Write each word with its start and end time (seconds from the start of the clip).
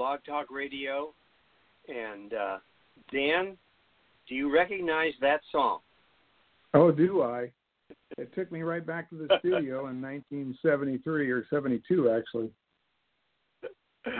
Blog 0.00 0.20
Talk 0.24 0.46
Radio. 0.50 1.12
And 1.86 2.32
uh, 2.32 2.56
Dan, 3.12 3.58
do 4.26 4.34
you 4.34 4.50
recognize 4.50 5.12
that 5.20 5.42
song? 5.52 5.80
Oh, 6.72 6.90
do 6.90 7.20
I? 7.20 7.50
It 8.16 8.34
took 8.34 8.50
me 8.50 8.62
right 8.62 8.86
back 8.86 9.10
to 9.10 9.16
the 9.16 9.26
studio 9.40 9.88
in 9.88 10.00
1973 10.00 11.30
or 11.30 11.44
72, 11.50 12.10
actually. 12.16 12.50
Yeah, 14.06 14.12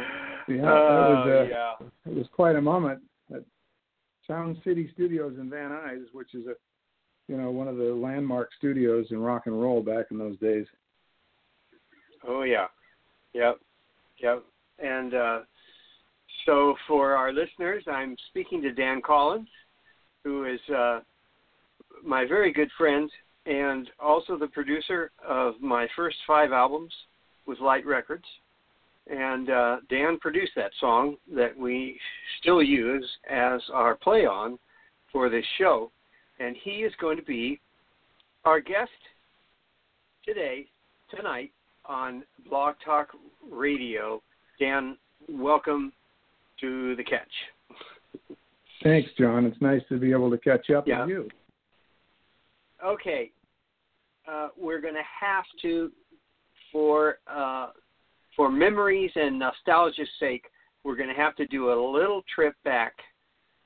that 0.48 0.66
was, 0.66 1.27
Oh, 1.27 1.30
uh, 1.30 1.43
yeah. 1.48 1.73
It 2.05 2.15
was 2.15 2.27
quite 2.31 2.56
a 2.56 2.61
moment 2.61 3.01
at 3.34 3.42
Sound 4.27 4.59
City 4.62 4.91
Studios 4.92 5.33
in 5.41 5.48
Van 5.48 5.70
Nuys, 5.70 6.05
which 6.12 6.34
is 6.34 6.45
a, 6.47 6.53
you 7.27 7.39
know, 7.39 7.51
one 7.51 7.69
of 7.69 7.78
the 7.78 7.84
landmark 7.84 8.51
studios 8.58 9.06
in 9.12 9.19
rock 9.19 9.45
and 9.47 9.58
roll 9.58 9.83
back 9.83 10.08
in 10.11 10.19
those 10.19 10.36
days. 10.41 10.67
Oh, 12.28 12.42
yeah. 12.42 12.67
Yep. 13.33 13.61
Yep. 14.23 14.45
And 14.78 15.14
uh, 15.14 15.39
so, 16.51 16.75
for 16.89 17.12
our 17.15 17.33
listeners, 17.33 17.84
I'm 17.87 18.17
speaking 18.29 18.61
to 18.62 18.73
Dan 18.73 19.01
Collins, 19.06 19.47
who 20.25 20.47
is 20.47 20.59
uh, 20.75 20.98
my 22.05 22.27
very 22.27 22.53
good 22.53 22.69
friend 22.77 23.09
and 23.47 23.89
also 24.01 24.37
the 24.37 24.48
producer 24.48 25.12
of 25.25 25.55
my 25.61 25.87
first 25.95 26.17
five 26.27 26.51
albums 26.51 26.92
with 27.47 27.61
Light 27.61 27.87
Records. 27.87 28.25
And 29.07 29.48
uh, 29.48 29.77
Dan 29.89 30.19
produced 30.19 30.51
that 30.57 30.73
song 30.81 31.15
that 31.33 31.57
we 31.57 31.97
still 32.41 32.64
use 32.64 33.09
as 33.31 33.61
our 33.73 33.95
play 33.95 34.27
on 34.27 34.59
for 35.12 35.31
this 35.31 35.47
show. 35.57 35.92
And 36.41 36.57
he 36.64 36.79
is 36.83 36.92
going 37.01 37.17
to 37.17 37.23
be 37.23 37.61
our 38.45 38.59
guest 38.59 38.91
today, 40.27 40.67
tonight, 41.14 41.53
on 41.85 42.25
Blog 42.48 42.75
Talk 42.85 43.11
Radio. 43.48 44.20
Dan, 44.59 44.97
welcome 45.29 45.92
to 46.61 46.97
the 46.97 47.05
catch. 47.05 47.30
Thanks, 48.83 49.11
John. 49.19 49.44
It's 49.44 49.61
nice 49.61 49.83
to 49.89 49.98
be 49.98 50.11
able 50.11 50.30
to 50.30 50.39
catch 50.39 50.70
up 50.70 50.86
Yeah. 50.86 51.00
with 51.00 51.11
you. 51.11 51.28
Okay, 52.83 53.30
uh, 54.27 54.48
we're 54.56 54.80
going 54.80 54.94
to 54.94 55.02
have 55.20 55.44
to, 55.62 55.92
for 56.72 57.19
uh, 57.27 57.70
for 58.36 58.50
memories 58.50 59.11
and 59.17 59.39
nostalgia's 59.39 60.08
sake, 60.19 60.44
we're 60.83 60.97
going 60.97 61.08
to 61.08 61.14
have 61.14 61.36
to 61.36 61.47
do 61.48 61.72
a 61.72 61.77
little 61.92 62.22
trip 62.34 62.55
back 62.64 62.95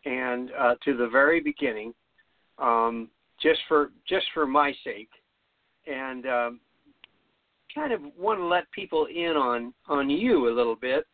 and 0.04 0.50
uh, 0.58 0.74
to 0.84 0.96
the 0.96 1.06
very 1.06 1.40
beginning, 1.40 1.94
um, 2.58 3.08
just 3.40 3.60
for 3.68 3.92
just 4.08 4.26
for 4.34 4.46
my 4.46 4.74
sake, 4.82 5.10
and 5.86 6.26
um, 6.26 6.60
kind 7.72 7.92
of 7.92 8.00
want 8.18 8.40
to 8.40 8.44
let 8.44 8.70
people 8.72 9.06
in 9.06 9.36
on 9.36 9.72
on 9.88 10.10
you 10.10 10.48
a 10.48 10.52
little 10.52 10.76
bit 10.76 11.06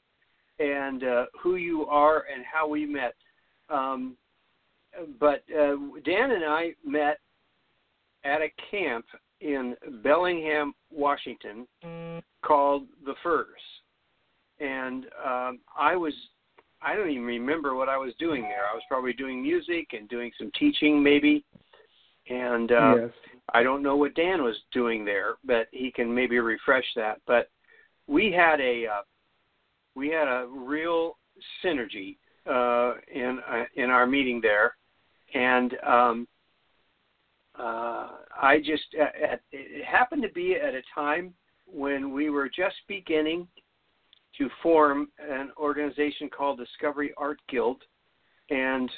and 0.60 1.02
uh, 1.02 1.24
who 1.42 1.56
you 1.56 1.86
are 1.86 2.24
and 2.32 2.44
how 2.44 2.68
we 2.68 2.86
met. 2.86 3.14
Um, 3.68 4.16
but 5.18 5.42
uh, 5.50 5.76
Dan 6.04 6.32
and 6.32 6.44
I 6.44 6.74
met 6.84 7.18
at 8.24 8.40
a 8.42 8.52
camp 8.70 9.06
in 9.40 9.74
Bellingham, 10.02 10.74
Washington, 10.92 11.66
called 12.42 12.86
the 13.04 13.14
Firs, 13.22 13.46
and 14.60 15.06
um, 15.24 15.60
I 15.78 15.96
was 15.96 16.12
I 16.82 16.94
don't 16.94 17.10
even 17.10 17.24
remember 17.24 17.74
what 17.74 17.88
I 17.88 17.96
was 17.96 18.12
doing 18.18 18.42
there. 18.42 18.66
I 18.70 18.74
was 18.74 18.82
probably 18.88 19.12
doing 19.12 19.42
music 19.42 19.88
and 19.92 20.08
doing 20.08 20.30
some 20.38 20.50
teaching, 20.58 21.02
maybe, 21.02 21.44
and 22.28 22.72
uh, 22.72 22.94
yes. 22.96 23.10
I 23.54 23.62
don't 23.62 23.82
know 23.82 23.96
what 23.96 24.14
Dan 24.14 24.42
was 24.42 24.56
doing 24.72 25.04
there, 25.04 25.34
but 25.44 25.68
he 25.72 25.90
can 25.90 26.14
maybe 26.14 26.38
refresh 26.38 26.84
that. 26.96 27.20
But 27.26 27.48
we 28.06 28.32
had 28.32 28.60
a 28.60 28.86
uh, 28.86 29.02
we 29.94 30.08
had 30.08 30.28
a 30.28 30.46
real 30.48 31.18
synergy 31.64 32.16
uh, 32.48 32.94
in 33.12 33.40
uh, 33.48 33.64
in 33.76 33.90
our 33.90 34.06
meeting 34.06 34.40
there, 34.40 34.76
and 35.34 35.74
um, 35.86 36.28
uh, 37.58 38.08
I 38.40 38.58
just 38.58 38.84
uh, 38.98 39.32
at, 39.32 39.40
it 39.52 39.84
happened 39.84 40.22
to 40.22 40.30
be 40.30 40.56
at 40.56 40.74
a 40.74 40.82
time 40.94 41.34
when 41.66 42.12
we 42.12 42.30
were 42.30 42.48
just 42.48 42.76
beginning 42.88 43.46
to 44.38 44.48
form 44.62 45.08
an 45.18 45.50
organization 45.56 46.28
called 46.28 46.58
Discovery 46.58 47.12
Art 47.16 47.38
Guild 47.48 47.82
and 48.48 48.90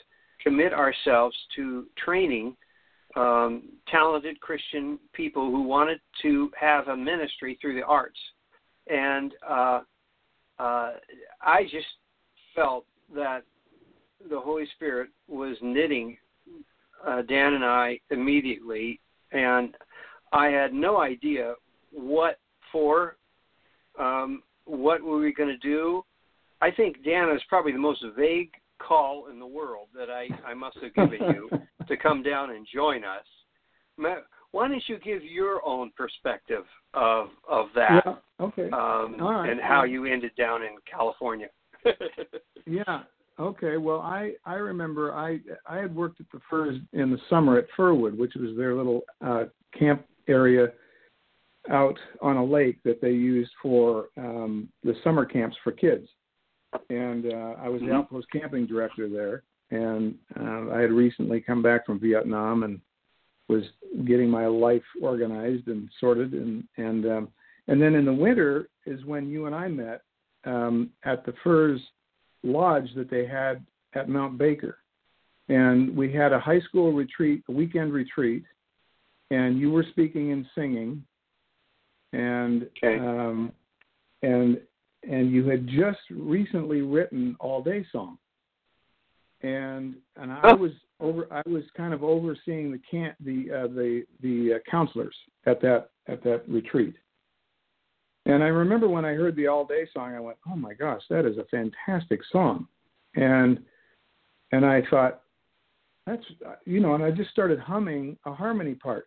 commit 0.43 0.73
ourselves 0.73 1.37
to 1.57 1.87
training 2.03 2.57
um, 3.17 3.65
talented 3.89 4.41
Christian 4.41 4.99
people 5.13 5.51
who 5.51 5.63
wanted 5.63 6.01
to 6.23 6.51
have 6.59 6.89
a 6.89 6.97
ministry 6.97 7.59
through 7.61 7.75
the 7.75 7.85
arts. 7.85 8.19
And 8.89 9.35
uh, 10.59 10.93
I 11.41 11.65
just 11.65 11.87
felt 12.55 12.85
that 13.15 13.43
the 14.29 14.39
Holy 14.39 14.67
Spirit 14.77 15.11
was 15.29 15.57
knitting 15.61 16.17
uh, 17.07 17.23
Dan 17.23 17.55
and 17.55 17.65
I 17.65 17.99
immediately, 18.11 19.01
and 19.33 19.75
I 20.33 20.47
had 20.47 20.73
no 20.73 21.01
idea 21.01 21.55
what 21.91 22.39
for, 22.71 23.17
um, 23.99 24.43
what 24.65 25.03
were 25.03 25.19
we 25.19 25.33
going 25.33 25.49
to 25.49 25.59
do. 25.59 26.05
I 26.61 26.71
think 26.71 27.05
Dan 27.05 27.31
is 27.31 27.43
probably 27.49 27.73
the 27.73 27.79
most 27.79 28.05
vague 28.17 28.53
call 28.79 29.27
in 29.31 29.39
the 29.39 29.47
world 29.47 29.89
that 29.97 30.11
I, 30.11 30.29
I 30.47 30.55
must 30.55 30.79
have 30.83 30.95
given 30.95 31.21
you 31.35 31.51
to 31.89 31.97
come 31.97 32.23
down 32.23 32.51
and 32.51 32.67
join 32.73 33.05
us. 33.05 33.25
Why 34.53 34.69
don't 34.69 34.83
you 34.87 34.99
give 34.99 35.25
your 35.25 35.65
own 35.67 35.91
perspective 35.97 36.65
of 36.95 37.29
of 37.49 37.67
that 37.75 38.03
Yeah. 38.07 38.15
Okay. 38.41 38.71
um, 38.71 39.17
right. 39.19 39.49
and 39.51 39.61
how 39.61 39.85
you 39.85 40.05
ended 40.07 40.33
down 40.37 40.63
in 40.63 40.77
California? 40.91 41.49
Yeah. 42.67 43.03
Okay. 43.41 43.77
Well, 43.77 44.01
I 44.01 44.35
I 44.47 44.55
remember 44.55 45.13
I 45.15 45.41
I 45.67 45.79
had 45.79 45.95
worked 45.95 46.21
at 46.21 46.27
the 46.33 46.41
Firs 46.49 46.77
in 46.93 47.11
the 47.11 47.19
summer 47.29 47.59
at 47.59 47.67
Firwood, 47.77 48.17
which 48.17 48.35
was 48.37 48.57
their 48.57 48.75
little 48.77 49.01
uh, 49.21 49.45
camp 49.77 50.05
area 50.29 50.69
out 51.71 51.99
on 52.21 52.37
a 52.37 52.45
lake 52.45 52.79
that 52.85 53.01
they 53.01 53.11
used 53.11 53.51
for 53.61 54.09
um, 54.17 54.69
the 54.85 54.95
summer 55.03 55.25
camps 55.25 55.57
for 55.65 55.73
kids. 55.73 56.07
And 56.89 57.33
uh, 57.33 57.55
I 57.59 57.69
was 57.69 57.81
the 57.81 57.89
Mhm. 57.89 57.95
outpost 57.99 58.29
camping 58.31 58.67
director 58.67 59.09
there, 59.09 59.43
and 59.71 60.17
uh, 60.39 60.71
I 60.73 60.81
had 60.81 60.93
recently 60.93 61.41
come 61.41 61.63
back 61.63 61.85
from 61.85 61.99
Vietnam 61.99 62.63
and 62.63 62.81
was 63.49 63.65
getting 64.07 64.29
my 64.29 64.47
life 64.47 64.83
organized 65.03 65.69
and 65.69 65.89
sorted, 66.01 66.33
and 66.33 66.65
and 66.77 67.07
um, 67.07 67.29
and 67.69 67.81
then 67.81 67.95
in 67.95 68.05
the 68.05 68.13
winter 68.13 68.69
is 68.87 69.05
when 69.05 69.29
you 69.29 69.47
and 69.47 69.55
I 69.55 69.69
met 69.69 70.03
um, 70.45 70.91
at 71.05 71.25
the 71.25 71.35
Firs 71.45 71.81
lodge 72.43 72.89
that 72.97 73.11
they 73.11 73.27
had 73.27 73.65
at 73.95 74.09
Mount 74.09 74.39
Baker. 74.39 74.79
And 75.49 75.95
we 75.97 76.13
had 76.13 76.33
a 76.33 76.41
high 76.41 76.61
school 76.61 76.93
retreat, 76.93 77.43
a 77.49 77.53
weekend 77.53 77.93
retreat, 77.93 78.45
and 79.31 79.59
you 79.59 79.71
were 79.71 79.85
speaking 79.91 80.33
and 80.33 80.47
singing. 80.55 81.05
And 82.13 82.69
Okay. 82.77 82.99
um 82.99 83.53
and 84.23 84.61
and 85.09 85.33
you 85.33 85.49
had 85.49 85.67
just 85.67 85.99
recently 86.11 86.83
written 86.83 87.37
All 87.41 87.63
Day 87.63 87.85
Song. 87.91 88.19
And 89.43 89.97
and 90.17 90.33
I 90.33 90.41
Oh. 90.45 90.57
was 90.57 90.73
over 91.01 91.27
I 91.33 91.43
was 91.49 91.65
kind 91.77 91.93
of 91.93 92.05
overseeing 92.05 92.71
the 92.71 92.79
camp 92.79 93.17
the 93.21 93.51
uh, 93.51 93.67
the 93.69 94.05
the 94.21 94.55
uh, 94.55 94.59
counselors 94.71 95.17
at 95.47 95.61
that 95.63 95.91
at 96.07 96.23
that 96.25 96.49
retreat. 96.49 96.95
And 98.27 98.43
I 98.43 98.49
remember 98.49 98.89
when 98.89 99.05
I 99.05 99.15
heard 99.15 99.35
the 99.35 99.49
All 99.49 99.65
Day 99.65 99.87
song, 99.93 100.15
I 100.15 100.21
went, 100.21 100.39
"Oh 100.49 100.55
my 100.55 100.75
gosh, 100.75 101.03
that 101.11 101.27
is 101.27 101.39
a 101.39 101.45
fantastic 101.47 102.21
song," 102.31 102.69
and 103.17 103.65
and 104.53 104.65
I 104.65 104.83
thought, 104.89 105.23
"That's 106.07 106.25
you 106.65 106.79
know," 106.79 106.95
and 106.95 107.03
I 107.03 107.11
just 107.11 107.31
started 107.31 107.59
humming 107.59 108.17
a 108.25 108.33
harmony 108.33 108.77
part 108.77 109.07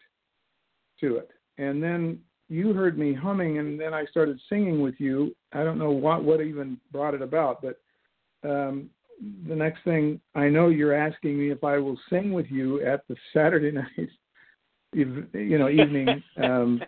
to 0.99 1.17
it, 1.17 1.29
and 1.57 1.81
then 1.81 2.19
you 2.49 2.73
heard 2.73 2.97
me 2.97 3.13
humming, 3.13 3.57
and 3.57 3.79
then 3.79 3.93
I 3.93 4.05
started 4.05 4.39
singing 4.49 4.81
with 4.81 4.95
you. 4.99 5.33
I 5.53 5.63
don't 5.63 5.79
know 5.79 5.91
what 5.91 6.23
what 6.25 6.41
even 6.41 6.79
brought 6.91 7.13
it 7.13 7.21
about, 7.21 7.61
but 7.61 7.79
um, 8.43 8.89
the 9.47 9.55
next 9.55 9.83
thing 9.83 10.19
I 10.35 10.49
know, 10.49 10.69
you're 10.69 10.95
asking 10.95 11.37
me 11.37 11.51
if 11.51 11.63
I 11.63 11.77
will 11.77 11.99
sing 12.09 12.33
with 12.33 12.47
you 12.49 12.81
at 12.85 13.07
the 13.07 13.15
Saturday 13.33 13.71
night, 13.97 14.09
you 14.93 15.57
know, 15.57 15.69
evening 15.69 16.23
um, 16.43 16.81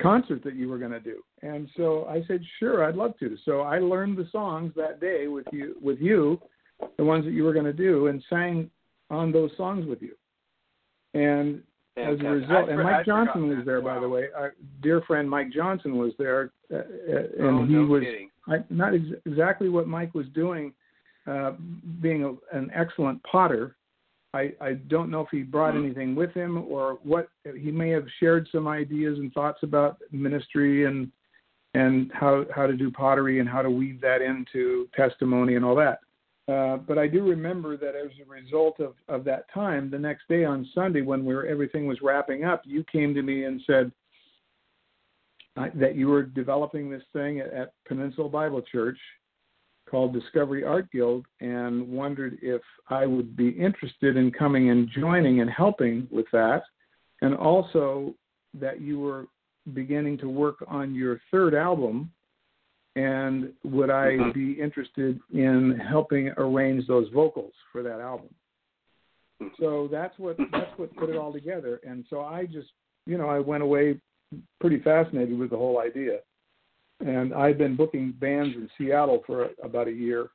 concert 0.00 0.42
that 0.44 0.54
you 0.54 0.68
were 0.68 0.78
going 0.78 0.92
to 0.92 1.00
do. 1.00 1.22
And 1.42 1.68
so 1.76 2.06
I 2.06 2.24
said, 2.26 2.42
sure, 2.58 2.84
I'd 2.84 2.96
love 2.96 3.18
to. 3.18 3.36
So 3.44 3.60
I 3.60 3.78
learned 3.78 4.16
the 4.16 4.28
songs 4.32 4.72
that 4.76 5.00
day 5.00 5.28
with 5.28 5.46
you, 5.52 5.76
with 5.80 5.98
you, 5.98 6.40
the 6.96 7.04
ones 7.04 7.24
that 7.24 7.32
you 7.32 7.44
were 7.44 7.52
going 7.52 7.66
to 7.66 7.72
do, 7.72 8.08
and 8.08 8.22
sang 8.28 8.70
on 9.10 9.32
those 9.32 9.50
songs 9.56 9.86
with 9.86 10.02
you. 10.02 10.14
And 11.14 11.62
as 11.96 12.18
a 12.20 12.24
result, 12.24 12.70
and 12.70 12.82
Mike 12.82 13.04
Johnson 13.04 13.48
was 13.54 13.66
there, 13.66 13.82
by 13.82 14.00
the 14.00 14.08
way. 14.08 14.28
Our 14.34 14.54
dear 14.80 15.02
friend 15.02 15.28
Mike 15.28 15.52
Johnson 15.52 15.98
was 15.98 16.12
there, 16.18 16.50
uh, 16.72 16.76
uh 16.76 17.46
and 17.46 17.58
oh, 17.60 17.66
he 17.66 17.76
was 17.76 18.02
I, 18.48 18.64
not 18.70 18.94
ex- 18.94 19.20
exactly 19.26 19.68
what 19.68 19.86
Mike 19.86 20.14
was 20.14 20.26
doing, 20.34 20.72
uh, 21.26 21.52
being 22.00 22.24
a, 22.24 22.56
an 22.56 22.70
excellent 22.74 23.22
potter. 23.24 23.76
I, 24.34 24.52
I 24.60 24.72
don't 24.88 25.10
know 25.10 25.20
if 25.20 25.28
he 25.30 25.42
brought 25.42 25.74
mm-hmm. 25.74 25.84
anything 25.84 26.14
with 26.14 26.32
him 26.32 26.64
or 26.68 26.98
what. 27.02 27.28
He 27.58 27.70
may 27.70 27.90
have 27.90 28.06
shared 28.18 28.48
some 28.50 28.66
ideas 28.66 29.18
and 29.18 29.32
thoughts 29.32 29.62
about 29.62 29.98
ministry 30.10 30.86
and 30.86 31.10
and 31.74 32.10
how 32.12 32.44
how 32.54 32.66
to 32.66 32.74
do 32.74 32.90
pottery 32.90 33.40
and 33.40 33.48
how 33.48 33.62
to 33.62 33.70
weave 33.70 34.00
that 34.00 34.22
into 34.22 34.88
testimony 34.96 35.56
and 35.56 35.64
all 35.64 35.76
that. 35.76 36.00
Uh, 36.48 36.76
but 36.76 36.98
I 36.98 37.06
do 37.06 37.22
remember 37.22 37.76
that 37.76 37.94
as 37.94 38.10
a 38.20 38.28
result 38.28 38.80
of, 38.80 38.94
of 39.08 39.22
that 39.24 39.44
time, 39.54 39.90
the 39.90 39.98
next 39.98 40.26
day 40.28 40.44
on 40.44 40.68
Sunday, 40.74 41.00
when 41.00 41.24
we 41.24 41.34
were, 41.34 41.46
everything 41.46 41.86
was 41.86 42.02
wrapping 42.02 42.44
up, 42.44 42.62
you 42.64 42.84
came 42.90 43.14
to 43.14 43.22
me 43.22 43.44
and 43.44 43.62
said 43.64 43.92
uh, 45.56 45.68
that 45.74 45.94
you 45.94 46.08
were 46.08 46.24
developing 46.24 46.90
this 46.90 47.04
thing 47.12 47.38
at, 47.38 47.52
at 47.52 47.74
Peninsula 47.86 48.28
Bible 48.28 48.60
Church 48.60 48.98
called 49.92 50.14
Discovery 50.14 50.64
Art 50.64 50.90
Guild 50.90 51.26
and 51.40 51.86
wondered 51.86 52.38
if 52.40 52.62
I 52.88 53.04
would 53.04 53.36
be 53.36 53.50
interested 53.50 54.16
in 54.16 54.32
coming 54.32 54.70
and 54.70 54.88
joining 54.88 55.42
and 55.42 55.50
helping 55.50 56.08
with 56.10 56.24
that. 56.32 56.62
And 57.20 57.36
also 57.36 58.14
that 58.58 58.80
you 58.80 58.98
were 58.98 59.26
beginning 59.74 60.16
to 60.18 60.30
work 60.30 60.64
on 60.66 60.94
your 60.94 61.20
third 61.30 61.54
album 61.54 62.10
and 62.96 63.52
would 63.64 63.90
I 63.90 64.16
mm-hmm. 64.16 64.30
be 64.32 64.60
interested 64.60 65.20
in 65.32 65.78
helping 65.78 66.28
arrange 66.38 66.86
those 66.86 67.08
vocals 67.12 67.52
for 67.70 67.82
that 67.82 68.00
album? 68.00 68.28
So 69.60 69.88
that's 69.92 70.18
what 70.18 70.36
that's 70.52 70.70
what 70.76 70.94
put 70.96 71.10
it 71.10 71.16
all 71.16 71.32
together. 71.32 71.80
And 71.84 72.04
so 72.08 72.20
I 72.20 72.46
just, 72.46 72.68
you 73.06 73.18
know, 73.18 73.28
I 73.28 73.40
went 73.40 73.62
away 73.62 74.00
pretty 74.60 74.80
fascinated 74.80 75.38
with 75.38 75.50
the 75.50 75.56
whole 75.56 75.80
idea. 75.80 76.18
And 77.00 77.34
I'd 77.34 77.58
been 77.58 77.76
booking 77.76 78.12
bands 78.20 78.54
in 78.54 78.68
Seattle 78.78 79.22
for 79.26 79.50
about 79.62 79.88
a 79.88 79.92
year, 79.92 80.28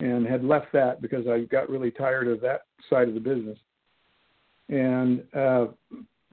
and 0.00 0.26
had 0.26 0.44
left 0.44 0.72
that 0.72 1.00
because 1.00 1.26
I 1.26 1.40
got 1.40 1.70
really 1.70 1.90
tired 1.90 2.28
of 2.28 2.40
that 2.42 2.62
side 2.90 3.08
of 3.08 3.14
the 3.14 3.20
business. 3.20 3.58
And 4.68 5.22
uh, 5.34 5.66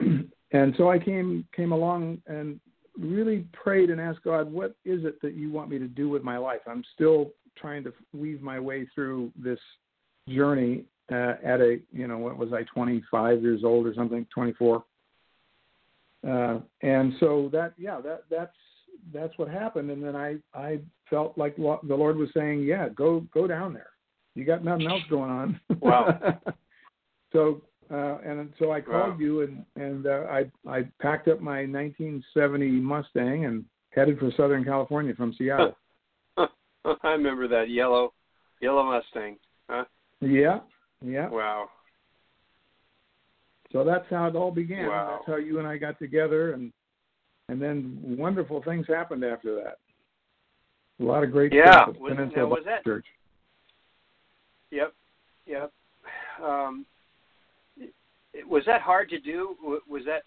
and 0.52 0.74
so 0.76 0.90
I 0.90 0.98
came 0.98 1.46
came 1.54 1.72
along 1.72 2.20
and 2.26 2.60
really 2.98 3.46
prayed 3.52 3.90
and 3.90 4.00
asked 4.00 4.22
God, 4.22 4.50
what 4.50 4.74
is 4.84 5.04
it 5.04 5.20
that 5.22 5.34
you 5.34 5.50
want 5.50 5.70
me 5.70 5.78
to 5.78 5.88
do 5.88 6.08
with 6.08 6.22
my 6.22 6.38
life? 6.38 6.60
I'm 6.66 6.84
still 6.94 7.30
trying 7.56 7.84
to 7.84 7.92
weave 8.12 8.42
my 8.42 8.60
way 8.60 8.86
through 8.94 9.32
this 9.36 9.58
journey 10.28 10.84
uh, 11.10 11.34
at 11.44 11.60
a, 11.60 11.78
you 11.92 12.06
know, 12.06 12.18
what 12.18 12.36
was 12.36 12.52
I, 12.52 12.62
25 12.74 13.42
years 13.42 13.62
old 13.64 13.86
or 13.86 13.94
something, 13.94 14.26
24. 14.34 14.84
Uh, 16.26 16.58
and 16.82 17.12
so 17.20 17.48
that, 17.52 17.74
yeah, 17.78 18.00
that 18.00 18.24
that's 18.30 18.56
that's 19.12 19.36
what 19.38 19.48
happened. 19.48 19.90
And 19.90 20.02
then 20.02 20.16
I 20.16 20.36
I 20.54 20.80
felt 21.08 21.36
like 21.36 21.56
the 21.56 21.78
Lord 21.82 22.16
was 22.16 22.28
saying, 22.34 22.62
yeah, 22.62 22.88
go 22.88 23.26
go 23.32 23.46
down 23.46 23.72
there. 23.72 23.90
You 24.34 24.44
got 24.44 24.64
nothing 24.64 24.86
else 24.86 25.02
going 25.10 25.30
on. 25.30 25.60
Wow. 25.80 26.18
so 27.32 27.62
uh, 27.90 28.18
and 28.24 28.52
so 28.58 28.72
I 28.72 28.80
called 28.80 29.14
wow. 29.14 29.18
you, 29.18 29.42
and 29.42 29.64
and 29.76 30.06
uh, 30.06 30.24
I 30.28 30.50
I 30.68 30.88
packed 31.00 31.28
up 31.28 31.40
my 31.40 31.60
1970 31.60 32.68
Mustang 32.68 33.44
and 33.44 33.64
headed 33.90 34.18
for 34.18 34.32
Southern 34.36 34.64
California 34.64 35.14
from 35.14 35.32
Seattle. 35.38 35.76
I 36.36 36.48
remember 37.04 37.46
that 37.48 37.70
yellow 37.70 38.12
yellow 38.60 38.82
Mustang. 38.82 39.36
Huh? 39.68 39.84
Yeah, 40.20 40.60
yeah. 41.04 41.28
Wow. 41.28 41.68
So 43.72 43.84
that's 43.84 44.06
how 44.10 44.26
it 44.26 44.36
all 44.36 44.50
began. 44.50 44.88
Wow. 44.88 45.18
That's 45.18 45.26
how 45.26 45.36
you 45.36 45.58
and 45.58 45.68
I 45.68 45.76
got 45.76 45.98
together, 45.98 46.54
and 46.54 46.72
and 47.48 47.60
then 47.60 47.98
wonderful 48.02 48.62
things 48.62 48.86
happened 48.88 49.24
after 49.24 49.54
that. 49.56 49.78
A 51.00 51.04
lot 51.04 51.22
of 51.22 51.30
great 51.30 51.52
yeah. 51.52 51.84
stuff 51.84 51.96
Was, 52.00 52.14
Peninsula 52.14 52.46
was 52.46 52.62
that, 52.64 52.84
Church. 52.84 53.06
Yep, 54.70 54.92
yep. 55.46 55.72
Um, 56.42 56.86
was 58.48 58.64
that 58.66 58.80
hard 58.80 59.08
to 59.10 59.20
do? 59.20 59.56
Was 59.88 60.02
that 60.06 60.22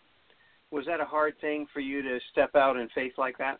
was 0.72 0.86
that 0.86 1.00
a 1.00 1.06
hard 1.06 1.34
thing 1.42 1.66
for 1.74 1.80
you 1.80 2.02
to 2.04 2.20
step 2.32 2.56
out 2.56 2.78
in 2.78 2.88
faith 2.94 3.14
like 3.18 3.38
that? 3.40 3.60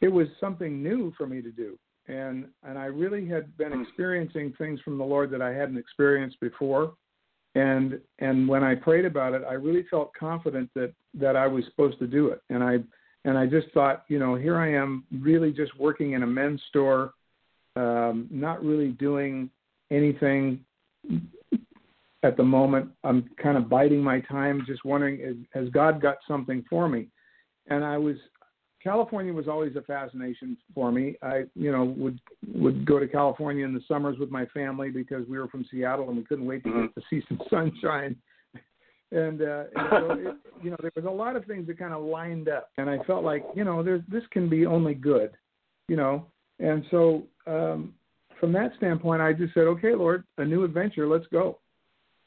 It 0.00 0.08
was 0.08 0.28
something 0.38 0.82
new 0.82 1.12
for 1.16 1.26
me 1.26 1.42
to 1.42 1.50
do, 1.50 1.78
and 2.08 2.46
and 2.64 2.78
I 2.78 2.86
really 2.86 3.26
had 3.28 3.56
been 3.58 3.72
hmm. 3.72 3.82
experiencing 3.82 4.54
things 4.56 4.80
from 4.80 4.98
the 4.98 5.04
Lord 5.04 5.30
that 5.32 5.42
I 5.42 5.52
hadn't 5.52 5.76
experienced 5.76 6.38
before, 6.40 6.94
and 7.54 8.00
and 8.18 8.46
when 8.46 8.62
I 8.62 8.74
prayed 8.74 9.04
about 9.04 9.34
it, 9.34 9.42
I 9.48 9.54
really 9.54 9.84
felt 9.90 10.12
confident 10.14 10.70
that 10.74 10.92
that 11.14 11.36
I 11.36 11.46
was 11.46 11.64
supposed 11.66 11.98
to 11.98 12.06
do 12.06 12.28
it, 12.28 12.42
and 12.50 12.62
I 12.62 12.78
and 13.24 13.36
I 13.36 13.46
just 13.46 13.68
thought, 13.72 14.04
you 14.08 14.18
know, 14.18 14.34
here 14.34 14.56
I 14.58 14.72
am, 14.72 15.04
really 15.20 15.52
just 15.52 15.78
working 15.78 16.12
in 16.12 16.22
a 16.22 16.26
men's 16.26 16.62
store, 16.68 17.12
um, 17.76 18.28
not 18.30 18.64
really 18.64 18.88
doing 18.88 19.50
anything 19.90 20.64
at 22.22 22.36
the 22.36 22.42
moment. 22.42 22.90
I'm 23.04 23.28
kind 23.42 23.56
of 23.56 23.68
biding 23.68 24.02
my 24.02 24.20
time, 24.20 24.64
just 24.66 24.84
wondering, 24.84 25.46
has 25.52 25.68
God 25.70 26.00
got 26.00 26.18
something 26.26 26.64
for 26.68 26.88
me? 26.88 27.08
And 27.66 27.84
I 27.84 27.98
was, 27.98 28.16
California 28.82 29.32
was 29.32 29.48
always 29.48 29.76
a 29.76 29.82
fascination 29.82 30.56
for 30.74 30.90
me. 30.90 31.16
I, 31.22 31.44
you 31.54 31.70
know, 31.70 31.84
would 31.84 32.20
would 32.54 32.86
go 32.86 32.98
to 32.98 33.06
California 33.06 33.64
in 33.64 33.74
the 33.74 33.82
summers 33.86 34.18
with 34.18 34.30
my 34.30 34.46
family 34.46 34.90
because 34.90 35.26
we 35.28 35.38
were 35.38 35.48
from 35.48 35.66
Seattle 35.70 36.08
and 36.08 36.16
we 36.16 36.24
couldn't 36.24 36.46
wait 36.46 36.64
to 36.64 36.70
get 36.70 36.94
to 36.94 37.02
see 37.10 37.22
some 37.28 37.40
sunshine. 37.50 38.16
And, 39.12 39.42
uh, 39.42 39.64
and 39.74 39.88
so, 39.90 40.10
it, 40.12 40.36
you 40.62 40.70
know, 40.70 40.76
there 40.80 40.92
was 40.94 41.04
a 41.04 41.10
lot 41.10 41.34
of 41.34 41.44
things 41.44 41.66
that 41.66 41.80
kind 41.80 41.92
of 41.92 42.00
lined 42.00 42.48
up, 42.48 42.70
and 42.78 42.88
I 42.88 42.98
felt 43.08 43.24
like, 43.24 43.44
you 43.56 43.64
know, 43.64 43.82
there's 43.82 44.02
this 44.10 44.22
can 44.30 44.48
be 44.48 44.66
only 44.66 44.94
good, 44.94 45.32
you 45.88 45.96
know. 45.96 46.26
And 46.60 46.84
so, 46.92 47.24
um, 47.46 47.92
from 48.38 48.52
that 48.52 48.70
standpoint, 48.76 49.20
I 49.20 49.32
just 49.32 49.52
said, 49.52 49.64
okay, 49.64 49.94
Lord, 49.94 50.24
a 50.38 50.44
new 50.44 50.64
adventure, 50.64 51.08
let's 51.08 51.26
go 51.32 51.58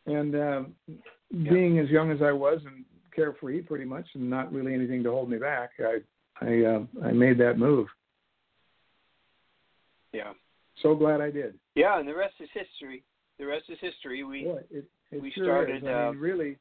and 0.06 0.36
uh, 0.36 0.62
yeah. 0.88 1.52
being 1.52 1.80
as 1.80 1.90
young 1.90 2.12
as 2.12 2.22
I 2.22 2.32
was 2.32 2.60
and 2.66 2.86
carefree, 3.16 3.62
pretty 3.62 3.86
much, 3.86 4.06
and 4.16 4.30
not 4.30 4.52
really 4.52 4.74
anything 4.74 5.04
to 5.04 5.12
hold 5.12 5.30
me 5.30 5.38
back, 5.38 5.72
I 5.80 6.00
I 6.42 6.64
uh, 6.64 7.06
I 7.06 7.12
made 7.12 7.38
that 7.40 7.58
move. 7.58 7.88
Yeah. 10.14 10.34
So 10.82 10.96
glad 10.96 11.22
I 11.22 11.32
did. 11.32 11.56
Yeah, 11.76 12.00
and 12.00 12.08
the 12.08 12.16
rest 12.16 12.36
is 12.40 12.50
history. 12.54 13.04
The 13.40 13.46
rest 13.46 13.66
is 13.70 13.78
history. 13.82 14.24
We 14.24 14.42
it, 14.72 14.86
it 15.12 15.22
we 15.22 15.32
sure 15.32 15.46
started. 15.46 15.84
Is. 15.84 15.84
I 15.88 16.08
uh, 16.08 16.12
mean, 16.12 16.22
really, 16.22 16.58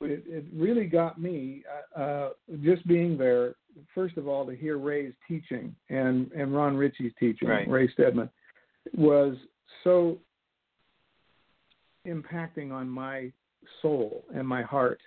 it, 0.00 0.24
it 0.26 0.44
really 0.54 0.86
got 0.86 1.20
me 1.20 1.62
uh, 1.96 2.00
uh, 2.00 2.28
just 2.62 2.86
being 2.86 3.16
there. 3.16 3.54
First 3.94 4.16
of 4.16 4.28
all, 4.28 4.46
to 4.46 4.54
hear 4.54 4.78
Ray's 4.78 5.12
teaching 5.26 5.74
and 5.88 6.30
and 6.32 6.54
Ron 6.54 6.76
Ritchie's 6.76 7.12
teaching, 7.18 7.48
right. 7.48 7.68
Ray 7.68 7.92
Stedman, 7.92 8.30
was 8.96 9.36
so 9.82 10.18
impacting 12.06 12.72
on 12.72 12.88
my 12.88 13.32
soul 13.82 14.24
and 14.34 14.46
my 14.46 14.62
heart 14.62 15.00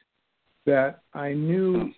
that 0.65 1.01
I 1.13 1.33
knew 1.33 1.91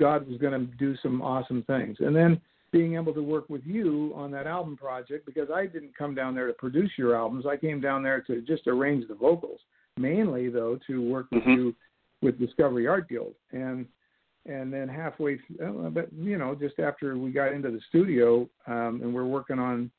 God 0.00 0.26
was 0.26 0.38
going 0.38 0.58
to 0.58 0.66
do 0.76 0.96
some 1.02 1.22
awesome 1.22 1.62
things. 1.64 1.98
And 2.00 2.16
then 2.16 2.40
being 2.72 2.94
able 2.94 3.12
to 3.14 3.22
work 3.22 3.48
with 3.48 3.62
you 3.64 4.12
on 4.16 4.30
that 4.30 4.46
album 4.46 4.76
project 4.76 5.26
because 5.26 5.48
I 5.54 5.66
didn't 5.66 5.96
come 5.96 6.14
down 6.14 6.34
there 6.34 6.46
to 6.46 6.52
produce 6.52 6.90
your 6.96 7.14
albums. 7.14 7.44
I 7.46 7.56
came 7.56 7.80
down 7.80 8.02
there 8.02 8.20
to 8.22 8.40
just 8.42 8.66
arrange 8.66 9.06
the 9.06 9.14
vocals, 9.14 9.60
mainly 9.96 10.48
though 10.48 10.78
to 10.86 11.02
work 11.08 11.26
with 11.30 11.42
mm-hmm. 11.42 11.50
you 11.50 11.74
with 12.22 12.38
Discovery 12.38 12.86
Art 12.86 13.08
Guild. 13.08 13.34
And 13.52 13.86
and 14.46 14.72
then 14.72 14.88
halfway, 14.88 15.38
through, 15.38 15.90
but 15.92 16.08
you 16.18 16.38
know, 16.38 16.54
just 16.54 16.78
after 16.78 17.18
we 17.18 17.30
got 17.30 17.52
into 17.52 17.70
the 17.70 17.80
studio 17.88 18.48
um, 18.66 19.00
and 19.02 19.12
we're 19.12 19.26
working 19.26 19.58
on 19.58 19.90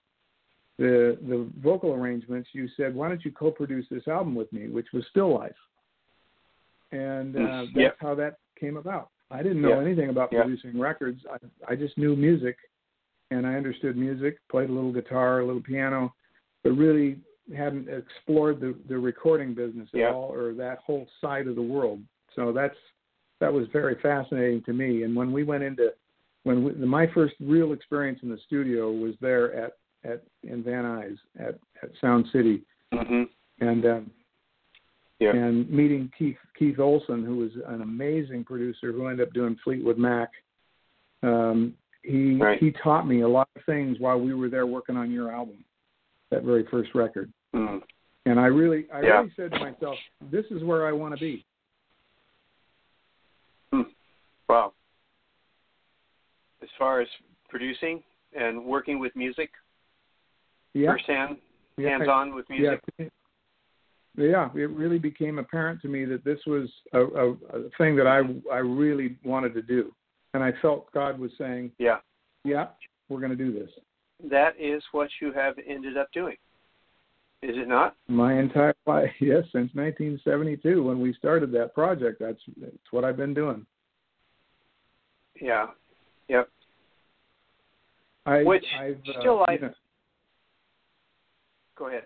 the 0.79 1.17
the 1.27 1.47
vocal 1.61 1.93
arrangements, 1.93 2.49
you 2.53 2.67
said, 2.75 2.95
"Why 2.95 3.07
don't 3.07 3.23
you 3.23 3.31
co-produce 3.31 3.85
this 3.91 4.07
album 4.07 4.33
with 4.33 4.51
me?" 4.51 4.67
Which 4.67 4.87
was 4.93 5.03
Still 5.11 5.37
Life, 5.37 5.51
and 6.91 7.35
uh, 7.35 7.39
that's 7.39 7.67
yep. 7.75 7.97
how 7.99 8.15
that 8.15 8.37
came 8.59 8.77
about. 8.77 9.09
I 9.31 9.41
didn't 9.43 9.61
know 9.61 9.69
yep. 9.69 9.85
anything 9.85 10.09
about 10.09 10.31
yep. 10.31 10.45
producing 10.45 10.79
records. 10.79 11.21
I, 11.31 11.71
I 11.71 11.75
just 11.75 11.97
knew 11.97 12.15
music, 12.15 12.57
and 13.31 13.47
I 13.47 13.55
understood 13.55 13.95
music, 13.95 14.37
played 14.49 14.69
a 14.69 14.73
little 14.73 14.91
guitar, 14.91 15.39
a 15.39 15.45
little 15.45 15.61
piano, 15.61 16.13
but 16.63 16.71
really 16.71 17.17
hadn't 17.55 17.87
explored 17.89 18.59
the 18.59 18.75
the 18.87 18.97
recording 18.97 19.53
business 19.53 19.89
at 19.93 19.99
yep. 19.99 20.13
all 20.13 20.31
or 20.31 20.53
that 20.53 20.79
whole 20.79 21.07
side 21.19 21.47
of 21.47 21.55
the 21.55 21.61
world. 21.61 21.99
So 22.35 22.51
that's 22.51 22.75
that 23.39 23.51
was 23.51 23.67
very 23.73 23.95
fascinating 24.01 24.63
to 24.63 24.73
me. 24.73 25.03
And 25.03 25.15
when 25.15 25.31
we 25.31 25.43
went 25.43 25.63
into 25.63 25.89
when 26.43 26.63
we, 26.63 26.71
my 26.73 27.07
first 27.13 27.35
real 27.39 27.73
experience 27.73 28.19
in 28.23 28.29
the 28.29 28.39
studio 28.45 28.91
was 28.91 29.13
there 29.21 29.53
at 29.53 29.73
at 30.03 30.23
in 30.43 30.63
Van 30.63 30.83
Nuys 30.83 31.17
at 31.39 31.59
at 31.81 31.89
Sound 31.99 32.27
City, 32.31 32.61
hmm 32.93 33.23
and 33.59 33.85
um, 33.85 34.11
Yeah. 35.21 35.35
and 35.35 35.69
meeting 35.69 36.11
Keith 36.17 36.37
Keith 36.57 36.79
Olson, 36.79 37.23
who 37.23 37.37
was 37.37 37.51
an 37.67 37.83
amazing 37.83 38.43
producer 38.43 38.91
who 38.91 39.07
ended 39.07 39.27
up 39.27 39.33
doing 39.35 39.55
Fleetwood 39.63 39.99
Mac. 39.99 40.31
Um, 41.21 41.77
he 42.01 42.37
Right. 42.37 42.59
he 42.59 42.71
taught 42.71 43.07
me 43.07 43.21
a 43.21 43.27
lot 43.27 43.47
of 43.55 43.63
things 43.65 43.99
while 43.99 44.19
we 44.19 44.33
were 44.33 44.49
there 44.49 44.65
working 44.65 44.97
on 44.97 45.11
your 45.11 45.31
album, 45.31 45.63
that 46.31 46.41
very 46.41 46.65
first 46.65 46.95
record. 46.95 47.31
mm 47.53 47.83
And 48.25 48.39
I 48.39 48.47
really 48.47 48.89
I 48.91 49.01
Yeah. 49.01 49.17
really 49.19 49.31
said 49.35 49.51
to 49.51 49.59
myself, 49.59 49.99
this 50.31 50.45
is 50.47 50.63
where 50.63 50.87
I 50.87 50.91
want 50.91 51.13
to 51.15 51.19
be. 51.19 51.45
Wow. 54.49 54.73
As 56.61 56.69
far 56.77 56.99
as 56.99 57.07
producing 57.47 58.03
and 58.33 58.65
working 58.65 58.97
with 58.99 59.15
music, 59.15 59.51
Yeah. 60.73 60.91
firsthand, 60.91 61.39
Yeah. 61.77 61.89
hands-on 61.89 62.33
with 62.33 62.49
music. 62.49 62.81
Yeah. 62.97 63.07
Yeah, 64.17 64.49
it 64.53 64.69
really 64.69 64.99
became 64.99 65.39
apparent 65.39 65.81
to 65.81 65.87
me 65.87 66.05
that 66.05 66.25
this 66.25 66.39
was 66.45 66.69
a, 66.93 66.99
a, 66.99 67.31
a 67.31 67.69
thing 67.77 67.95
that 67.95 68.07
I 68.07 68.21
I 68.53 68.59
really 68.59 69.17
wanted 69.23 69.53
to 69.53 69.61
do, 69.61 69.93
and 70.33 70.43
I 70.43 70.51
felt 70.61 70.91
God 70.91 71.17
was 71.17 71.31
saying, 71.37 71.71
Yeah. 71.77 71.99
"Yeah, 72.43 72.67
we're 73.07 73.19
going 73.19 73.31
to 73.31 73.37
do 73.37 73.53
this." 73.53 73.69
That 74.29 74.53
is 74.59 74.83
what 74.91 75.09
you 75.21 75.31
have 75.31 75.55
ended 75.65 75.97
up 75.97 76.11
doing. 76.13 76.35
Is 77.41 77.55
it 77.57 77.67
not? 77.67 77.95
My 78.07 78.37
entire 78.37 78.75
life, 78.85 79.09
yes, 79.19 79.43
since 79.51 79.73
1972 79.73 80.83
when 80.83 80.99
we 80.99 81.13
started 81.13 81.51
that 81.53 81.73
project, 81.73 82.19
that's 82.19 82.41
that's 82.57 82.91
what 82.91 83.03
I've 83.03 83.17
been 83.17 83.33
doing. 83.33 83.65
Yeah. 85.41 85.67
Yep. 86.27 86.49
I, 88.25 88.43
Which 88.43 88.65
I've, 88.79 88.99
uh, 89.07 89.19
still 89.19 89.45
I- 89.47 89.53
you 89.53 89.59
know, 89.59 89.73
Go 91.75 91.87
ahead. 91.87 92.03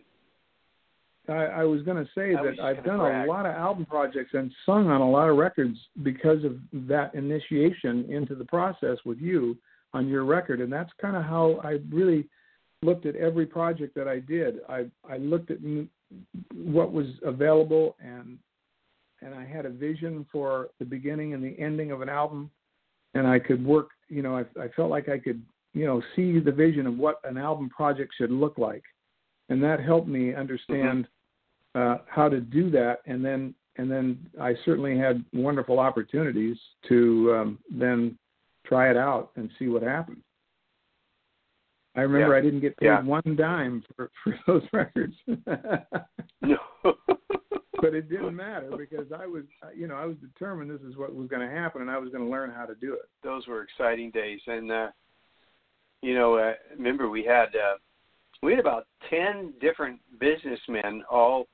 I, 1.30 1.46
I 1.46 1.64
was 1.64 1.82
going 1.84 1.98
to 1.98 2.10
say 2.16 2.36
I 2.36 2.44
that 2.44 2.60
I've 2.60 2.84
done 2.84 3.00
brag. 3.00 3.28
a 3.28 3.32
lot 3.32 3.46
of 3.46 3.54
album 3.54 3.86
projects 3.86 4.32
and 4.34 4.52
sung 4.66 4.90
on 4.90 5.02
a 5.02 5.10
lot 5.10 5.30
of 5.30 5.38
records 5.38 5.78
because 6.04 6.44
of 6.44 6.58
that 6.74 7.14
initiation 7.16 8.06
into 8.10 8.36
the 8.36 8.46
process 8.46 8.98
with 9.06 9.20
you 9.20 9.58
on 9.94 10.08
your 10.08 10.26
record, 10.26 10.62
and 10.62 10.72
that's 10.72 10.92
kind 11.02 11.16
of 11.16 11.24
how 11.24 11.60
I 11.64 11.80
really 11.90 12.28
looked 12.82 13.06
at 13.06 13.16
every 13.16 13.46
project 13.46 13.96
that 13.96 14.08
I 14.08 14.20
did. 14.20 14.60
I 14.70 14.86
I 15.10 15.18
looked 15.18 15.52
at 15.52 15.58
what 16.54 16.92
was 16.92 17.08
available 17.24 17.96
and 18.00 18.38
and 19.22 19.34
I 19.34 19.46
had 19.46 19.66
a 19.66 19.70
vision 19.70 20.26
for 20.32 20.70
the 20.80 20.86
beginning 20.86 21.34
and 21.34 21.44
the 21.44 21.58
ending 21.60 21.92
of 21.92 22.02
an 22.02 22.10
album, 22.10 22.52
and 23.14 23.26
I 23.26 23.40
could 23.40 23.66
work. 23.66 23.90
You 24.10 24.22
know, 24.22 24.38
I, 24.38 24.42
I 24.62 24.68
felt 24.76 24.90
like 24.90 25.10
I 25.10 25.18
could 25.18 25.42
you 25.74 25.86
know 25.86 26.02
see 26.16 26.40
the 26.40 26.52
vision 26.52 26.86
of 26.86 26.98
what 26.98 27.20
an 27.24 27.38
album 27.38 27.70
project 27.70 28.14
should 28.18 28.32
look 28.32 28.58
like, 28.58 28.84
and 29.50 29.64
that 29.64 29.80
helped 29.80 30.08
me 30.08 30.28
mm-hmm. 30.28 30.40
understand 30.40 31.08
uh, 31.76 31.98
how 32.08 32.30
to 32.30 32.40
do 32.40 32.70
that. 32.72 33.00
And 33.06 33.24
then 33.24 33.54
and 33.78 33.92
then 33.92 34.18
I 34.42 34.56
certainly 34.64 34.98
had 34.98 35.24
wonderful 35.34 35.80
opportunities 35.80 36.58
to 36.88 37.36
um, 37.38 37.60
then 37.70 38.18
try 38.66 38.90
it 38.90 38.98
out 38.98 39.32
and 39.36 39.50
see 39.60 39.68
what 39.68 39.84
happened. 39.84 40.22
I 41.96 42.02
remember 42.02 42.34
Yeah. 42.34 42.40
I 42.40 42.42
didn't 42.42 42.62
get 42.62 42.78
paid 42.78 42.88
Yeah. 42.88 43.02
one 43.04 43.36
dime 43.38 43.84
for, 43.96 44.10
for 44.24 44.40
those 44.48 44.64
records. 44.72 45.16
No. 46.42 46.58
but 47.82 47.94
it 47.94 48.10
didn't 48.10 48.36
matter 48.36 48.72
because 48.78 49.12
I 49.12 49.26
was, 49.26 49.44
you 49.76 49.88
know, 49.88 49.96
I 49.96 50.06
was 50.06 50.16
determined 50.18 50.72
this 50.72 50.82
is 50.82 50.98
what 50.98 51.14
was 51.14 51.28
going 51.28 51.48
to 51.48 51.54
happen, 51.54 51.82
and 51.82 51.92
I 51.92 51.98
was 51.98 52.10
going 52.10 52.24
to 52.24 52.30
learn 52.30 52.52
how 52.52 52.66
to 52.66 52.76
do 52.76 52.94
it. 52.94 53.10
Those 53.24 53.46
were 53.48 53.62
exciting 53.62 54.12
days, 54.12 54.40
and 54.48 54.72
uh, 54.72 54.88
you 56.02 56.16
know, 56.16 56.36
uh, 56.36 56.54
remember 56.78 57.10
we 57.10 57.24
had 57.24 57.50
uh, 57.56 57.78
we 58.42 58.52
had 58.52 58.60
about 58.60 58.88
ten 59.10 59.54
different 59.60 60.00
businessmen 60.20 61.04
all 61.10 61.48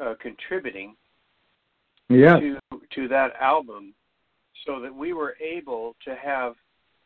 uh, 0.00 0.14
contributing 0.20 0.96
Yeah, 2.08 2.38
to 2.38 2.58
to 2.94 3.08
that 3.08 3.32
album 3.40 3.94
so 4.66 4.80
that 4.80 4.94
we 4.94 5.12
were 5.12 5.36
able 5.40 5.96
to 6.04 6.14
have 6.16 6.54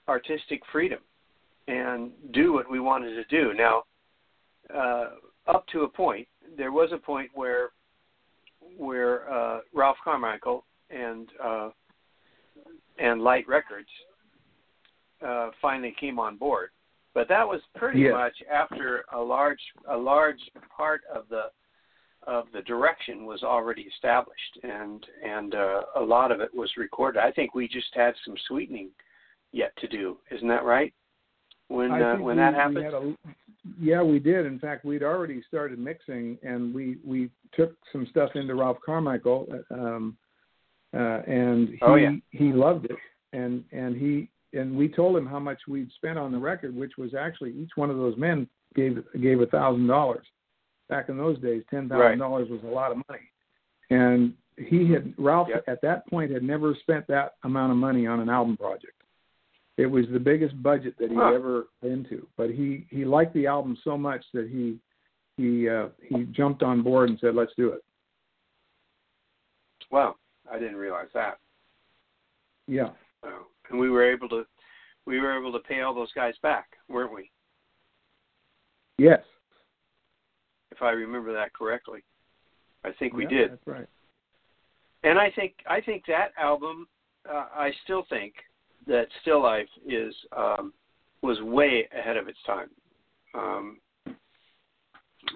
artistic 0.09 0.61
freedom 0.73 1.01
and 1.69 2.11
do 2.33 2.53
what 2.53 2.71
we 2.71 2.81
wanted 2.81 3.15
to 3.15 3.25
do. 3.25 3.55
Now, 3.55 3.85
uh, 4.75 5.11
up 5.47 5.67
to 5.69 5.83
a 5.83 5.89
point, 5.89 6.27
there 6.57 6.73
was 6.73 6.91
a 6.93 6.99
point 6.99 7.31
where 7.35 7.71
where 8.77 9.31
uh, 9.31 9.61
Ralph 9.75 9.99
Carmichael 10.03 10.65
and 10.91 11.29
uh, 11.43 11.71
and 12.99 13.23
Light 13.23 13.47
Records 13.49 13.89
uh, 15.27 15.51
finally 15.61 15.95
came 15.99 16.19
on 16.19 16.37
board, 16.37 16.71
but 17.15 17.29
that 17.29 17.47
was 17.47 17.61
pretty 17.77 18.09
much 18.11 18.35
after 18.53 19.05
a 19.13 19.21
large 19.21 19.61
a 19.91 19.97
large 19.97 20.41
part 20.75 21.03
of 21.13 21.25
the 21.29 21.45
of 22.27 22.47
the 22.53 22.63
direction 22.63 23.27
was 23.27 23.43
already 23.43 23.83
established, 23.83 24.59
and 24.63 25.05
and 25.25 25.55
uh, 25.55 25.83
a 25.97 26.01
lot 26.01 26.33
of 26.33 26.41
it 26.41 26.55
was 26.55 26.71
recorded. 26.77 27.21
I 27.21 27.31
think 27.31 27.55
we 27.55 27.69
just 27.69 27.95
had 27.95 28.15
some 28.25 28.35
sweetening 28.49 28.91
yet 29.53 29.73
to 29.79 29.89
do. 29.89 30.19
Isn't 30.31 30.49
that 30.49 30.65
right? 30.65 30.93
When 31.69 31.91
uh, 31.93 32.17
when 32.17 32.37
we, 32.37 32.43
that 32.43 32.55
happened, 32.55 33.17
yeah, 33.81 34.03
we 34.03 34.19
did. 34.19 34.47
In 34.47 34.59
fact, 34.59 34.85
we'd 34.85 35.03
already 35.03 35.43
started 35.49 35.79
mixing, 35.79 36.39
and 36.43 36.75
we 36.75 36.99
we 37.05 37.31
took 37.55 37.75
some 37.93 38.07
stuff 38.11 38.31
into 38.35 38.55
Ralph 38.55 38.79
Carmichael, 38.85 39.49
um, 39.71 40.17
uh, 40.95 41.23
and 41.27 41.71
he 41.71 41.79
Oh, 41.83 41.95
yeah. 41.95 42.13
he 42.31 42.53
loved 42.53 42.87
it, 42.87 42.97
and 43.33 43.65
and 43.73 43.97
he 43.97 44.29
and 44.53 44.77
we 44.77 44.89
told 44.89 45.17
him 45.17 45.27
how 45.27 45.39
much 45.39 45.59
we'd 45.67 45.91
spent 45.93 46.19
on 46.19 46.33
the 46.33 46.39
record, 46.39 46.77
which 46.77 46.93
was 46.99 47.15
actually 47.15 47.53
each 47.53 47.73
one 47.77 47.91
of 47.91 47.97
those 47.97 48.17
men 48.17 48.47
gave 48.75 49.03
gave 49.21 49.41
a 49.41 49.47
thousand 49.47 49.87
dollars. 49.87 50.27
Back 50.89 51.09
in 51.09 51.17
those 51.17 51.39
days, 51.41 51.63
ten 51.71 51.89
thousand 51.89 52.19
dollars 52.19 52.49
was 52.51 52.61
a 52.63 52.67
lot 52.67 52.93
of 52.93 52.99
money, 53.09 53.23
and 53.91 54.35
he 54.57 54.91
had 54.93 55.15
Ralph 55.19 55.49
Yep. 55.49 55.65
at 55.67 55.81
that 55.83 56.07
point 56.09 56.31
had 56.31 56.43
never 56.43 56.75
spent 56.81 57.07
that 57.09 57.35
amount 57.43 57.73
of 57.73 57.79
money 57.79 58.07
on 58.07 58.21
an 58.21 58.29
album 58.29 58.57
project. 58.57 58.93
It 59.77 59.87
was 59.87 60.05
the 60.13 60.21
biggest 60.21 60.63
budget 60.63 60.97
that 60.99 61.11
he'd 61.11 61.17
Huh. 61.19 61.33
ever 61.35 61.67
been 61.83 62.05
to, 62.11 62.29
but 62.37 62.51
he 62.51 62.87
he 62.91 63.05
liked 63.05 63.35
the 63.35 63.47
album 63.47 63.77
so 63.83 63.97
much 63.99 64.25
that 64.33 64.49
he 64.49 64.79
he 65.37 65.69
uh, 65.69 65.89
he 66.03 66.25
jumped 66.27 66.63
on 66.63 66.83
board 66.83 67.09
and 67.09 67.19
said, 67.19 67.35
"Let's 67.35 67.55
do 67.57 67.71
it." 67.71 67.83
wow, 69.91 70.17
I 70.51 70.59
didn't 70.59 70.77
realize 70.77 71.09
that. 71.15 71.39
Yeah, 72.67 72.91
So, 73.23 73.47
and 73.71 73.79
we 73.79 73.91
were 73.91 74.05
able 74.05 74.29
to 74.31 74.47
we 75.07 75.21
were 75.21 75.39
able 75.39 75.53
to 75.53 75.59
pay 75.61 75.81
all 75.83 75.95
those 75.95 76.13
guys 76.13 76.35
back, 76.43 76.77
weren't 76.89 77.13
we? 77.13 77.31
yes, 78.99 79.21
If 80.75 80.83
I 80.83 80.91
remember 80.91 81.33
that 81.33 81.53
correctly, 81.53 82.01
I 82.85 82.91
think 82.99 83.15
we 83.15 83.23
Yeah, 83.25 83.29
did. 83.29 83.51
That's 83.53 83.67
right. 83.67 83.87
and 85.05 85.19
I 85.19 85.31
think 85.31 85.55
I 85.67 85.81
think 85.81 86.05
that 86.07 86.33
album, 86.39 86.89
uh, 87.29 87.47
I 87.55 87.73
still 87.85 88.05
think 88.11 88.35
that 88.87 89.07
Still 89.23 89.41
Life 89.43 89.69
is 89.87 90.15
um, 90.37 90.73
was 91.23 91.41
way 91.43 91.89
ahead 91.97 92.17
of 92.17 92.27
its 92.29 92.39
time. 92.45 92.71
Um, 93.35 93.81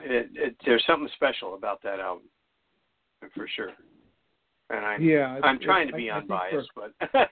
it, 0.03 0.31
it, 0.35 0.57
there's 0.65 0.85
something 0.87 1.09
special 1.15 1.55
about 1.55 1.83
that 1.83 2.01
album, 2.01 2.25
for 3.35 3.49
sure. 3.57 3.71
And 4.71 4.85
I, 4.85 4.97
Yeah, 4.99 5.41
I'm 5.43 5.59
trying 5.61 5.89
to 5.89 5.95
be 5.95 6.11
I 6.11 6.19
unbiased, 6.19 6.71
for- 6.75 6.91
but 7.01 7.31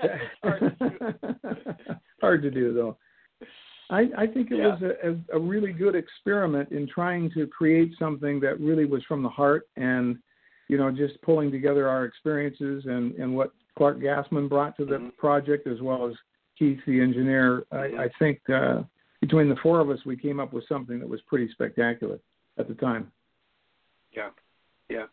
Hard 0.42 0.78
to. 0.78 2.00
Hard 2.20 2.42
to 2.42 2.50
do 2.50 2.72
though. 2.74 2.96
I, 3.90 4.08
I 4.18 4.26
think 4.26 4.50
it 4.50 4.58
Yeah. 4.58 4.68
was 4.74 4.82
a, 4.82 5.36
a, 5.36 5.38
really 5.38 5.72
good 5.72 5.94
experiment 5.94 6.70
in 6.72 6.88
trying 6.88 7.30
to 7.32 7.46
create 7.46 7.92
something 7.98 8.40
that 8.40 8.58
really 8.60 8.84
was 8.84 9.02
from 9.04 9.22
the 9.22 9.28
heart 9.28 9.68
and, 9.76 10.18
you 10.68 10.76
know, 10.76 10.90
just 10.90 11.20
pulling 11.22 11.50
together 11.52 11.88
our 11.88 12.04
experiences 12.04 12.84
and, 12.86 13.14
and 13.14 13.34
what 13.36 13.52
Clark 13.76 13.98
Gassman 13.98 14.48
brought 14.48 14.76
to 14.78 14.84
the 14.84 14.98
Mhm. 14.98 15.16
project 15.16 15.66
as 15.66 15.80
well 15.80 16.08
as 16.08 16.14
Keith, 16.58 16.80
the 16.86 17.00
engineer. 17.00 17.64
I, 17.70 18.04
I 18.04 18.08
think 18.18 18.40
uh, 18.50 18.82
between 19.20 19.48
the 19.48 19.56
four 19.56 19.78
of 19.80 19.90
us, 19.90 20.04
we 20.04 20.16
came 20.16 20.40
up 20.40 20.52
with 20.52 20.66
something 20.66 20.98
that 20.98 21.08
was 21.08 21.20
pretty 21.22 21.48
spectacular 21.52 22.18
at 22.58 22.66
the 22.66 22.74
time. 22.74 23.12
Yeah, 24.12 24.30
yeah, 24.88 25.06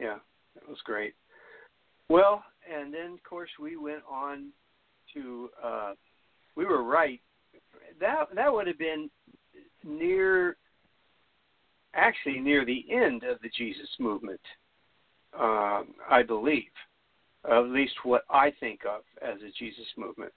yeah. 0.00 0.18
That 0.54 0.68
was 0.68 0.78
great. 0.84 1.14
Well, 2.08 2.44
and 2.72 2.94
then 2.94 3.12
of 3.12 3.22
course 3.24 3.50
we 3.60 3.76
went 3.76 4.02
on 4.08 4.50
to. 5.12 5.50
uh 5.62 5.94
We 6.54 6.64
were 6.64 6.84
right. 6.84 7.20
That 8.00 8.34
that 8.34 8.52
would 8.52 8.66
have 8.66 8.78
been 8.78 9.10
near, 9.84 10.56
actually 11.94 12.40
near 12.40 12.64
the 12.64 12.84
end 12.90 13.22
of 13.22 13.40
the 13.42 13.50
Jesus 13.56 13.88
movement, 13.98 14.40
um, 15.38 15.94
I 16.10 16.22
believe. 16.22 16.70
At 17.50 17.66
least 17.66 17.94
what 18.04 18.24
I 18.30 18.52
think 18.58 18.80
of 18.86 19.02
as 19.22 19.40
a 19.42 19.50
Jesus 19.58 19.86
movement. 19.96 20.32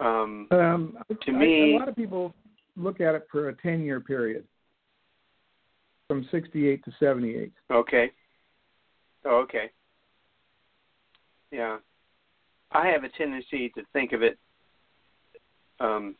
Um, 0.00 0.48
Um, 0.50 0.98
To 1.08 1.32
I- 1.32 1.38
me- 1.38 1.74
a 1.74 1.78
lot 1.78 1.88
of 1.88 1.96
people 1.96 2.34
look 2.76 3.00
at 3.00 3.14
it 3.14 3.26
for 3.30 3.48
a 3.48 3.54
10 3.54 3.82
year 3.82 4.00
period 4.00 4.46
from 6.08 6.24
68 6.24 6.84
to 6.84 6.92
78. 6.92 7.52
Okay. 7.70 8.12
Oh, 9.24 9.38
okay. 9.38 9.70
Yeah. 11.50 11.78
I 12.72 12.88
have 12.88 13.04
a 13.04 13.08
tendency 13.08 13.70
to 13.70 13.84
think 13.92 14.12
of 14.12 14.22
it 14.22 14.38
um, 15.80 16.16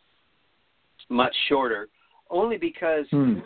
much 1.08 1.34
shorter. 1.48 1.88
only 2.30 2.58
because 2.58 3.06
Hmm. 3.10 3.40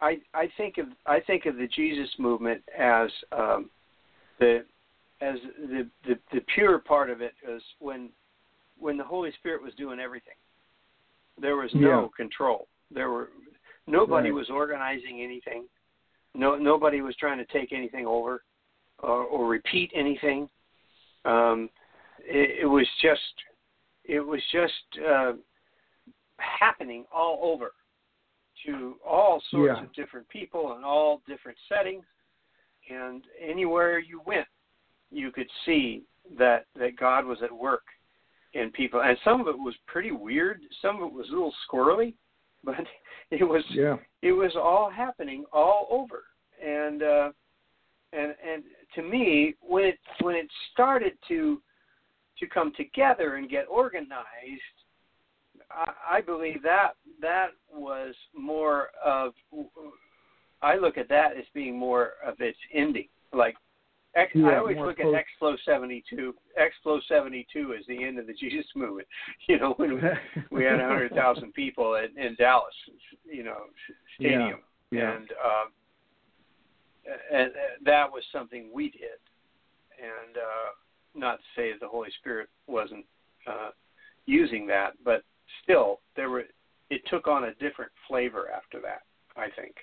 I 0.00 0.20
I 0.34 0.48
think 0.56 0.78
of 0.78 0.88
I 1.06 1.20
think 1.20 1.46
of 1.46 1.56
the 1.56 1.68
Jesus 1.68 2.10
movement 2.18 2.62
as 2.76 3.08
um, 3.32 3.70
the 4.38 4.64
as 5.20 5.38
the, 5.58 5.88
the 6.04 6.18
the 6.32 6.40
pure 6.54 6.78
part 6.80 7.08
of 7.08 7.20
it 7.22 7.34
is 7.48 7.62
when 7.78 8.10
when 8.78 8.96
the 8.96 9.04
Holy 9.04 9.32
Spirit 9.32 9.62
was 9.62 9.74
doing 9.74 10.00
everything. 10.00 10.34
There 11.38 11.56
was 11.56 11.72
no 11.74 12.02
Yeah. 12.02 12.08
control. 12.16 12.68
There 12.90 13.10
were 13.10 13.30
nobody 13.86 14.30
Right. 14.30 14.34
was 14.40 14.50
organizing 14.50 15.22
anything. 15.22 15.68
No 16.34 16.56
nobody 16.56 17.00
was 17.00 17.16
trying 17.16 17.38
to 17.38 17.46
take 17.46 17.72
anything 17.72 18.06
over 18.06 18.42
or, 18.98 19.22
or 19.24 19.46
repeat 19.46 19.90
anything. 19.94 20.50
Um, 21.24 21.70
it, 22.18 22.60
it 22.62 22.66
was 22.66 22.88
just 23.00 23.34
it 24.04 24.20
was 24.20 24.42
just 24.52 24.98
uh, 24.98 25.34
happening 26.38 27.04
all 27.12 27.38
over 27.42 27.72
to 28.64 28.96
all 29.06 29.42
sorts 29.50 29.78
Yeah. 29.78 29.84
of 29.84 29.92
different 29.94 30.28
people 30.28 30.76
in 30.76 30.84
all 30.84 31.22
different 31.26 31.58
settings 31.68 32.04
and 32.88 33.24
anywhere 33.40 33.98
you 33.98 34.20
went 34.26 34.46
you 35.10 35.30
could 35.30 35.48
see 35.64 36.04
that 36.38 36.66
that 36.74 36.96
God 36.96 37.24
was 37.24 37.42
at 37.42 37.52
work 37.52 37.84
in 38.54 38.70
people 38.70 39.02
and 39.02 39.18
some 39.24 39.40
of 39.40 39.48
it 39.48 39.58
was 39.58 39.74
pretty 39.86 40.10
weird 40.12 40.60
some 40.80 40.96
of 40.96 41.08
it 41.08 41.12
was 41.12 41.28
a 41.28 41.32
little 41.32 41.54
squirrely 41.70 42.14
but 42.64 42.86
it 43.30 43.44
was 43.44 43.64
Yeah. 43.70 43.96
it 44.22 44.32
was 44.32 44.56
all 44.56 44.90
happening 44.90 45.44
all 45.52 45.86
over 45.90 46.24
and 46.64 47.02
uh 47.02 47.30
and 48.12 48.34
and 48.44 48.64
to 48.94 49.02
me 49.02 49.54
when 49.60 49.84
it 49.84 49.98
when 50.20 50.34
it 50.34 50.48
started 50.72 51.12
to 51.28 51.60
to 52.38 52.46
come 52.46 52.72
together 52.76 53.36
and 53.36 53.48
get 53.50 53.66
organized 53.68 54.75
I, 55.70 56.16
I 56.18 56.20
believe 56.20 56.62
that 56.62 56.92
that 57.20 57.48
was 57.72 58.14
more 58.36 58.88
of 59.04 59.32
I 60.62 60.76
look 60.76 60.96
at 60.98 61.08
that 61.10 61.36
as 61.36 61.44
being 61.54 61.78
more 61.78 62.12
of 62.24 62.40
its 62.40 62.58
ending. 62.72 63.08
Like 63.32 63.56
X, 64.14 64.32
I 64.34 64.38
Yeah, 64.38 64.58
always 64.58 64.76
look 64.78 64.98
post- 64.98 65.14
at 65.14 65.22
two. 66.08 66.34
Explo 66.58 66.98
seventy 67.08 67.46
two 67.52 67.74
as 67.78 67.84
the 67.86 68.02
end 68.02 68.18
of 68.18 68.26
the 68.26 68.32
Jesus 68.40 68.66
movement. 68.74 69.08
You 69.48 69.58
know 69.58 69.74
when 69.76 69.94
we, 69.96 70.00
we 70.50 70.64
had 70.64 70.80
a 70.80 70.86
hundred 70.86 71.12
thousand 71.12 71.52
people 71.54 71.96
in, 71.96 72.16
in 72.22 72.34
Dallas, 72.36 72.74
you 73.24 73.42
know, 73.44 73.64
stadium, 74.18 74.60
Yeah. 74.90 75.12
and 75.16 75.30
um, 75.32 75.72
and 77.32 77.50
that 77.84 78.10
was 78.10 78.22
something 78.32 78.70
we 78.72 78.90
did. 78.90 79.20
And 79.98 80.36
uh, 80.36 80.70
not 81.14 81.36
to 81.38 81.44
say 81.54 81.70
that 81.72 81.80
the 81.80 81.88
Holy 81.88 82.10
Spirit 82.20 82.48
wasn't 82.66 83.04
uh, 83.46 83.70
using 84.26 84.66
that, 84.66 84.92
but 85.04 85.22
still, 85.62 86.00
there 86.16 86.30
were. 86.30 86.44
It 86.88 87.02
took 87.10 87.26
on 87.26 87.44
a 87.44 87.54
different 87.54 87.90
flavor 88.08 88.46
after 88.54 88.80
that. 88.80 89.02
I 89.36 89.48
think. 89.60 89.74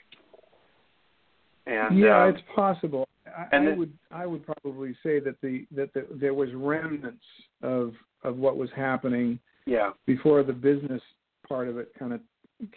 And 1.65 1.97
yeah, 1.97 2.23
um, 2.23 2.29
it's 2.29 2.41
possible. 2.55 3.07
I, 3.25 3.45
and 3.55 3.69
I 3.69 3.73
would 3.73 3.93
I 4.11 4.25
would 4.25 4.45
probably 4.45 4.93
say 5.03 5.19
that 5.19 5.35
the 5.41 5.65
that 5.75 5.93
the, 5.93 6.05
there 6.11 6.33
was 6.33 6.49
remnants 6.53 7.23
of 7.61 7.93
of 8.23 8.37
what 8.37 8.57
was 8.57 8.69
happening 8.75 9.39
yeah, 9.65 9.91
before 10.05 10.43
the 10.43 10.51
business 10.53 11.01
part 11.47 11.69
of 11.69 11.77
it 11.77 11.91
kind 11.97 12.11
of 12.13 12.19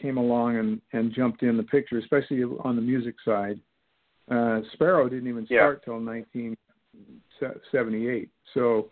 came 0.00 0.18
along 0.18 0.56
and 0.56 0.80
and 0.92 1.12
jumped 1.12 1.42
in 1.42 1.56
the 1.56 1.64
picture, 1.64 1.98
especially 1.98 2.42
on 2.42 2.76
the 2.76 2.82
music 2.82 3.16
side. 3.24 3.58
Uh, 4.30 4.60
Sparrow 4.72 5.08
didn't 5.08 5.28
even 5.28 5.46
Yeah. 5.48 5.60
start 5.60 5.84
till 5.84 6.00
1978, 6.00 8.28
so 8.54 8.90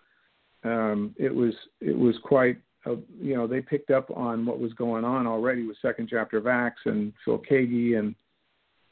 um, 0.64 1.14
it 1.18 1.34
was 1.34 1.54
it 1.80 1.96
was 1.96 2.16
quite 2.23 2.58
a, 2.87 2.97
you 3.21 3.35
know 3.35 3.47
they 3.47 3.61
picked 3.61 3.91
up 3.91 4.11
on 4.17 4.45
what 4.47 4.61
was 4.61 4.73
going 4.75 5.05
on 5.05 5.26
already 5.26 5.67
with 5.67 5.76
Second 5.81 6.09
Chapter 6.11 6.38
of 6.38 6.47
Acts 6.47 6.83
and 6.85 7.12
Phil 7.25 7.38
Keaggy 7.50 7.99
and 7.99 8.14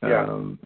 Yeah. 0.03 0.25
um, 0.25 0.59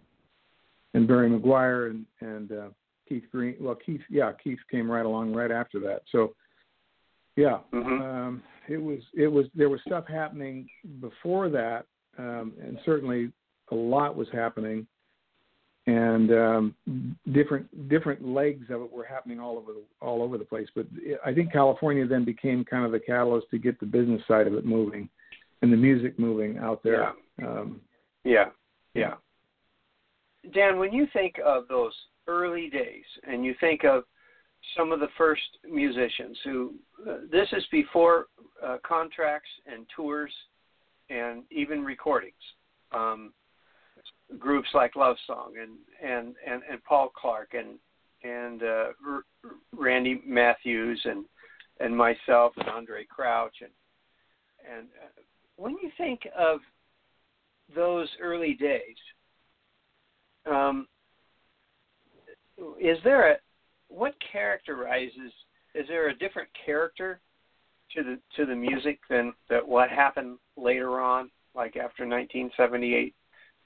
and 0.94 1.06
Barry 1.06 1.28
McGuire 1.28 1.90
and 1.90 2.06
and 2.20 2.52
uh, 2.52 2.68
Keith 3.08 3.24
Green. 3.30 3.56
Well, 3.60 3.74
Keith, 3.76 4.00
yeah, 4.10 4.32
Keith 4.42 4.58
came 4.70 4.90
right 4.90 5.04
along 5.06 5.32
right 5.34 5.50
after 5.50 5.78
that. 5.80 6.02
So, 6.10 6.34
yeah, 7.36 7.58
Mhm. 7.72 8.00
um, 8.00 8.42
it 8.68 8.78
was 8.78 9.00
it 9.14 9.28
was 9.28 9.46
there 9.54 9.68
was 9.68 9.80
stuff 9.82 10.06
happening 10.06 10.68
before 11.00 11.48
that, 11.50 11.86
um, 12.18 12.54
and 12.60 12.78
certainly 12.84 13.32
a 13.70 13.74
lot 13.74 14.16
was 14.16 14.28
happening, 14.30 14.86
and 15.86 16.32
um, 16.32 16.74
different 17.32 17.88
different 17.88 18.26
legs 18.26 18.66
of 18.70 18.82
it 18.82 18.92
were 18.92 19.04
happening 19.04 19.38
all 19.38 19.56
over 19.56 19.72
the 19.72 19.82
all 20.00 20.22
over 20.22 20.36
the 20.36 20.44
place. 20.44 20.68
But 20.74 20.86
I 21.24 21.32
think 21.32 21.52
California 21.52 22.06
then 22.06 22.24
became 22.24 22.64
kind 22.64 22.84
of 22.84 22.92
the 22.92 23.00
catalyst 23.00 23.48
to 23.52 23.58
get 23.58 23.78
the 23.78 23.86
business 23.86 24.20
side 24.26 24.46
of 24.46 24.54
it 24.54 24.64
moving, 24.64 25.08
and 25.62 25.72
the 25.72 25.76
music 25.76 26.18
moving 26.18 26.58
out 26.58 26.82
there. 26.82 27.12
Um, 27.44 27.80
yeah, 28.24 28.46
yeah. 28.94 29.14
Dan, 30.52 30.78
when 30.78 30.92
you 30.92 31.06
think 31.12 31.36
of 31.44 31.68
those 31.68 31.92
early 32.26 32.68
days, 32.68 33.04
and 33.28 33.44
you 33.44 33.54
think 33.60 33.84
of 33.84 34.04
some 34.76 34.90
of 34.90 35.00
the 35.00 35.08
first 35.16 35.42
musicians 35.70 36.36
who, 36.44 36.74
uh, 37.08 37.18
this 37.30 37.48
is 37.52 37.64
before 37.70 38.26
uh, 38.64 38.78
contracts 38.86 39.48
and 39.66 39.86
tours, 39.94 40.32
and 41.10 41.44
even 41.50 41.84
recordings. 41.84 42.34
Um, 42.92 43.32
groups 44.38 44.68
like 44.74 44.96
Love 44.96 45.16
Song 45.26 45.54
and 45.60 45.72
and 46.02 46.34
and, 46.46 46.62
and 46.70 46.82
Paul 46.84 47.10
Clark 47.14 47.54
and 47.54 47.78
and 48.22 48.62
uh, 48.62 48.86
R- 49.06 49.24
Randy 49.72 50.20
Matthews 50.26 51.00
and 51.04 51.24
and 51.80 51.96
myself 51.96 52.52
and 52.56 52.66
Andrae 52.66 53.06
Crouch 53.08 53.56
and 53.60 53.70
and 54.70 54.88
uh, 55.02 55.22
when 55.56 55.72
you 55.82 55.90
think 55.96 56.20
of 56.36 56.60
those 57.74 58.08
early 58.20 58.54
days, 58.54 58.96
um, 60.50 60.86
is 62.80 62.98
there 63.04 63.32
a 63.32 63.36
what 63.88 64.14
characterizes? 64.32 65.32
Is 65.74 65.86
there 65.88 66.08
a 66.08 66.16
different 66.16 66.48
character 66.64 67.20
to 67.94 68.02
the 68.02 68.18
to 68.36 68.46
the 68.46 68.54
music 68.54 69.00
than 69.08 69.32
that 69.50 69.66
what 69.66 69.90
happened 69.90 70.38
later 70.56 71.00
on, 71.00 71.30
like 71.54 71.76
after 71.76 72.06
1978? 72.06 73.14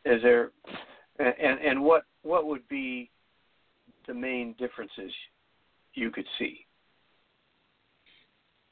Is 0.05 0.23
there 0.23 0.51
and 1.19 1.59
and 1.61 1.83
what 1.83 2.05
what 2.23 2.47
would 2.47 2.67
be 2.69 3.11
the 4.07 4.15
main 4.15 4.55
differences 4.59 5.13
you 5.95 6.11
could 6.11 6.27
see? 6.39 6.67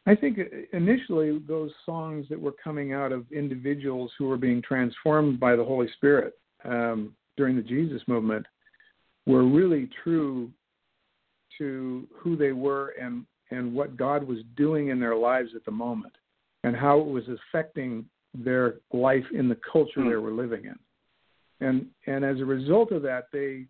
I 0.06 0.14
think 0.14 0.38
initially 0.72 1.38
those 1.46 1.70
songs 1.84 2.26
that 2.30 2.40
were 2.40 2.54
coming 2.64 2.94
out 2.94 3.12
of 3.12 3.30
individuals 3.30 4.10
who 4.18 4.26
were 4.26 4.38
being 4.38 4.62
transformed 4.62 5.38
by 5.38 5.54
the 5.54 5.64
Holy 5.64 5.88
Spirit 5.96 6.32
um, 6.64 7.14
during 7.36 7.56
the 7.56 7.62
Jesus 7.62 8.00
movement 8.08 8.46
were 9.26 9.44
really 9.44 9.90
true 10.02 10.50
to 11.58 12.08
who 12.16 12.36
they 12.36 12.52
were 12.52 12.94
and 13.00 13.26
and 13.50 13.74
what 13.74 13.96
God 13.96 14.22
was 14.22 14.38
doing 14.56 14.88
in 14.88 15.00
their 15.00 15.16
lives 15.16 15.50
at 15.54 15.64
the 15.64 15.70
moment 15.70 16.14
and 16.64 16.74
how 16.76 17.00
it 17.00 17.06
was 17.06 17.24
affecting 17.28 18.04
their 18.34 18.76
life 18.92 19.24
in 19.32 19.48
the 19.48 19.58
culture 19.70 20.02
Hmm. 20.02 20.08
they 20.10 20.16
were 20.16 20.32
living 20.32 20.64
in. 20.64 20.78
And 21.60 21.86
and 22.06 22.24
as 22.24 22.40
a 22.40 22.44
result 22.44 22.92
of 22.92 23.02
that 23.02 23.28
they 23.32 23.64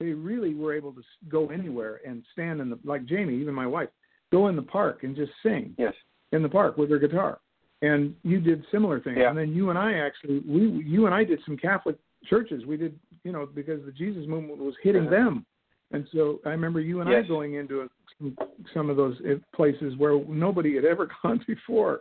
they 0.00 0.06
really 0.12 0.54
were 0.54 0.74
able 0.74 0.92
to 0.92 1.02
go 1.28 1.48
anywhere 1.50 2.00
and 2.06 2.22
stand 2.32 2.60
in 2.60 2.68
the 2.70 2.78
like 2.84 3.04
Jamie, 3.06 3.34
even 3.40 3.54
my 3.54 3.66
wife, 3.66 3.88
go 4.32 4.48
in 4.48 4.56
the 4.56 4.62
park 4.62 5.04
and 5.04 5.14
just 5.14 5.32
sing 5.42 5.74
Yes. 5.78 5.94
in 6.32 6.42
the 6.42 6.48
park 6.48 6.76
with 6.76 6.90
her 6.90 6.98
guitar. 6.98 7.38
And 7.82 8.14
you 8.22 8.40
did 8.40 8.64
similar 8.72 8.98
things. 9.00 9.18
Yeah. 9.20 9.28
And 9.28 9.38
then 9.38 9.54
you 9.54 9.70
and 9.70 9.78
I 9.78 9.94
actually 9.94 10.40
we 10.46 10.82
you 10.84 11.06
and 11.06 11.14
I 11.14 11.22
did 11.24 11.38
some 11.46 11.56
Catholic 11.56 11.96
churches. 12.24 12.64
We 12.66 12.76
did 12.76 12.98
you 13.22 13.32
know 13.32 13.46
because 13.46 13.84
the 13.84 13.92
Jesus 13.92 14.26
movement 14.26 14.58
was 14.58 14.74
hitting 14.82 15.02
Uh-huh. 15.06 15.10
them. 15.10 15.46
And 15.92 16.08
so 16.12 16.40
I 16.44 16.48
remember 16.50 16.80
you 16.80 17.00
and 17.02 17.10
Yes. 17.10 17.24
I 17.24 17.28
going 17.28 17.54
into 17.54 17.82
a, 17.82 17.88
some, 18.18 18.36
some 18.72 18.90
of 18.90 18.96
those 18.96 19.16
uh, 19.20 19.34
places 19.54 19.96
where 19.96 20.18
nobody 20.26 20.74
had 20.74 20.84
ever 20.84 21.08
gone 21.22 21.40
before. 21.46 22.00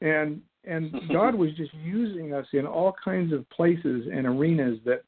And 0.00 0.40
and 0.64 0.92
God 1.12 1.34
was 1.34 1.52
just 1.56 1.72
using 1.74 2.34
us 2.34 2.46
in 2.52 2.66
all 2.66 2.94
kinds 3.02 3.32
of 3.32 3.48
places 3.50 4.08
and 4.12 4.26
arenas 4.26 4.78
that 4.84 5.02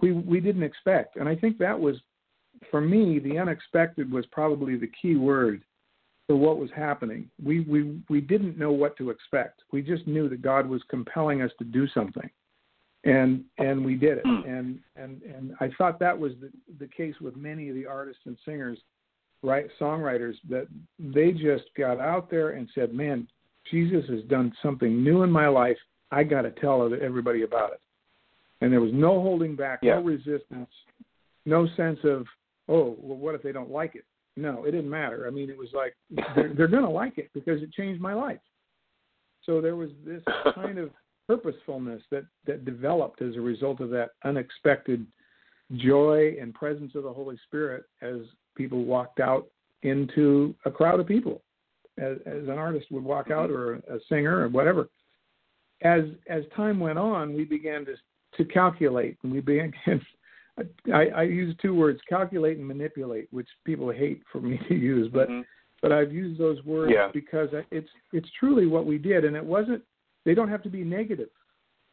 we 0.00 0.12
we 0.12 0.40
didn't 0.40 0.62
expect. 0.62 1.16
And 1.16 1.28
I 1.28 1.36
think 1.36 1.58
that 1.58 1.78
was 1.78 1.96
for 2.70 2.80
me 2.80 3.18
the 3.18 3.38
unexpected 3.38 4.10
was 4.10 4.26
probably 4.26 4.76
the 4.76 4.90
key 5.00 5.16
word 5.16 5.62
for 6.26 6.36
what 6.36 6.58
was 6.58 6.70
happening. 6.74 7.30
We 7.42 7.60
we 7.60 8.00
we 8.08 8.20
didn't 8.20 8.58
know 8.58 8.72
what 8.72 8.96
to 8.98 9.10
expect. 9.10 9.62
We 9.72 9.82
just 9.82 10.06
knew 10.06 10.28
that 10.28 10.42
God 10.42 10.66
was 10.66 10.82
compelling 10.88 11.42
us 11.42 11.50
to 11.58 11.64
do 11.64 11.86
something. 11.88 12.28
And 13.04 13.44
and 13.58 13.84
we 13.84 13.96
did 13.96 14.18
it. 14.18 14.24
Hmm. 14.26 14.48
And 14.48 14.78
and 14.96 15.22
and 15.22 15.54
I 15.60 15.70
thought 15.76 15.98
that 16.00 16.18
was 16.18 16.32
the 16.40 16.50
the 16.78 16.88
case 16.88 17.14
with 17.20 17.36
many 17.36 17.68
of 17.68 17.74
the 17.74 17.86
artists 17.86 18.22
and 18.24 18.38
singers, 18.44 18.78
right 19.42 19.66
songwriters 19.78 20.34
that 20.48 20.66
they 20.98 21.32
just 21.32 21.64
got 21.76 22.00
out 22.00 22.30
there 22.30 22.50
and 22.50 22.68
said, 22.74 22.94
"Man, 22.94 23.28
Jesus 23.70 24.08
has 24.08 24.22
done 24.24 24.52
something 24.62 25.02
new 25.02 25.22
in 25.22 25.30
my 25.30 25.48
life. 25.48 25.78
I 26.10 26.22
got 26.24 26.42
to 26.42 26.50
tell 26.50 26.92
everybody 26.94 27.42
about 27.42 27.72
it." 27.72 27.80
And 28.60 28.72
there 28.72 28.80
was 28.80 28.92
no 28.92 29.20
holding 29.20 29.56
back, 29.56 29.80
Yeah. 29.82 29.96
no 29.96 30.02
resistance, 30.02 30.70
no 31.44 31.66
sense 31.68 32.02
of, 32.04 32.26
"Oh, 32.68 32.96
well 33.00 33.18
what 33.18 33.34
if 33.34 33.42
they 33.42 33.52
don't 33.52 33.70
like 33.70 33.94
it?" 33.94 34.04
No, 34.36 34.64
it 34.64 34.72
didn't 34.72 34.90
matter. 34.90 35.26
I 35.26 35.30
mean, 35.30 35.50
it 35.50 35.56
was 35.56 35.72
like 35.72 35.94
they're, 36.34 36.52
they're 36.54 36.68
going 36.68 36.82
to 36.84 36.90
like 36.90 37.18
it 37.18 37.30
because 37.34 37.62
it 37.62 37.72
changed 37.72 38.00
my 38.00 38.14
life. 38.14 38.40
So 39.42 39.60
there 39.60 39.76
was 39.76 39.90
this 40.04 40.22
kind 40.54 40.78
of 40.78 40.90
purposefulness 41.26 42.02
that 42.10 42.24
that 42.46 42.64
developed 42.64 43.22
as 43.22 43.36
a 43.36 43.40
result 43.40 43.80
of 43.80 43.90
that 43.90 44.10
unexpected 44.24 45.06
joy 45.76 46.36
and 46.40 46.54
presence 46.54 46.94
of 46.94 47.02
the 47.02 47.12
Holy 47.12 47.38
Spirit 47.46 47.84
as 48.02 48.18
people 48.56 48.84
walked 48.84 49.20
out 49.20 49.46
into 49.82 50.54
a 50.64 50.70
crowd 50.70 51.00
of 51.00 51.06
people, 51.06 51.42
as, 51.98 52.16
as 52.26 52.44
an 52.44 52.58
artist 52.58 52.86
would 52.90 53.04
walk 53.04 53.30
out 53.30 53.50
or 53.50 53.74
a 53.74 53.98
singer 54.08 54.40
or 54.40 54.48
whatever. 54.48 54.88
As 55.82 56.02
as 56.28 56.44
time 56.56 56.80
went 56.80 56.98
on, 56.98 57.34
we 57.34 57.44
began 57.44 57.84
to 57.86 57.94
to 58.36 58.44
calculate, 58.44 59.18
and 59.22 59.32
we 59.32 59.40
began. 59.40 59.72
I, 60.92 61.06
I 61.06 61.22
use 61.22 61.54
two 61.60 61.74
words: 61.74 62.00
calculate 62.08 62.58
and 62.58 62.66
manipulate, 62.66 63.28
which 63.32 63.48
people 63.64 63.90
hate 63.90 64.22
for 64.30 64.40
me 64.40 64.60
to 64.68 64.74
use, 64.74 65.10
but 65.12 65.28
mm-hmm. 65.28 65.42
but 65.82 65.92
I've 65.92 66.12
used 66.12 66.40
those 66.40 66.62
words 66.64 66.92
yeah. 66.94 67.08
because 67.12 67.48
it's 67.70 67.88
it's 68.12 68.28
truly 68.38 68.66
what 68.66 68.86
we 68.86 68.98
did, 68.98 69.24
and 69.24 69.36
it 69.36 69.44
wasn't. 69.44 69.82
They 70.24 70.34
don't 70.34 70.48
have 70.48 70.62
to 70.62 70.70
be 70.70 70.84
negative; 70.84 71.28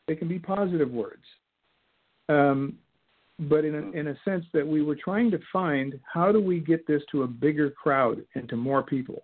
they 0.07 0.15
can 0.15 0.27
be 0.27 0.39
positive 0.39 0.91
words. 0.91 1.23
Um, 2.29 2.75
but 3.39 3.65
in 3.65 3.73
a, 3.73 3.99
in 3.99 4.07
a 4.09 4.15
sense 4.23 4.45
that 4.53 4.65
we 4.65 4.83
were 4.83 4.95
trying 4.95 5.31
to 5.31 5.39
find 5.51 5.99
how 6.13 6.31
do 6.31 6.39
we 6.39 6.59
get 6.59 6.85
this 6.85 7.01
to 7.11 7.23
a 7.23 7.27
bigger 7.27 7.71
crowd 7.71 8.23
and 8.35 8.47
to 8.47 8.55
more 8.55 8.83
people 8.83 9.23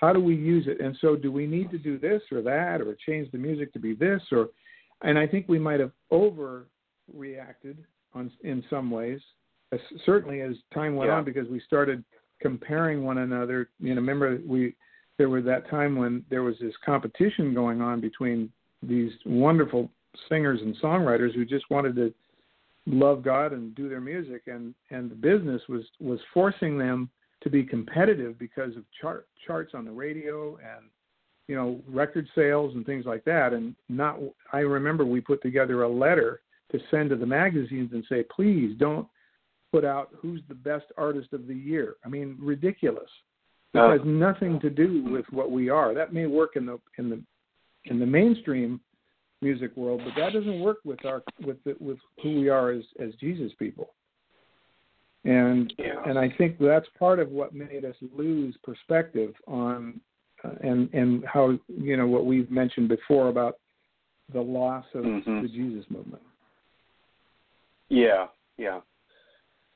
how 0.00 0.12
do 0.12 0.20
we 0.20 0.34
use 0.34 0.66
it 0.66 0.80
and 0.80 0.96
so 1.00 1.16
do 1.16 1.30
we 1.30 1.46
need 1.46 1.70
to 1.70 1.78
do 1.78 1.98
this 1.98 2.22
or 2.32 2.42
that 2.42 2.80
or 2.80 2.96
change 3.06 3.30
the 3.32 3.38
music 3.38 3.72
to 3.72 3.78
be 3.78 3.94
this 3.94 4.20
or 4.32 4.48
and 5.02 5.18
i 5.18 5.26
think 5.26 5.46
we 5.48 5.58
might 5.58 5.80
have 5.80 5.92
overreacted 6.12 7.76
on 8.14 8.30
in 8.42 8.62
some 8.70 8.90
ways 8.90 9.20
as, 9.72 9.80
certainly 10.04 10.40
as 10.40 10.54
time 10.74 10.96
went 10.96 11.10
yeah. 11.10 11.16
on 11.16 11.24
because 11.24 11.48
we 11.48 11.60
started 11.60 12.02
comparing 12.40 13.04
one 13.04 13.18
another 13.18 13.68
you 13.78 13.94
know 13.94 14.00
remember 14.00 14.38
we 14.46 14.74
there 15.18 15.28
was 15.28 15.44
that 15.44 15.68
time 15.68 15.96
when 15.96 16.24
there 16.30 16.42
was 16.42 16.54
this 16.60 16.72
competition 16.84 17.52
going 17.52 17.82
on 17.82 18.00
between 18.00 18.50
these 18.82 19.12
wonderful 19.26 19.90
singers 20.28 20.60
and 20.62 20.74
songwriters 20.82 21.34
who 21.34 21.44
just 21.44 21.70
wanted 21.70 21.94
to 21.94 22.12
love 22.86 23.22
God 23.22 23.52
and 23.52 23.74
do 23.74 23.88
their 23.88 24.00
music, 24.00 24.42
and 24.46 24.74
and 24.90 25.10
the 25.10 25.14
business 25.14 25.62
was 25.68 25.84
was 26.00 26.18
forcing 26.32 26.78
them 26.78 27.10
to 27.42 27.50
be 27.50 27.64
competitive 27.64 28.38
because 28.38 28.76
of 28.76 28.84
chart 29.00 29.26
charts 29.46 29.72
on 29.74 29.84
the 29.84 29.90
radio 29.90 30.56
and 30.56 30.86
you 31.48 31.56
know 31.56 31.80
record 31.88 32.28
sales 32.34 32.74
and 32.74 32.84
things 32.86 33.06
like 33.06 33.24
that. 33.24 33.52
And 33.52 33.74
not, 33.88 34.18
I 34.52 34.58
remember 34.58 35.04
we 35.04 35.20
put 35.20 35.42
together 35.42 35.82
a 35.82 35.88
letter 35.88 36.40
to 36.72 36.78
send 36.90 37.10
to 37.10 37.16
the 37.16 37.26
magazines 37.26 37.90
and 37.92 38.04
say, 38.08 38.24
please 38.34 38.76
don't 38.78 39.06
put 39.72 39.84
out 39.84 40.10
who's 40.16 40.40
the 40.48 40.54
best 40.54 40.86
artist 40.96 41.32
of 41.32 41.46
the 41.46 41.54
year. 41.54 41.96
I 42.04 42.08
mean, 42.08 42.36
ridiculous. 42.40 43.10
It 43.74 43.78
uh, 43.78 43.90
has 43.90 44.00
nothing 44.04 44.58
to 44.60 44.70
do 44.70 45.04
with 45.04 45.24
what 45.30 45.50
we 45.50 45.68
are. 45.68 45.94
That 45.94 46.12
may 46.12 46.26
work 46.26 46.56
in 46.56 46.66
the 46.66 46.80
in 46.98 47.08
the 47.08 47.22
in 47.84 47.98
the 47.98 48.06
mainstream 48.06 48.80
music 49.42 49.76
world, 49.76 50.02
but 50.04 50.20
that 50.20 50.32
doesn't 50.32 50.60
work 50.60 50.78
with 50.84 51.04
our 51.04 51.22
with 51.44 51.62
the, 51.64 51.76
with 51.80 51.98
who 52.22 52.40
we 52.40 52.48
are 52.48 52.70
as 52.72 52.82
as 53.00 53.14
Jesus 53.20 53.52
people. 53.58 53.94
And 55.24 55.72
yeah. 55.78 56.02
and 56.06 56.18
I 56.18 56.32
think 56.38 56.56
that's 56.58 56.86
part 56.98 57.18
of 57.18 57.30
what 57.30 57.54
made 57.54 57.84
us 57.84 57.94
lose 58.16 58.54
perspective 58.62 59.34
on 59.46 60.00
uh, 60.42 60.52
and 60.62 60.92
and 60.94 61.24
how 61.26 61.58
you 61.68 61.96
know 61.96 62.06
what 62.06 62.24
we've 62.24 62.50
mentioned 62.50 62.88
before 62.88 63.28
about 63.28 63.58
the 64.32 64.40
loss 64.40 64.86
of 64.94 65.04
mm-hmm. 65.04 65.42
the 65.42 65.48
Jesus 65.48 65.84
movement. 65.90 66.22
Yeah, 67.90 68.28
yeah. 68.56 68.80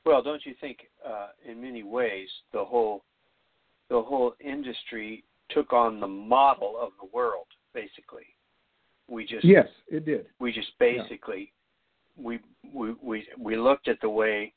Well, 0.05 0.23
don't 0.23 0.43
you 0.45 0.55
think 0.59 0.79
uh, 1.07 1.27
in 1.47 1.61
many 1.61 1.83
ways 1.83 2.29
the 2.51 2.63
whole 2.63 3.03
the 3.89 4.01
whole 4.01 4.33
industry 4.39 5.23
took 5.49 5.73
on 5.73 5.99
the 5.99 6.07
model 6.07 6.75
of 6.81 6.89
the 6.99 7.07
world 7.15 7.45
basically 7.71 8.25
we 9.07 9.25
just 9.25 9.45
yes, 9.45 9.67
it 9.87 10.05
did. 10.05 10.27
We 10.39 10.51
just 10.51 10.71
basically 10.79 11.51
yeah. 12.17 12.25
we 12.25 12.39
we 12.73 12.93
we 13.01 13.27
we 13.39 13.57
looked 13.57 13.87
at 13.87 13.99
the 14.01 14.09
way 14.09 14.53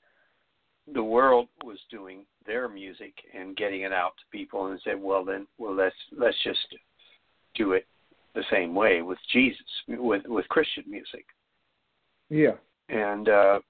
the 0.95 1.03
world 1.03 1.49
was 1.65 1.79
doing 1.91 2.25
their 2.47 2.69
music 2.69 3.13
and 3.35 3.57
getting 3.57 3.83
it 3.83 3.93
out 3.93 4.13
to 4.19 4.37
people 4.37 4.67
and 4.67 4.81
said, 4.85 5.01
well 5.01 5.25
then, 5.25 5.47
well 5.59 5.75
let's 5.75 5.95
let's 6.17 6.37
just 6.45 6.75
do 7.55 7.73
it 7.73 7.87
the 8.35 8.43
same 8.51 8.75
way 8.75 9.03
with 9.03 9.19
Jesus 9.33 9.61
with 9.89 10.23
with 10.27 10.49
Christian 10.49 10.85
music. 10.89 11.27
Yeah. 12.31 12.57
And 12.89 13.29
uh 13.29 13.61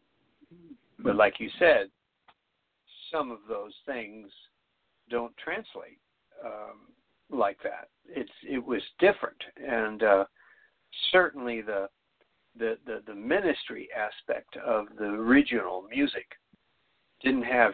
but 0.99 1.17
like 1.17 1.35
you 1.39 1.49
said, 1.59 1.89
some 3.11 3.31
of 3.31 3.39
those 3.49 3.73
things 3.87 4.29
don't 5.11 5.37
translate 5.37 5.99
um 6.45 6.81
like 7.31 7.59
that. 7.63 7.89
It's 8.09 8.31
it 8.43 8.65
was 8.65 8.83
different 8.99 9.43
and 9.57 10.03
uh 10.03 10.25
certainly 11.13 11.63
the 11.63 11.89
the, 12.59 12.77
the, 12.87 13.03
the 13.07 13.15
ministry 13.15 13.89
aspect 13.97 14.57
of 14.57 14.87
the 14.99 15.05
original 15.05 15.85
music 15.89 16.27
didn't 17.23 17.43
have 17.43 17.73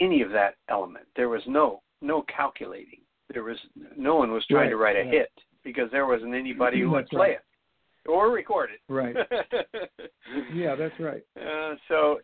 any 0.00 0.22
of 0.22 0.30
that 0.30 0.54
element. 0.68 1.06
There 1.16 1.28
was 1.28 1.42
no 1.46 1.82
no 2.00 2.24
calculating. 2.34 3.00
There 3.32 3.44
was 3.44 3.58
no 3.96 4.16
one 4.16 4.32
was 4.32 4.44
trying 4.46 4.64
right, 4.64 4.70
to 4.70 4.76
write 4.76 4.96
a 4.96 5.00
right. 5.00 5.12
hit 5.12 5.30
because 5.62 5.90
there 5.90 6.06
wasn't 6.06 6.34
anybody 6.34 6.80
who 6.80 6.90
would 6.90 7.08
play 7.08 7.28
right. 7.28 7.30
it 7.36 8.08
or 8.08 8.30
record 8.30 8.70
it. 8.70 8.80
Right. 8.92 9.14
yeah, 10.54 10.74
that's 10.74 10.98
right. 10.98 11.22
Uh, 11.36 11.74
so, 11.88 12.20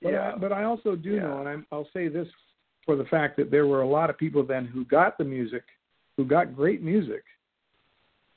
But 0.00 0.12
yeah, 0.12 0.32
I, 0.34 0.38
but 0.38 0.52
I 0.52 0.64
also 0.64 0.96
do 0.96 1.14
Yeah. 1.14 1.22
know, 1.22 1.40
and 1.40 1.48
I'm, 1.48 1.66
I'll 1.72 1.88
say 1.92 2.08
this 2.08 2.28
for 2.86 2.96
the 2.96 3.04
fact 3.04 3.36
that 3.36 3.50
there 3.50 3.66
were 3.66 3.82
a 3.82 3.88
lot 3.88 4.10
of 4.10 4.18
people 4.18 4.44
then 4.44 4.64
who 4.64 4.84
got 4.84 5.18
the 5.18 5.24
music, 5.24 5.64
who 6.16 6.24
got 6.24 6.54
great 6.54 6.82
music, 6.82 7.24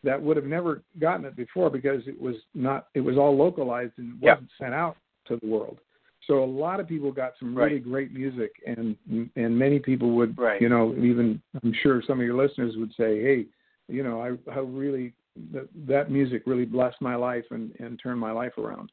that 0.03 0.21
would 0.21 0.37
have 0.37 0.45
never 0.45 0.83
gotten 0.99 1.25
it 1.25 1.35
before 1.35 1.69
because 1.69 2.01
it 2.07 2.19
was 2.19 2.35
not, 2.53 2.87
it 2.93 3.01
was 3.01 3.17
all 3.17 3.35
localized 3.35 3.93
and 3.97 4.19
wasn't 4.21 4.49
sent 4.59 4.73
out 4.73 4.97
to 5.27 5.39
the 5.41 5.47
world. 5.47 5.79
So 6.27 6.43
a 6.43 6.45
lot 6.45 6.79
of 6.79 6.87
people 6.87 7.11
got 7.11 7.33
some 7.37 7.53
really 7.55 7.73
Right. 7.75 7.83
great 7.83 8.11
music, 8.11 8.51
and 8.65 8.97
and 9.35 9.57
many 9.57 9.79
people 9.79 10.11
would, 10.11 10.37
Right. 10.37 10.59
you 10.61 10.69
know, 10.69 10.93
even 10.95 11.41
I'm 11.63 11.73
sure 11.73 12.01
some 12.01 12.19
of 12.19 12.25
your 12.25 12.35
listeners 12.35 12.75
would 12.77 12.93
say, 12.93 13.21
hey, 13.21 13.45
you 13.87 14.03
know, 14.03 14.21
I, 14.21 14.29
I 14.51 14.59
really 14.59 15.13
that 15.51 15.67
that 15.87 16.09
music 16.09 16.43
really 16.45 16.65
blessed 16.65 17.01
my 17.01 17.15
life 17.15 17.45
and 17.51 17.73
and 17.79 17.99
turned 17.99 18.19
my 18.19 18.31
life 18.31 18.57
around, 18.57 18.91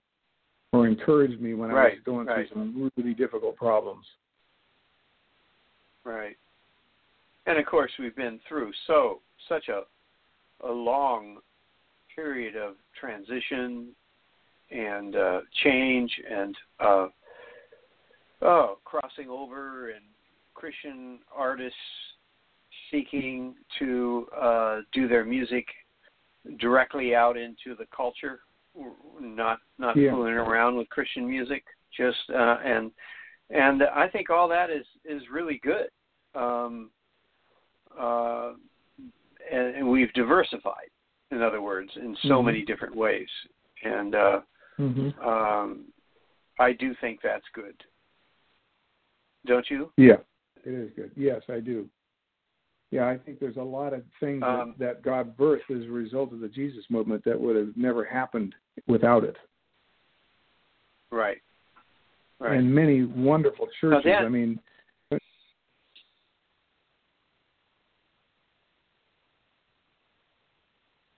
or 0.72 0.86
encouraged 0.86 1.40
me 1.40 1.54
when 1.54 1.70
I 1.70 1.84
was 1.84 1.98
going 2.04 2.26
right. 2.26 2.48
through 2.48 2.58
some 2.58 2.90
really 2.96 3.14
difficult 3.14 3.56
problems. 3.56 4.06
right. 6.04 6.36
And 7.46 7.58
of 7.58 7.66
course, 7.66 7.90
we've 7.98 8.14
been 8.14 8.40
through 8.48 8.72
so 8.86 9.20
such 9.48 9.68
a 9.68 9.82
a 10.66 10.70
long 10.70 11.38
period 12.14 12.56
of 12.56 12.74
transition 13.00 13.88
and 14.70 15.16
uh, 15.16 15.40
change 15.64 16.10
and 16.30 16.56
uh, 16.80 17.08
oh, 18.42 18.78
crossing 18.84 19.28
over 19.28 19.90
and 19.90 20.04
Christian 20.54 21.20
artists 21.34 21.76
seeking 22.90 23.54
to 23.78 24.26
uh, 24.38 24.80
do 24.92 25.08
their 25.08 25.24
music 25.24 25.66
directly 26.58 27.14
out 27.14 27.36
into 27.36 27.74
the 27.78 27.86
culture, 27.94 28.40
not 29.20 29.58
not 29.78 29.96
Yeah. 29.96 30.10
fooling 30.10 30.34
around 30.34 30.76
with 30.76 30.88
Christian 30.90 31.26
music. 31.28 31.64
Just 31.96 32.18
uh, 32.30 32.58
and 32.64 32.90
and 33.50 33.82
I 33.82 34.08
think 34.08 34.30
all 34.30 34.48
that 34.48 34.70
is 34.70 34.86
is 35.04 35.22
really 35.30 35.58
good. 35.62 35.88
Um, 36.34 36.90
uh, 37.98 38.52
and, 39.50 39.76
and 39.76 39.88
we've 39.88 40.12
diversified, 40.14 40.88
in 41.30 41.42
other 41.42 41.60
words, 41.60 41.90
in 41.96 42.16
so 42.22 42.40
Mhm. 42.40 42.44
many 42.46 42.62
different 42.62 42.94
ways. 42.94 43.28
And 43.84 44.14
uh, 44.14 44.40
Mm-hmm. 44.80 45.28
um, 45.28 45.92
I 46.58 46.72
do 46.72 46.94
think 47.00 47.20
that's 47.22 47.44
good. 47.52 47.74
Don't 49.46 49.68
you? 49.70 49.90
Yeah, 49.96 50.16
it 50.64 50.70
is 50.70 50.90
good. 50.94 51.10
Yes, 51.16 51.42
I 51.48 51.60
do. 51.60 51.88
Yeah, 52.90 53.08
I 53.08 53.16
think 53.16 53.40
there's 53.40 53.56
a 53.56 53.62
lot 53.62 53.94
of 53.94 54.02
things 54.20 54.42
Um, 54.46 54.74
that, 54.78 54.96
that 54.96 55.02
God 55.02 55.36
birthed 55.36 55.70
as 55.70 55.86
a 55.86 55.90
result 55.90 56.32
of 56.32 56.40
the 56.40 56.48
Jesus 56.48 56.84
movement 56.90 57.24
that 57.24 57.40
would 57.40 57.56
have 57.56 57.76
never 57.76 58.04
happened 58.04 58.54
without 58.86 59.24
it. 59.24 59.36
Right. 61.10 61.38
Right. 62.38 62.58
And 62.58 62.72
many 62.72 63.04
wonderful 63.04 63.68
churches. 63.80 64.04
Dan- 64.04 64.24
I 64.24 64.28
mean, 64.28 64.60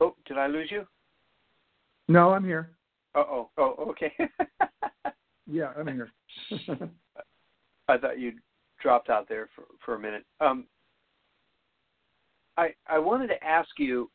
oh, 0.00 0.14
did 0.26 0.38
I 0.38 0.46
lose 0.46 0.70
you? 0.70 0.86
no, 2.08 2.30
I'm 2.32 2.44
here. 2.44 2.70
Uh 3.14 3.20
oh. 3.20 3.50
Oh, 3.58 3.74
okay. 3.90 4.12
Yeah, 5.46 5.72
I'm 5.76 5.86
here. 5.86 6.10
I 7.88 7.98
thought 7.98 8.18
you 8.18 8.32
dropped 8.80 9.10
out 9.10 9.28
there 9.28 9.48
for 9.54 9.64
for 9.84 9.94
a 9.94 9.98
minute. 9.98 10.24
Um, 10.40 10.66
I 12.56 12.74
I 12.86 12.98
wanted 12.98 13.28
to 13.28 13.44
ask 13.44 13.68
you. 13.78 14.10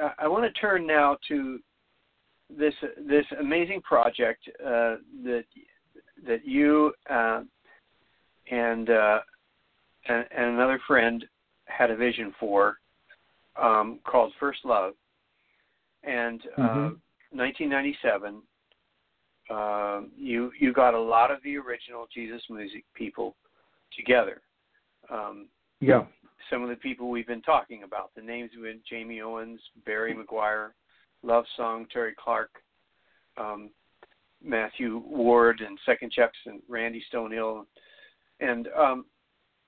Uh, 0.00 0.10
I 0.18 0.26
want 0.26 0.44
to 0.44 0.60
turn 0.60 0.86
now 0.86 1.16
to 1.28 1.60
this 2.50 2.74
this 2.98 3.26
amazing 3.40 3.80
project 3.82 4.48
uh, 4.60 4.96
that 5.24 5.44
that 6.26 6.44
you 6.44 6.92
uh, 7.08 7.42
and, 8.50 8.90
uh, 8.90 9.20
and 10.06 10.26
and 10.30 10.46
another 10.54 10.80
friend 10.86 11.24
had 11.66 11.90
a 11.90 11.96
vision 11.96 12.34
for 12.38 12.78
um, 13.56 14.00
called 14.04 14.32
First 14.38 14.64
Love, 14.64 14.94
and 16.02 16.42
Mhm. 16.58 16.86
uh, 16.86 16.94
1997, 17.30 18.42
um, 19.50 20.10
you 20.16 20.50
you 20.58 20.72
got 20.72 20.94
a 20.94 21.00
lot 21.00 21.30
of 21.30 21.42
the 21.42 21.56
original 21.56 22.06
Jesus 22.12 22.42
music 22.48 22.84
people 22.94 23.36
together. 23.96 24.40
Um, 25.10 25.48
Yeah. 25.80 26.06
some 26.50 26.62
of 26.62 26.68
the 26.68 26.76
people 26.76 27.10
we've 27.10 27.26
been 27.26 27.42
talking 27.42 27.82
about. 27.82 28.14
The 28.14 28.22
names 28.22 28.50
been 28.60 28.80
Jamie 28.88 29.20
Owens, 29.20 29.60
Barry 29.84 30.14
McGuire, 30.14 30.70
Love 31.22 31.44
Song, 31.56 31.86
Terry 31.92 32.14
Clark, 32.18 32.50
um, 33.36 33.70
Matthew 34.42 34.98
Ward, 35.06 35.60
and 35.60 35.78
Second 35.86 36.12
Checks, 36.12 36.38
and 36.46 36.60
Randy 36.68 37.02
Stonehill, 37.12 37.64
and 38.40 38.68
um, 38.76 39.06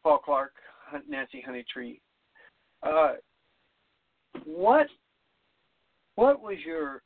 Paul 0.02 0.18
Clark, 0.18 0.52
Nancy 1.08 1.42
Honeytree. 1.46 2.00
Uh, 2.82 3.14
what 4.44 4.86
what 6.16 6.40
was 6.40 6.56
your 6.64 7.02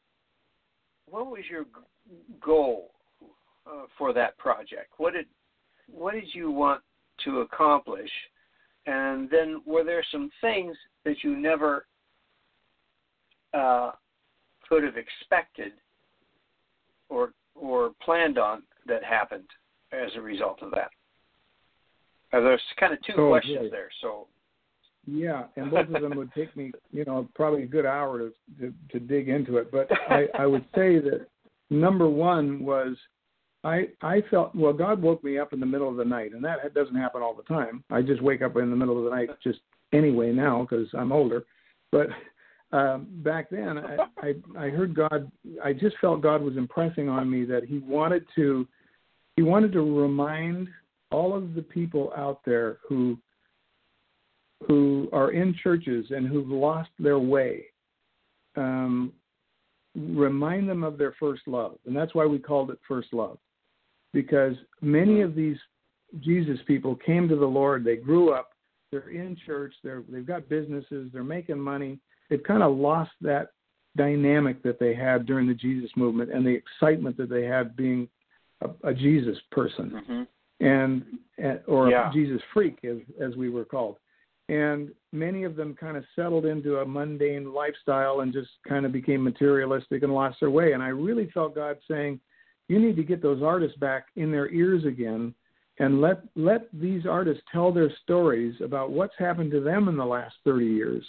what 1.07 1.27
was 1.27 1.43
your 1.51 1.65
goal 2.45 2.91
uh, 3.67 3.85
for 3.99 4.13
that 4.13 4.37
project? 4.39 4.93
What 4.99 5.15
did 5.15 5.27
what 5.93 6.15
did 6.15 6.35
you 6.35 6.51
want 6.51 6.83
to 7.25 7.41
accomplish? 7.41 8.11
And 8.87 9.29
then 9.31 9.61
were 9.67 9.85
there 9.85 10.05
some 10.11 10.31
things 10.41 10.77
that 11.05 11.23
you 11.23 11.37
never 11.37 11.87
uh, 13.53 13.93
could 14.69 14.85
have 14.85 14.97
expected 14.97 15.73
or 17.09 17.33
or 17.55 17.93
planned 18.03 18.39
on 18.39 18.63
that 18.87 19.05
happened 19.05 19.49
as 19.93 20.11
a 20.17 20.21
result 20.21 20.63
of 20.63 20.71
that? 20.71 20.91
Uh, 22.33 22.41
there's 22.41 22.63
kind 22.79 22.93
of 22.93 23.01
two 23.03 23.15
Oh, 23.17 23.29
questions 23.29 23.59
boy. 23.63 23.71
there. 23.71 23.91
So 24.01 24.29
Yeah, 25.07 25.45
and 25.57 25.71
both 25.71 25.89
of 25.89 26.01
them 26.01 26.17
would 26.17 26.33
take 26.33 26.57
me, 26.57 26.73
you 26.93 27.05
know, 27.05 27.29
probably 27.35 27.65
a 27.65 27.67
good 27.67 27.87
hour 27.87 28.19
to 28.19 28.33
to, 28.61 28.73
to 28.93 29.01
dig 29.01 29.29
into 29.29 29.59
it. 29.59 29.71
But 29.71 29.89
I, 30.09 30.29
I 30.39 30.47
would 30.47 30.65
say 30.75 30.99
that 31.01 31.27
number 31.71 32.09
one 32.09 32.65
was 32.65 32.97
I 33.65 33.89
I 34.03 34.23
felt 34.31 34.55
well. 34.55 34.73
God 34.73 35.01
woke 35.03 35.23
me 35.23 35.39
up 35.39 35.53
in 35.53 35.61
the 35.61 35.67
middle 35.67 35.89
of 35.89 35.97
the 35.97 36.05
night, 36.05 36.33
and 36.33 36.45
that 36.45 36.75
doesn't 36.75 36.95
happen 36.95 37.23
all 37.23 37.35
the 37.35 37.43
time. 37.43 37.85
I 37.91 38.03
just 38.03 38.23
wake 38.23 38.43
up 38.43 38.57
in 38.57 38.71
the 38.71 38.77
middle 38.77 38.99
of 38.99 39.05
the 39.05 39.11
night 39.11 39.31
just 39.43 39.61
anyway 39.93 40.33
now 40.33 40.67
because 40.69 40.89
I'm 40.95 41.13
older. 41.13 41.45
But 41.93 42.09
um, 42.73 43.07
back 43.23 43.51
then, 43.51 43.79
I, 43.79 43.97
I 44.19 44.35
I 44.59 44.71
heard 44.71 44.95
God. 44.95 45.31
I 45.63 45.73
just 45.73 45.97
felt 46.01 46.23
God 46.23 46.43
was 46.43 46.57
impressing 46.57 47.09
on 47.09 47.31
me 47.31 47.45
that 47.45 47.65
He 47.65 47.79
wanted 47.79 48.25
to 48.37 48.67
He 49.37 49.43
wanted 49.43 49.73
to 49.73 49.81
remind 49.81 50.69
all 51.11 51.37
of 51.37 51.55
the 51.55 51.63
people 51.63 52.13
out 52.17 52.41
there 52.45 52.79
who 52.89 53.19
who 54.67 55.09
are 55.13 55.33
in 55.33 55.55
churches 55.63 56.07
and 56.11 56.29
who've 56.29 56.49
lost 56.49 56.91
their 56.99 57.19
way, 57.19 57.65
um, 58.57 59.13
remind 59.97 60.69
them 60.69 60.85
of 60.85 60.99
their 60.99 61.15
first 61.19 61.43
love. 61.47 61.77
And 61.87 61.97
that's 61.97 62.15
why 62.15 62.27
we 62.27 62.39
called 62.39 62.71
it 62.71 62.79
First 62.87 63.13
Love. 63.13 63.39
Because 64.13 64.55
many 64.81 65.21
of 65.21 65.35
these 65.35 65.57
Jesus 66.21 66.59
people 66.67 66.97
came 66.97 67.29
to 67.29 67.37
the 67.37 67.47
Lord, 67.47 67.85
they 67.85 67.97
grew 67.97 68.33
up, 68.33 68.51
they're 68.91 69.11
in 69.11 69.37
church, 69.47 69.73
they're, 69.85 70.03
they've 70.09 70.27
got 70.27 70.49
businesses, 70.49 71.11
they're 71.13 71.23
making 71.23 71.61
money. 71.61 71.99
They've 72.29 72.43
kind 72.43 72.63
of 72.63 72.77
lost 72.77 73.13
that 73.21 73.51
dynamic 73.97 74.63
that 74.63 74.79
they 74.79 74.95
had 74.95 75.27
during 75.27 75.47
the 75.47 75.55
Jesus 75.55 75.91
movement 75.97 76.33
and 76.33 76.45
the 76.47 76.51
excitement 76.51 77.17
that 77.17 77.29
they 77.29 77.45
had 77.45 77.77
being 77.77 78.09
a, 78.61 78.89
a 78.89 78.95
Jesus 78.95 79.39
person 79.51 80.03
mhm. 80.09 80.27
and 80.61 81.05
and- 81.39 81.61
or 81.67 81.91
Yeah. 81.91 82.11
a 82.11 82.13
Jesus 82.13 82.41
freak 82.53 82.85
as 82.85 82.99
as 83.21 83.35
we 83.37 83.51
were 83.51 83.65
called. 83.65 83.97
And 84.51 84.91
many 85.13 85.45
of 85.45 85.55
them 85.55 85.77
kind 85.77 85.97
of 85.97 86.05
settled 86.17 86.45
into 86.45 86.79
a 86.79 86.85
mundane 86.85 87.55
lifestyle 87.55 88.21
and 88.21 88.33
just 88.33 88.51
kind 88.69 88.85
of 88.85 88.91
became 88.91 89.23
materialistic 89.23 90.03
and 90.03 90.13
lost 90.13 90.41
their 90.41 90.51
way. 90.51 90.73
And 90.73 90.83
I 90.83 90.89
really 90.89 91.31
felt 91.33 91.55
God 91.55 91.77
saying, 91.89 92.19
you 92.67 92.81
need 92.81 92.97
to 92.97 93.05
get 93.05 93.23
those 93.23 93.45
artists 93.45 93.79
back 93.79 94.07
in 94.17 94.33
their 94.33 94.51
ears 94.51 94.85
again 94.85 95.33
and 95.79 96.01
let 96.01 96.23
let 96.35 96.69
these 96.73 97.07
artists 97.07 97.45
tell 97.53 97.73
their 97.73 97.93
stories 98.03 98.57
about 98.61 98.91
what's 98.91 99.15
happened 99.19 99.53
to 99.53 99.61
them 99.61 99.89
in 99.89 99.97
the 99.97 100.05
last 100.05 100.35
30 100.45 100.67
years 100.67 101.05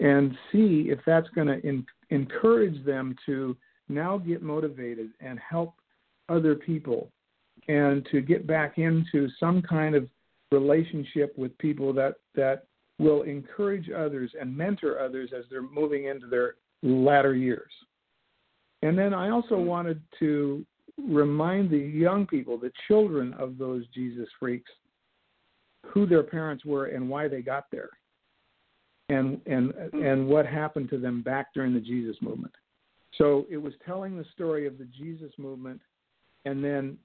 and 0.00 0.36
see 0.52 0.88
if 0.90 0.98
that's 1.06 1.28
going 1.30 1.48
to 1.48 1.84
encourage 2.10 2.84
them 2.84 3.16
to 3.24 3.56
now 3.88 4.18
get 4.18 4.42
motivated 4.42 5.08
and 5.20 5.38
help 5.38 5.72
other 6.28 6.54
people 6.54 7.10
and 7.66 8.06
to 8.10 8.20
get 8.20 8.46
back 8.46 8.76
into 8.76 9.26
some 9.40 9.62
kind 9.62 9.94
of 9.94 10.06
relationship 10.52 11.36
with 11.36 11.56
people 11.58 11.92
that 11.92 12.14
that 12.38 12.64
will 12.98 13.22
encourage 13.22 13.90
others 13.90 14.30
and 14.40 14.56
mentor 14.56 14.98
others 14.98 15.30
as 15.36 15.44
they're 15.50 15.62
moving 15.62 16.06
into 16.06 16.26
their 16.26 16.54
latter 16.82 17.34
years. 17.34 17.70
And 18.82 18.96
then 18.96 19.12
I 19.12 19.30
also 19.30 19.56
hmm. 19.56 19.66
wanted 19.66 20.00
to 20.20 20.64
remind 21.08 21.70
the 21.70 21.78
young 21.78 22.26
people, 22.26 22.58
the 22.58 22.72
children 22.86 23.34
of 23.34 23.58
those 23.58 23.84
Jesus 23.94 24.28
freaks, 24.38 24.70
who 25.86 26.06
their 26.06 26.22
parents 26.22 26.64
were 26.64 26.86
and 26.86 27.08
why 27.08 27.28
they 27.28 27.42
got 27.42 27.66
there. 27.70 27.90
And 29.10 29.40
and 29.46 29.72
hmm. 29.92 30.02
and 30.02 30.28
what 30.28 30.46
happened 30.46 30.90
to 30.90 30.98
them 30.98 31.22
back 31.22 31.54
during 31.54 31.74
the 31.74 31.80
Jesus 31.80 32.16
movement. 32.20 32.54
So 33.16 33.46
it 33.50 33.56
was 33.56 33.72
telling 33.84 34.16
the 34.16 34.26
story 34.34 34.66
of 34.66 34.78
the 34.78 34.86
Jesus 34.96 35.32
movement 35.38 35.80
and 36.44 36.62
then 36.62 36.98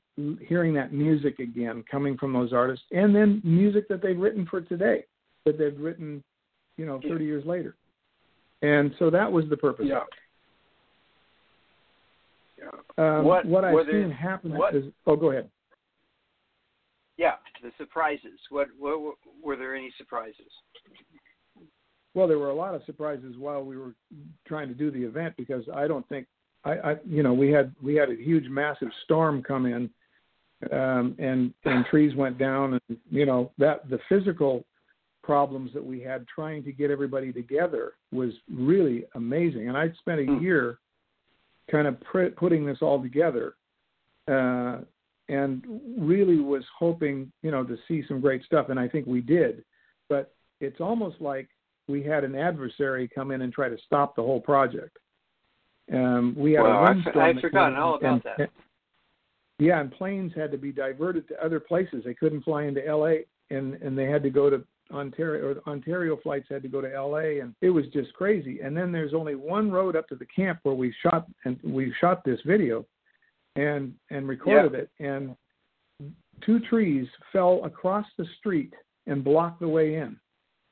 hearing 0.47 0.73
that 0.75 0.93
music 0.93 1.39
again 1.39 1.83
coming 1.89 2.17
from 2.17 2.33
those 2.33 2.53
artists 2.53 2.85
and 2.91 3.15
then 3.15 3.41
music 3.43 3.87
that 3.87 3.99
they've 4.01 4.19
written 4.19 4.45
for 4.45 4.61
today 4.61 5.05
that 5.45 5.57
they've 5.57 5.77
written 5.79 6.23
you 6.77 6.85
know 6.85 6.99
30 7.07 7.25
years 7.25 7.45
later 7.45 7.75
and 8.61 8.93
so 8.99 9.09
that 9.09 9.31
was 9.31 9.45
the 9.49 9.57
purpose 9.57 9.85
Yeah. 9.87 9.97
of 9.97 10.07
it 10.07 10.19
um, 12.97 13.25
What- 13.25 13.45
what 13.45 13.63
i've 13.65 13.85
seen 13.87 14.09
happen 14.11 14.53
what- 14.53 14.75
is 14.75 14.91
oh 15.05 15.15
go 15.15 15.31
ahead 15.31 15.49
Yeah, 17.17 17.35
the 17.61 17.71
surprises. 17.77 18.39
What, 18.49 18.69
what 18.79 18.99
were- 18.99 19.13
were 19.41 19.55
there 19.55 19.75
any 19.75 19.91
surprises? 19.97 20.51
well 22.15 22.27
there 22.27 22.39
were 22.39 22.49
a 22.49 22.55
lot 22.55 22.73
of 22.75 22.83
surprises 22.85 23.37
while 23.37 23.63
we 23.63 23.77
were 23.77 23.93
trying 24.45 24.67
to 24.69 24.73
do 24.75 24.91
the 24.91 25.03
event 25.03 25.35
because 25.37 25.67
i 25.69 25.87
don't 25.87 26.07
think 26.09 26.27
I, 26.63 26.91
I 26.91 26.95
you 27.05 27.23
know 27.23 27.33
we 27.33 27.51
had 27.51 27.73
we 27.81 27.95
had 27.95 28.09
a 28.09 28.15
huge 28.15 28.47
massive 28.49 28.89
storm 29.03 29.43
come 29.43 29.65
in 29.65 29.89
um 30.71 31.15
and 31.19 31.53
and 31.65 31.85
trees 31.91 32.15
went 32.15 32.37
down 32.37 32.79
and 32.87 32.97
you 33.11 33.25
know 33.25 33.51
that 33.57 33.89
the 33.89 33.99
physical 34.09 34.63
problems 35.23 35.71
that 35.73 35.83
we 35.83 35.99
had 36.01 36.25
trying 36.27 36.63
to 36.63 36.71
get 36.71 36.91
everybody 36.91 37.31
together 37.31 37.93
was 38.11 38.31
really 38.53 39.05
amazing 39.15 39.69
and 39.69 39.77
i'd 39.77 39.95
spent 39.97 40.19
a 40.19 40.25
Hmm. 40.25 40.39
year 40.43 40.79
kind 41.71 41.87
of 41.87 41.99
pr- 42.01 42.27
putting 42.35 42.65
this 42.65 42.79
all 42.81 43.01
together 43.01 43.55
uh 44.27 44.79
and 45.29 45.63
really 45.97 46.39
was 46.39 46.63
hoping 46.77 47.31
you 47.41 47.51
know 47.51 47.63
to 47.63 47.77
see 47.87 48.03
some 48.07 48.19
great 48.19 48.43
stuff 48.43 48.67
and 48.69 48.77
i 48.79 48.87
think 48.87 49.07
we 49.07 49.21
did 49.21 49.63
but 50.09 50.33
it's 50.59 50.81
almost 50.81 51.21
like 51.21 51.47
we 51.87 52.03
had 52.03 52.23
an 52.25 52.35
adversary 52.35 53.07
come 53.13 53.31
in 53.31 53.41
and 53.41 53.53
try 53.53 53.69
to 53.69 53.77
stop 53.85 54.15
the 54.15 54.21
whole 54.21 54.41
project 54.41 54.97
um, 55.91 56.33
we 56.37 56.53
had 56.53 56.63
Wow, 56.63 56.79
a 56.79 56.83
I- 56.83 56.89
windstorm. 56.91 57.19
I'd 57.25 57.41
forgotten 57.41 57.77
all 57.77 57.95
and- 57.95 58.21
about 58.21 58.37
that. 58.37 58.49
yeah, 59.59 59.81
and 59.81 59.91
planes 59.91 60.31
had 60.33 60.49
to 60.51 60.57
be 60.57 60.71
diverted 60.71 61.27
to 61.27 61.43
other 61.45 61.59
places. 61.59 62.05
They 62.05 62.13
couldn't 62.13 62.43
fly 62.43 62.63
into 62.63 62.85
L.A. 62.87 63.25
and 63.49 63.73
and 63.75 63.97
they 63.97 64.05
had 64.05 64.23
to 64.23 64.29
go 64.29 64.49
to 64.49 64.63
Ontario. 64.93 65.55
Or 65.65 65.71
Ontario 65.71 66.17
flights 66.21 66.47
had 66.49 66.61
to 66.63 66.69
go 66.69 66.81
to 66.81 66.93
L.A. 66.93 67.39
and 67.39 67.53
it 67.61 67.69
was 67.69 67.85
just 67.93 68.13
crazy. 68.13 68.59
And 68.61 68.75
then 68.75 68.91
there's 68.91 69.13
only 69.13 69.35
one 69.35 69.71
road 69.71 69.95
up 69.95 70.07
to 70.09 70.15
the 70.15 70.25
camp 70.25 70.59
where 70.63 70.75
we 70.75 70.93
shot 71.01 71.27
and 71.45 71.57
we 71.63 71.93
shot 71.99 72.23
this 72.23 72.39
video, 72.45 72.85
and 73.55 73.93
and 74.09 74.27
recorded 74.27 74.73
it. 74.73 74.89
And 74.99 75.35
two 76.45 76.59
trees 76.61 77.07
fell 77.31 77.61
across 77.63 78.05
the 78.17 78.25
street 78.39 78.73
and 79.07 79.23
blocked 79.23 79.59
the 79.59 79.67
way 79.67 79.95
in. 79.95 80.17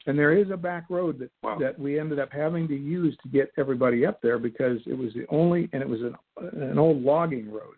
And 0.07 0.17
there 0.17 0.35
is 0.35 0.49
a 0.49 0.57
back 0.57 0.85
road 0.89 1.19
that 1.19 1.31
Wow. 1.43 1.59
that 1.59 1.77
we 1.77 1.99
ended 1.99 2.19
up 2.19 2.31
having 2.31 2.67
to 2.67 2.75
use 2.75 3.15
to 3.21 3.29
get 3.29 3.51
everybody 3.57 4.05
up 4.05 4.19
there 4.21 4.39
because 4.39 4.79
it 4.87 4.97
was 4.97 5.13
the 5.13 5.25
only 5.29 5.69
and 5.73 5.81
it 5.81 5.89
was 5.89 6.01
an 6.01 6.15
an 6.59 6.79
old 6.79 7.03
logging 7.03 7.51
road, 7.51 7.77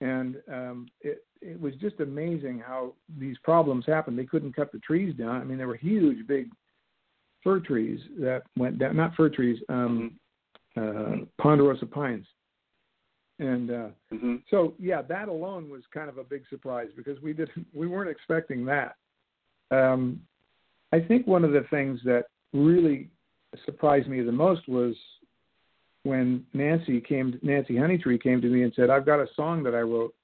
and 0.00 0.36
um, 0.48 0.88
it 1.00 1.24
it 1.42 1.60
was 1.60 1.74
just 1.76 2.00
amazing 2.00 2.62
how 2.64 2.94
these 3.18 3.36
problems 3.42 3.84
happened. 3.86 4.18
They 4.18 4.24
couldn't 4.24 4.54
cut 4.54 4.70
the 4.72 4.78
trees 4.78 5.14
down. 5.16 5.40
I 5.40 5.44
mean, 5.44 5.58
there 5.58 5.66
were 5.66 5.76
huge, 5.76 6.26
big 6.26 6.50
fir 7.42 7.60
trees 7.60 8.00
that 8.20 8.42
went 8.56 8.78
down. 8.78 8.96
Not 8.96 9.14
fir 9.16 9.28
trees, 9.28 9.60
um, 9.68 10.12
uh, 10.76 11.16
ponderosa 11.40 11.86
pines, 11.86 12.26
and 13.38 13.70
uh, 13.70 13.88
hmm 14.10 14.36
so 14.50 14.74
yeah, 14.78 15.02
that 15.02 15.28
alone 15.28 15.68
was 15.68 15.82
kind 15.92 16.08
of 16.08 16.18
a 16.18 16.24
big 16.24 16.42
surprise 16.48 16.88
because 16.96 17.20
we 17.20 17.32
didn't 17.32 17.66
we 17.74 17.86
weren't 17.86 18.10
expecting 18.10 18.64
that. 18.66 18.96
Um, 19.70 20.20
I 20.92 21.00
think 21.00 21.26
one 21.26 21.44
of 21.44 21.52
the 21.52 21.64
things 21.70 22.00
that 22.04 22.24
really 22.52 23.08
surprised 23.64 24.08
me 24.08 24.22
the 24.22 24.32
most 24.32 24.68
was 24.68 24.94
when 26.04 26.44
Nancy 26.54 27.00
came 27.00 27.38
Nancy 27.42 27.74
Honeytree 27.74 28.22
came 28.22 28.40
to 28.40 28.48
me 28.48 28.62
and 28.62 28.72
said, 28.74 28.90
"I've 28.90 29.06
got 29.06 29.20
a 29.20 29.26
song 29.34 29.62
that 29.64 29.74
I 29.74 29.80
wrote 29.80 30.14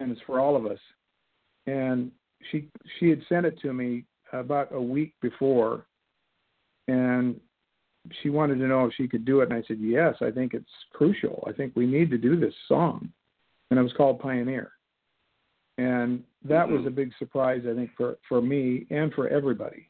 and 0.00 0.10
it's 0.10 0.20
for 0.22 0.40
all 0.40 0.56
of 0.56 0.66
us." 0.66 0.80
And 1.66 2.10
she 2.50 2.68
she 2.98 3.10
had 3.10 3.22
sent 3.28 3.46
it 3.46 3.58
to 3.60 3.72
me 3.72 4.04
about 4.32 4.72
a 4.72 4.80
week 4.80 5.14
before 5.20 5.86
and 6.88 7.40
she 8.22 8.30
wanted 8.30 8.56
to 8.56 8.66
know 8.66 8.86
if 8.86 8.94
she 8.94 9.06
could 9.06 9.24
do 9.24 9.40
it, 9.40 9.50
and 9.50 9.52
I 9.52 9.66
said 9.66 9.78
yes. 9.80 10.14
I 10.20 10.30
think 10.30 10.54
it's 10.54 10.66
crucial. 10.92 11.44
I 11.46 11.52
think 11.52 11.74
we 11.76 11.86
need 11.86 12.10
to 12.10 12.18
do 12.18 12.38
this 12.38 12.54
song, 12.66 13.10
and 13.70 13.78
it 13.78 13.82
was 13.82 13.92
called 13.92 14.18
Pioneer, 14.18 14.72
and 15.76 16.22
that 16.44 16.66
mm-hmm. 16.66 16.76
was 16.76 16.86
a 16.86 16.90
big 16.90 17.12
surprise. 17.18 17.62
I 17.68 17.74
think 17.74 17.90
for 17.96 18.16
for 18.28 18.40
me 18.40 18.86
and 18.90 19.12
for 19.12 19.28
everybody, 19.28 19.88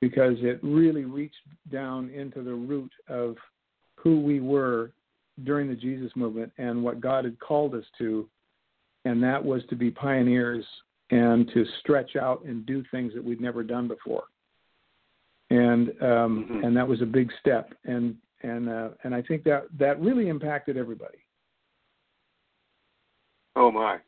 because 0.00 0.36
it 0.40 0.58
really 0.62 1.04
reached 1.04 1.36
down 1.70 2.10
into 2.10 2.42
the 2.42 2.54
root 2.54 2.92
of 3.08 3.36
who 3.96 4.20
we 4.20 4.40
were 4.40 4.92
during 5.44 5.68
the 5.68 5.74
Jesus 5.74 6.10
movement 6.16 6.50
and 6.58 6.82
what 6.82 7.00
God 7.00 7.24
had 7.24 7.38
called 7.38 7.74
us 7.74 7.84
to, 7.98 8.26
and 9.06 9.22
that 9.22 9.42
was 9.42 9.62
to 9.70 9.76
be 9.76 9.90
pioneers 9.90 10.64
and 11.10 11.48
to 11.54 11.64
stretch 11.80 12.16
out 12.16 12.44
and 12.44 12.66
do 12.66 12.82
things 12.90 13.14
that 13.14 13.22
we'd 13.22 13.40
never 13.40 13.62
done 13.62 13.86
before. 13.86 14.24
And 15.50 15.90
um, 16.02 16.48
mm-hmm. 16.50 16.64
and 16.64 16.76
that 16.76 16.88
was 16.88 17.00
a 17.02 17.06
big 17.06 17.30
step, 17.40 17.72
and 17.84 18.16
and 18.42 18.68
uh, 18.68 18.88
and 19.04 19.14
I 19.14 19.22
think 19.22 19.44
that 19.44 19.66
that 19.78 20.00
really 20.00 20.28
impacted 20.28 20.76
everybody. 20.76 21.18
Oh 23.54 23.70
my. 23.70 23.98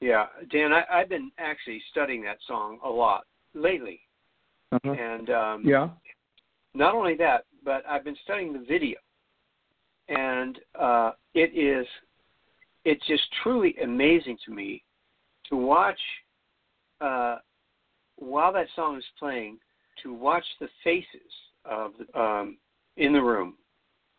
Yeah, 0.00 0.26
Dan, 0.50 0.72
I, 0.72 0.82
I've 0.92 1.08
been 1.08 1.30
actually 1.38 1.80
studying 1.90 2.22
that 2.24 2.38
song 2.46 2.78
a 2.84 2.88
lot 2.88 3.22
lately, 3.54 4.00
uh-huh. 4.72 4.90
and 4.90 5.30
um, 5.30 5.62
yeah. 5.64 5.88
Not 6.74 6.94
only 6.94 7.16
that, 7.16 7.44
but 7.64 7.86
I've 7.88 8.04
been 8.04 8.16
studying 8.24 8.52
the 8.52 8.64
video, 8.68 8.98
and 10.08 10.58
uh, 10.78 11.12
it 11.32 11.56
is 11.56 11.86
it's 12.86 13.04
just 13.08 13.24
truly 13.42 13.74
amazing 13.82 14.38
to 14.46 14.52
me 14.52 14.82
to 15.48 15.56
watch 15.56 15.98
uh, 17.00 17.36
while 18.14 18.52
that 18.52 18.68
song 18.76 18.96
is 18.96 19.04
playing 19.18 19.58
to 20.02 20.14
watch 20.14 20.44
the 20.60 20.68
faces 20.84 21.32
of 21.64 21.90
the, 21.98 22.18
um, 22.18 22.56
in 22.96 23.12
the 23.12 23.20
room 23.20 23.54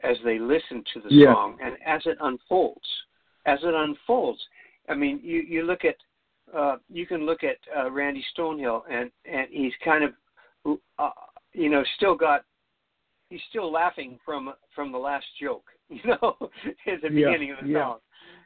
as 0.04 0.18
they 0.26 0.38
listen 0.38 0.84
to 0.94 1.00
the 1.00 1.08
yeah. 1.10 1.34
song 1.34 1.58
and 1.64 1.76
as 1.86 2.02
it 2.06 2.18
unfolds 2.22 2.86
as 3.46 3.58
it 3.64 3.74
unfolds 3.74 4.40
i 4.90 4.94
mean 4.94 5.20
you 5.24 5.42
you 5.42 5.64
look 5.64 5.86
at 5.86 5.96
uh, 6.56 6.78
you 6.90 7.06
can 7.08 7.26
look 7.26 7.44
at 7.44 7.58
uh, 7.78 7.90
randy 7.90 8.24
stonehill 8.38 8.82
and 8.92 9.10
and 9.26 9.48
he's 9.50 9.74
kind 9.84 10.04
of 10.04 10.78
uh, 11.00 11.10
you 11.54 11.70
know 11.70 11.84
still 11.96 12.16
got 12.16 12.44
he's 13.30 13.42
still 13.50 13.72
laughing 13.72 14.20
from 14.26 14.54
from 14.76 14.92
the 14.92 14.98
last 14.98 15.26
joke 15.42 15.66
you 15.90 16.02
know 16.06 16.36
at 16.86 17.02
the 17.02 17.10
yeah. 17.10 17.28
beginning 17.32 17.52
of 17.52 17.58
the 17.64 17.70
yeah. 17.70 17.80
song 17.80 17.98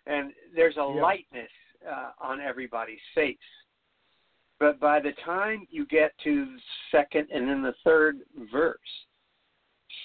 and 0.08 0.32
there's 0.56 0.78
a 0.78 0.80
yeah. 0.80 1.02
lightness 1.02 1.50
uh, 1.90 2.12
on 2.20 2.40
everybody's 2.40 3.00
face. 3.16 3.38
But 4.60 4.80
by 4.80 5.00
the 5.00 5.14
time 5.26 5.66
you 5.70 5.86
get 5.88 6.12
to 6.24 6.46
the 6.46 6.60
second 6.92 7.28
and 7.34 7.50
then 7.50 7.64
the 7.64 7.74
third 7.84 8.18
verse, 8.52 8.80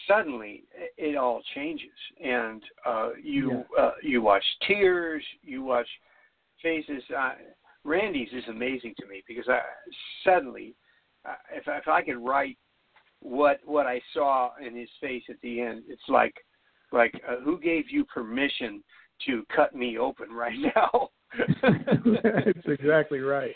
suddenly 0.08 0.64
it 0.96 1.16
all 1.16 1.42
changes, 1.54 1.90
and 2.24 2.62
uh, 2.84 3.10
you 3.22 3.64
yeah. 3.76 3.82
uh, 3.82 3.92
you 4.02 4.22
watch 4.22 4.44
tears, 4.66 5.22
you 5.42 5.62
watch 5.62 5.88
faces. 6.62 7.02
Uh, 7.16 7.32
Randy's 7.84 8.32
is 8.32 8.44
amazing 8.48 8.94
to 8.98 9.06
me 9.06 9.22
because 9.28 9.48
I 9.48 9.60
suddenly, 10.24 10.74
uh, 11.28 11.34
if 11.54 11.64
if 11.66 11.86
I 11.86 12.02
could 12.02 12.24
write 12.24 12.56
what 13.20 13.60
what 13.64 13.86
I 13.86 14.00
saw 14.14 14.50
in 14.64 14.74
his 14.74 14.88
face 15.00 15.24
at 15.28 15.40
the 15.42 15.60
end, 15.60 15.84
it's 15.88 16.08
like 16.08 16.34
like 16.92 17.12
uh, 17.28 17.40
who 17.44 17.60
gave 17.60 17.90
you 17.90 18.04
permission 18.04 18.82
to 19.26 19.44
cut 19.54 19.74
me 19.74 19.98
open 19.98 20.30
right 20.30 20.58
now? 20.74 21.10
That's 21.62 22.66
exactly 22.66 23.20
right. 23.20 23.54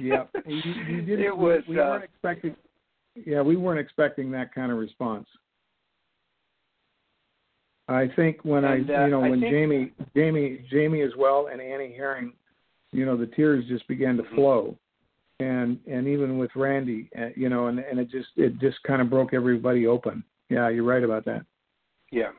yeah, 0.00 0.24
you, 0.46 0.72
you 0.88 1.02
did, 1.02 1.20
it 1.20 1.36
was. 1.36 1.62
We, 1.68 1.76
we 1.76 1.80
uh, 1.80 1.86
weren't 1.86 2.04
expecting. 2.04 2.56
Yeah, 3.14 3.42
we 3.42 3.56
weren't 3.56 3.80
expecting 3.80 4.30
that 4.32 4.54
kind 4.54 4.72
of 4.72 4.78
response. 4.78 5.26
I 7.88 8.08
think 8.16 8.44
when 8.44 8.64
and, 8.64 8.90
I, 8.90 8.94
uh, 8.94 9.04
you 9.04 9.10
know, 9.10 9.20
when 9.20 9.40
think, 9.40 9.52
Jamie, 9.52 9.92
Jamie, 10.14 10.64
Jamie 10.70 11.02
as 11.02 11.12
well, 11.16 11.48
and 11.52 11.60
Annie 11.60 11.94
Herring, 11.96 12.32
you 12.92 13.06
know, 13.06 13.16
the 13.16 13.26
tears 13.26 13.64
just 13.68 13.86
began 13.86 14.16
to 14.16 14.24
mm-hmm. 14.24 14.34
flow, 14.34 14.76
and 15.38 15.78
and 15.86 16.08
even 16.08 16.38
with 16.38 16.50
Randy, 16.56 17.08
uh, 17.18 17.28
you 17.36 17.48
know, 17.48 17.68
and 17.68 17.78
and 17.78 17.98
it 17.98 18.10
just 18.10 18.28
it 18.36 18.58
just 18.58 18.82
kind 18.82 19.00
of 19.00 19.08
broke 19.08 19.32
everybody 19.32 19.86
open. 19.86 20.24
Yeah, 20.48 20.68
you're 20.68 20.84
right 20.84 21.04
about 21.04 21.24
that. 21.26 21.44
Yeah, 22.10 22.30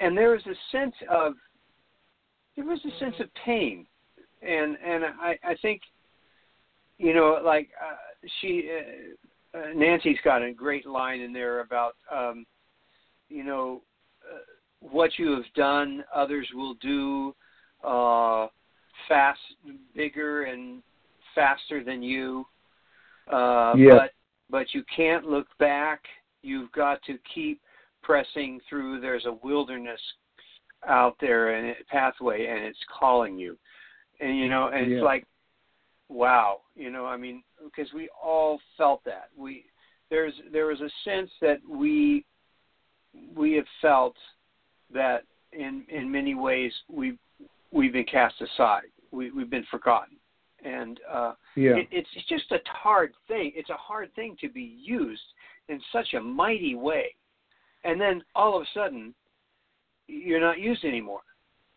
and 0.00 0.16
there 0.16 0.30
was 0.30 0.46
a 0.46 0.56
sense 0.72 0.94
of 1.10 1.34
there 2.56 2.64
was 2.64 2.80
a 2.84 2.98
sense 2.98 3.14
of 3.20 3.28
pain, 3.44 3.86
and 4.42 4.76
and 4.84 5.04
I 5.04 5.38
I 5.44 5.54
think, 5.62 5.82
you 6.98 7.14
know, 7.14 7.40
like 7.44 7.68
uh, 7.80 7.96
she 8.40 8.70
uh, 9.54 9.58
uh, 9.58 9.72
Nancy's 9.74 10.18
got 10.24 10.42
a 10.42 10.52
great 10.52 10.86
line 10.86 11.20
in 11.20 11.32
there 11.32 11.60
about, 11.60 11.96
um, 12.12 12.46
you 13.28 13.44
know, 13.44 13.82
uh, 14.24 14.38
what 14.80 15.18
you 15.18 15.32
have 15.32 15.52
done, 15.54 16.04
others 16.14 16.48
will 16.54 16.74
do, 16.74 17.34
uh, 17.84 18.46
fast, 19.08 19.40
bigger 19.94 20.44
and 20.44 20.82
faster 21.34 21.82
than 21.84 22.02
you. 22.02 22.44
Uh, 23.30 23.74
yeah. 23.76 23.90
But 23.90 24.10
but 24.50 24.74
you 24.74 24.82
can't 24.94 25.24
look 25.26 25.46
back. 25.58 26.02
You've 26.42 26.72
got 26.72 27.02
to 27.04 27.18
keep 27.32 27.60
pressing 28.02 28.60
through. 28.68 29.00
There's 29.00 29.26
a 29.26 29.38
wilderness 29.42 30.00
out 30.88 31.16
there 31.20 31.54
and 31.54 31.74
pathway 31.88 32.46
and 32.46 32.64
it's 32.64 32.78
calling 32.98 33.38
you 33.38 33.56
and 34.20 34.38
you 34.38 34.48
know 34.48 34.68
and 34.68 34.90
yeah. 34.90 34.96
it's 34.96 35.04
like 35.04 35.26
wow 36.08 36.60
you 36.74 36.90
know 36.90 37.04
i 37.04 37.16
mean 37.16 37.42
because 37.64 37.92
we 37.92 38.08
all 38.22 38.58
felt 38.76 39.02
that 39.04 39.28
we 39.36 39.64
there's 40.10 40.32
there 40.52 40.66
was 40.66 40.80
a 40.80 40.90
sense 41.04 41.30
that 41.40 41.58
we 41.68 42.24
we 43.36 43.52
have 43.52 43.66
felt 43.82 44.16
that 44.92 45.24
in 45.52 45.84
in 45.88 46.10
many 46.10 46.34
ways 46.34 46.72
we 46.88 47.16
we've 47.72 47.92
been 47.92 48.04
cast 48.04 48.34
aside 48.40 48.84
we 49.10 49.30
we've 49.30 49.50
been 49.50 49.66
forgotten 49.70 50.16
and 50.64 51.00
uh 51.10 51.32
yeah. 51.56 51.76
it, 51.76 51.88
it's 51.90 52.08
just 52.28 52.50
a 52.52 52.58
hard 52.66 53.12
thing 53.28 53.52
it's 53.54 53.70
a 53.70 53.76
hard 53.76 54.12
thing 54.14 54.34
to 54.40 54.48
be 54.48 54.76
used 54.82 55.20
in 55.68 55.80
such 55.92 56.14
a 56.14 56.20
mighty 56.20 56.74
way 56.74 57.14
and 57.84 58.00
then 58.00 58.22
all 58.34 58.56
of 58.56 58.62
a 58.62 58.66
sudden 58.74 59.14
you're 60.06 60.40
not 60.40 60.58
used 60.58 60.84
anymore. 60.84 61.20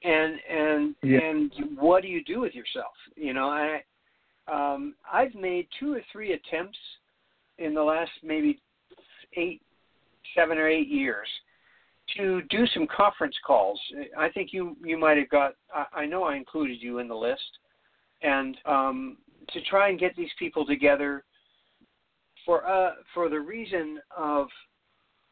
And 0.03 0.35
and 0.49 0.95
yeah. 1.01 1.19
and 1.21 1.51
what 1.77 2.01
do 2.01 2.09
you 2.09 2.23
do 2.23 2.41
with 2.41 2.53
yourself? 2.53 2.93
You 3.15 3.33
know 3.33 3.47
i 3.49 3.81
um 4.51 4.95
i've 5.11 5.33
made 5.35 5.67
two 5.79 5.93
or 5.93 6.01
three 6.11 6.33
attempts 6.33 6.77
in 7.59 7.73
the 7.73 7.81
last 7.81 8.11
maybe 8.21 8.59
eight 9.37 9.61
seven 10.35 10.57
or 10.57 10.67
eight 10.67 10.89
years 10.89 11.27
to 12.17 12.41
do 12.49 12.67
some 12.73 12.85
conference 12.95 13.35
calls. 13.47 13.79
I 14.17 14.27
think 14.29 14.49
you 14.51 14.75
you 14.83 14.97
might 14.97 15.17
have 15.17 15.29
got 15.29 15.53
i, 15.73 16.01
I 16.01 16.05
know 16.05 16.23
i 16.23 16.35
included 16.35 16.81
you 16.81 16.99
in 16.99 17.07
the 17.07 17.15
list. 17.15 17.59
And 18.21 18.57
um 18.65 19.17
to 19.49 19.61
try 19.61 19.89
and 19.89 19.99
get 19.99 20.15
these 20.15 20.31
people 20.37 20.65
together 20.65 21.23
for 22.45 22.67
uh 22.67 22.95
for 23.13 23.29
the 23.29 23.39
reason 23.39 23.99
of 24.17 24.47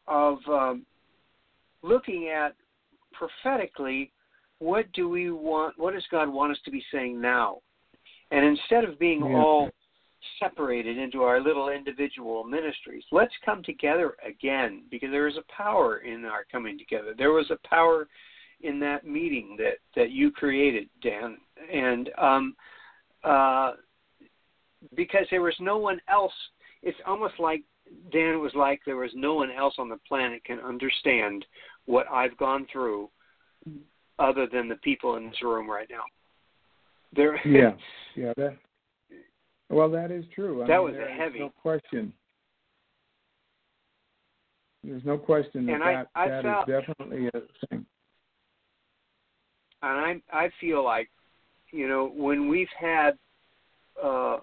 of 0.06 0.38
um 0.48 0.84
looking 1.82 2.28
at 2.28 2.54
prophetically, 3.12 4.12
what 4.58 4.90
do 4.92 5.08
we 5.08 5.30
want? 5.30 5.78
What 5.78 5.94
does 5.94 6.04
God 6.10 6.28
want 6.28 6.52
us 6.52 6.58
to 6.64 6.70
be 6.70 6.82
saying 6.92 7.20
now? 7.20 7.58
And 8.30 8.44
instead 8.44 8.84
of 8.84 8.98
being 8.98 9.20
yeah. 9.20 9.36
all 9.36 9.70
separated 10.40 10.96
into 10.98 11.22
our 11.22 11.40
little 11.40 11.68
individual 11.68 12.44
ministries, 12.44 13.04
let's 13.12 13.34
come 13.44 13.62
together 13.62 14.14
again 14.26 14.84
because 14.90 15.10
there 15.10 15.28
is 15.28 15.36
a 15.36 15.52
power 15.52 15.98
in 15.98 16.24
our 16.24 16.44
coming 16.50 16.78
together. 16.78 17.14
There 17.16 17.32
was 17.32 17.50
a 17.50 17.68
power 17.68 18.08
in 18.62 18.78
that 18.80 19.04
meeting 19.04 19.56
that 19.58 19.78
that 19.96 20.10
you 20.10 20.30
created, 20.30 20.88
Dan, 21.02 21.36
and 21.72 22.10
um, 22.18 22.54
uh, 23.24 23.72
because 24.94 25.26
there 25.30 25.42
was 25.42 25.56
no 25.60 25.78
one 25.78 26.00
else. 26.08 26.32
It's 26.82 26.98
almost 27.06 27.34
like 27.38 27.62
Dan 28.10 28.34
it 28.34 28.36
was 28.36 28.52
like 28.54 28.80
there 28.84 28.96
was 28.96 29.10
no 29.14 29.34
one 29.34 29.50
else 29.50 29.74
on 29.78 29.88
the 29.88 29.98
planet 30.08 30.44
can 30.44 30.60
understand 30.60 31.44
what 31.86 32.06
I've 32.10 32.36
gone 32.36 32.66
through 32.70 33.08
other 34.18 34.46
than 34.52 34.68
the 34.68 34.76
people 34.76 35.16
in 35.16 35.26
this 35.26 35.42
room 35.42 35.70
right 35.70 35.88
now. 35.90 36.02
There 37.14 37.36
Yeah. 37.46 37.72
Yeah, 38.14 38.32
that 38.36 38.56
Well, 39.70 39.90
that 39.90 40.10
is 40.10 40.24
true. 40.34 40.62
I 40.62 40.66
that 40.66 40.78
mean, 40.78 40.84
was 40.84 40.94
a 40.94 41.12
heavy 41.12 41.40
no 41.40 41.52
question. 41.60 42.12
There's 44.84 45.04
no 45.04 45.16
question 45.16 45.66
that 45.66 45.74
and 45.74 45.84
I, 45.84 45.92
that, 45.92 46.08
I 46.14 46.28
that 46.28 46.42
felt, 46.42 46.68
is 46.68 46.74
definitely 46.74 47.28
a 47.28 47.66
thing. 47.68 47.86
And 49.82 50.22
I 50.32 50.44
I 50.44 50.50
feel 50.60 50.84
like, 50.84 51.08
you 51.70 51.88
know, 51.88 52.12
when 52.14 52.48
we've 52.48 52.68
had 52.78 53.12
uh 54.02 54.38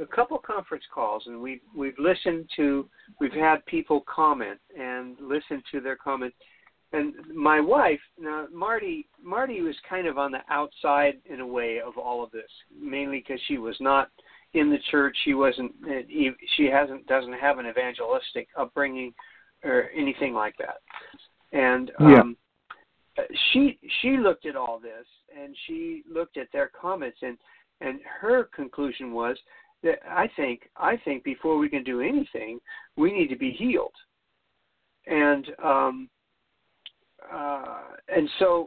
a 0.00 0.06
couple 0.06 0.38
conference 0.38 0.84
calls 0.92 1.24
and 1.26 1.40
we've 1.40 1.60
we've 1.76 1.98
listened 1.98 2.48
to 2.56 2.88
we've 3.20 3.32
had 3.32 3.64
people 3.66 4.04
comment 4.12 4.58
and 4.78 5.16
listen 5.20 5.62
to 5.70 5.80
their 5.80 5.96
comments 5.96 6.36
and 6.92 7.14
my 7.34 7.60
wife 7.60 8.00
now 8.18 8.46
marty 8.52 9.08
marty 9.22 9.60
was 9.60 9.76
kind 9.88 10.06
of 10.06 10.18
on 10.18 10.30
the 10.30 10.40
outside 10.50 11.14
in 11.26 11.40
a 11.40 11.46
way 11.46 11.80
of 11.80 11.96
all 11.98 12.22
of 12.22 12.30
this 12.30 12.50
mainly 12.78 13.18
because 13.18 13.40
she 13.46 13.58
was 13.58 13.76
not 13.80 14.08
in 14.54 14.70
the 14.70 14.78
church. 14.90 15.16
She 15.24 15.34
wasn't. 15.34 15.72
She 16.56 16.66
hasn't 16.66 17.06
doesn't 17.06 17.34
have 17.34 17.58
an 17.58 17.66
evangelistic 17.66 18.48
upbringing 18.58 19.14
or 19.64 19.90
anything 19.96 20.34
like 20.34 20.54
that. 20.58 20.78
And 21.52 21.90
um, 22.00 22.36
yeah. 23.16 23.24
she 23.52 23.78
she 24.00 24.16
looked 24.18 24.46
at 24.46 24.56
all 24.56 24.78
this 24.78 25.06
and 25.38 25.56
she 25.66 26.02
looked 26.10 26.36
at 26.36 26.48
their 26.52 26.70
comments 26.78 27.18
and 27.22 27.38
and 27.80 28.00
her 28.20 28.44
conclusion 28.54 29.12
was 29.12 29.36
that 29.82 29.98
I 30.08 30.28
think 30.36 30.68
I 30.76 30.96
think 31.04 31.24
before 31.24 31.58
we 31.58 31.68
can 31.68 31.84
do 31.84 32.00
anything, 32.00 32.58
we 32.96 33.12
need 33.12 33.28
to 33.28 33.36
be 33.36 33.50
healed. 33.50 33.94
And 35.06 35.46
um, 35.62 36.08
uh, 37.32 37.80
and 38.14 38.28
so 38.38 38.66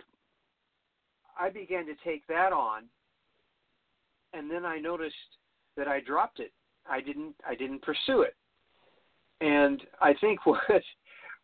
I 1.40 1.50
began 1.50 1.86
to 1.86 1.94
take 2.04 2.26
that 2.28 2.52
on, 2.54 2.84
and 4.34 4.50
then 4.50 4.66
I 4.66 4.80
noticed 4.80 5.16
that 5.78 5.88
I 5.88 6.00
dropped 6.00 6.40
it. 6.40 6.52
I 6.90 7.02
didn't 7.02 7.36
I 7.48 7.56
didn't 7.56 7.82
pursue 7.82 8.22
it, 8.22 8.36
and 9.42 9.82
I 10.02 10.14
think 10.20 10.46
what 10.46 10.60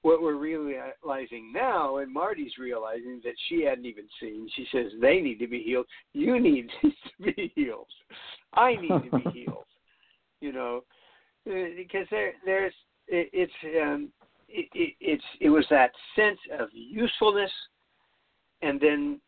what 0.03 0.21
we're 0.21 0.35
realizing 0.35 1.53
now, 1.53 1.97
and 1.97 2.11
Marty's 2.11 2.53
realizing 2.59 3.21
that 3.23 3.35
she 3.47 3.63
hadn't 3.63 3.85
even 3.85 4.05
seen. 4.19 4.49
She 4.55 4.65
says 4.71 4.91
they 4.99 5.21
need 5.21 5.39
to 5.39 5.47
be 5.47 5.61
healed. 5.61 5.85
You 6.13 6.39
need 6.39 6.69
to 6.81 6.91
be 7.23 7.51
healed. 7.55 7.87
I 8.53 8.75
need 8.75 8.89
to 8.89 9.17
be 9.17 9.29
healed. 9.33 9.65
You 10.39 10.53
know, 10.53 10.83
uh, 11.47 11.69
because 11.77 12.07
there 12.09 12.33
there's 12.45 12.73
it, 13.07 13.29
it's 13.31 13.53
um 13.81 14.09
it, 14.49 14.67
it 14.73 14.95
it's 14.99 15.23
it 15.39 15.49
was 15.49 15.65
that 15.69 15.91
sense 16.15 16.39
of 16.59 16.69
usefulness, 16.73 17.51
and 18.63 18.81
then 18.81 19.21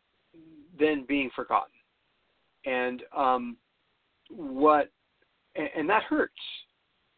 then 0.78 1.04
being 1.06 1.30
forgotten, 1.36 1.70
and 2.66 3.02
um 3.16 3.56
what 4.28 4.90
and, 5.54 5.68
and 5.76 5.88
that 5.90 6.02
hurts. 6.04 6.32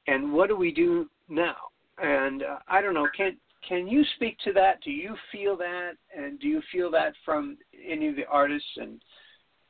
And 0.09 0.33
what 0.33 0.49
do 0.49 0.57
we 0.57 0.73
do 0.73 1.09
now? 1.29 1.57
And 1.99 2.43
uh, 2.43 2.59
I 2.69 2.81
don't 2.81 2.95
know. 2.95 3.09
Can 3.17 3.37
can 3.69 3.89
you 3.89 4.05
speak 4.17 4.39
to 4.45 4.53
that? 4.53 4.81
Do 4.83 4.91
you 4.91 5.15
feel 5.33 5.57
that, 5.57 5.93
and 6.17 6.39
do 6.39 6.49
you 6.49 6.63
feel 6.73 6.91
that 6.93 7.13
from 7.25 7.57
any 7.89 8.09
of 8.09 8.17
the 8.17 8.27
artists? 8.27 8.69
And 8.77 9.01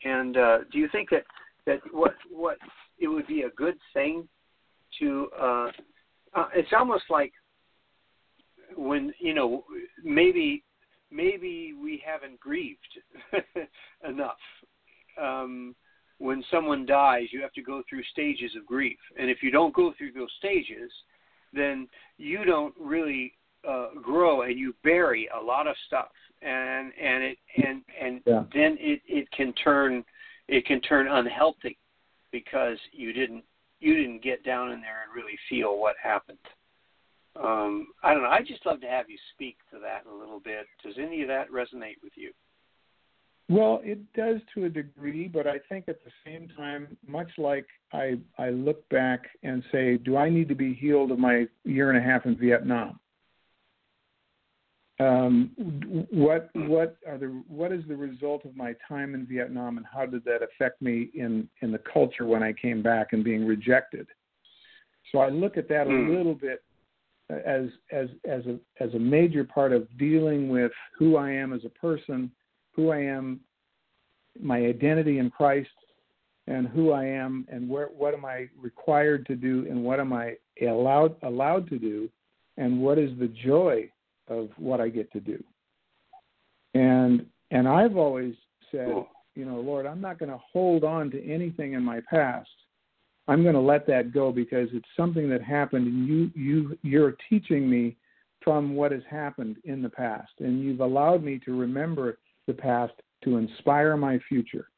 and 0.05 0.37
uh, 0.37 0.59
do 0.71 0.79
you 0.79 0.89
think 0.93 1.11
that 1.11 1.25
that 1.67 1.81
what 1.93 2.15
what 2.31 2.59
it 2.99 3.09
would 3.09 3.27
be 3.27 3.43
a 3.43 3.51
good 3.51 3.77
thing 3.95 4.29
to? 5.01 5.29
Uh, 5.39 5.71
uh, 6.35 6.49
it's 6.55 6.73
almost 6.77 7.05
like 7.09 7.33
when 8.77 9.13
you 9.21 9.35
know 9.35 9.65
maybe 10.03 10.63
maybe 11.11 11.73
we 11.81 12.03
haven't 12.05 12.39
grieved 12.41 12.81
enough. 14.09 14.37
Um, 15.21 15.75
when 16.19 16.43
someone 16.51 16.87
dies, 16.87 17.29
you 17.31 17.43
have 17.43 17.53
to 17.53 17.63
go 17.63 17.83
through 17.89 18.03
stages 18.05 18.53
of 18.57 18.67
grief, 18.67 18.99
and 19.19 19.31
if 19.31 19.43
you 19.43 19.51
don't 19.51 19.75
go 19.75 19.93
through 19.97 20.13
those 20.13 20.33
stages, 20.39 20.91
then 21.53 21.89
you 22.17 22.45
don't 22.45 22.75
really 22.81 23.35
uh, 23.69 23.89
grow, 24.03 24.43
and 24.43 24.59
you 24.59 24.75
bury 24.85 25.29
a 25.39 25.43
lot 25.43 25.67
of 25.67 25.75
stuff, 25.87 26.09
and 26.43 26.93
and 27.01 27.25
it 27.25 27.39
and 27.57 27.83
and 28.01 28.21
yeah. 28.27 28.45
then 28.53 28.77
it 28.81 29.01
it 29.07 29.31
can 29.33 29.53
turn 29.55 30.05
it 30.49 30.67
can 30.67 30.81
turn 30.81 31.09
unhealthy 31.09 31.79
because 32.33 32.79
you 32.93 33.13
didn't 33.13 33.45
you 33.81 33.95
didn't 33.95 34.23
get 34.23 34.45
down 34.45 34.73
in 34.73 34.81
there 34.81 35.03
and 35.05 35.15
really 35.15 35.39
feel 35.49 35.79
what 35.79 35.97
happened. 36.03 36.39
Um, 37.43 37.89
I 38.03 38.15
don't 38.15 38.23
know. 38.23 38.31
I 38.31 38.41
just 38.41 38.65
love 38.65 38.81
to 38.81 38.87
have 38.87 39.11
you 39.11 39.19
speak 39.35 39.59
to 39.71 39.79
that 39.81 40.11
a 40.11 40.15
little 40.15 40.41
bit. 40.41 40.67
Does 40.83 40.95
any 40.99 41.23
of 41.23 41.29
that 41.29 41.51
resonate 41.51 42.03
with 42.03 42.13
you? 42.15 42.33
Well, 43.49 43.81
it 43.85 44.01
does 44.15 44.41
to 44.55 44.65
a 44.65 44.69
degree, 44.69 45.29
but 45.29 45.47
I 45.47 45.59
think 45.69 45.85
at 45.89 45.99
the 46.05 46.11
same 46.25 46.49
time, 46.57 46.97
much 47.07 47.29
like 47.39 47.67
I 47.93 48.19
I 48.39 48.51
look 48.51 48.89
back 48.89 49.29
and 49.43 49.63
say, 49.71 49.99
do 49.99 50.17
I 50.17 50.29
need 50.29 50.49
to 50.49 50.55
be 50.55 50.75
healed 50.75 51.13
of 51.13 51.19
my 51.19 51.47
year 51.65 51.91
and 51.91 51.99
a 51.99 52.03
half 52.03 52.27
in 52.27 52.37
Vietnam? 52.37 52.99
Um, 54.99 55.51
what 56.11 56.49
what 56.55 56.97
are 57.07 57.19
the 57.19 57.43
what 57.49 57.71
is 57.71 57.85
the 57.87 57.97
result 57.97 58.47
of 58.47 58.57
my 58.57 58.75
time 58.89 59.15
in 59.15 59.27
Vietnam, 59.27 59.77
and 59.77 59.85
how 59.93 60.07
did 60.07 60.25
that 60.25 60.41
affect 60.43 60.81
me 60.81 61.11
in 61.15 61.49
in 61.61 61.71
the 61.71 61.81
culture 61.93 62.25
when 62.25 62.43
I 62.43 62.55
came 62.55 62.83
back 62.83 63.09
and 63.13 63.23
being 63.23 63.47
rejected? 63.47 64.07
So 65.13 65.19
I 65.19 65.29
look 65.29 65.59
at 65.59 65.69
that 65.69 65.87
a 65.87 65.91
hmm. 65.91 66.17
little 66.17 66.35
bit 66.35 66.63
as 67.29 67.67
as 67.93 68.09
as 68.25 68.47
a 68.47 68.59
as 68.81 68.95
a 68.95 68.99
major 68.99 69.45
part 69.45 69.73
of 69.73 69.87
dealing 69.99 70.49
with 70.49 70.73
who 70.99 71.17
I 71.17 71.31
am 71.31 71.53
as 71.53 71.65
a 71.67 71.71
person 71.71 72.31
who 72.73 72.91
I 72.91 72.99
am, 72.99 73.41
my 74.41 74.59
identity 74.59 75.19
in 75.19 75.31
Christ, 75.31 75.69
and 76.47 76.69
who 76.69 76.93
I 76.93 77.05
am, 77.05 77.47
and 77.51 77.69
where 77.69 77.89
what 77.89 78.15
am 78.15 78.25
I 78.25 78.49
required 78.59 79.27
to 79.27 79.37
do, 79.37 79.67
and 79.69 79.85
what 79.85 80.01
am 80.01 80.15
I 80.15 80.37
allowed 80.63 81.17
allowed 81.23 81.69
to 81.69 81.79
do, 81.79 82.09
and 82.57 82.81
what 82.81 82.99
is 82.99 83.11
the 83.19 83.29
joy 83.29 83.91
of 84.29 84.49
what 84.57 84.81
I 84.81 84.89
get 84.89 85.11
to 85.13 85.21
do. 85.21 85.43
And 86.75 87.27
and 87.51 87.69
I've 87.69 87.97
always 87.97 88.35
said, 88.71 88.93
you 89.35 89.45
know, 89.45 89.61
Lord, 89.61 89.87
I'm 89.87 90.01
not 90.01 90.19
going 90.19 90.31
to 90.31 90.41
hold 90.53 90.85
on 90.85 91.11
to 91.13 91.25
anything 91.25 91.75
in 91.75 91.83
my 91.83 92.01
past. 92.11 92.49
I'm 93.29 93.43
going 93.43 93.55
to 93.55 93.61
let 93.61 93.87
that 93.87 94.13
go 94.13 94.33
because 94.33 94.69
it's 94.73 94.89
something 94.97 95.29
that 95.31 95.43
happened, 95.43 95.87
and 95.87 96.07
you 96.07 96.31
you 96.35 96.79
you're 96.83 97.17
teaching 97.29 97.69
me 97.69 97.97
from 98.43 98.75
what 98.75 98.93
has 98.93 99.03
happened 99.11 99.57
in 99.65 99.83
the 99.83 99.89
past, 99.89 100.33
and 100.39 100.61
you've 100.61 100.81
allowed 100.81 101.23
me 101.25 101.41
to 101.45 101.59
remember 101.59 102.19
the 102.47 102.55
past 102.55 102.93
to 103.25 103.37
inspire 103.37 103.97
my 103.97 104.21
future. 104.29 104.69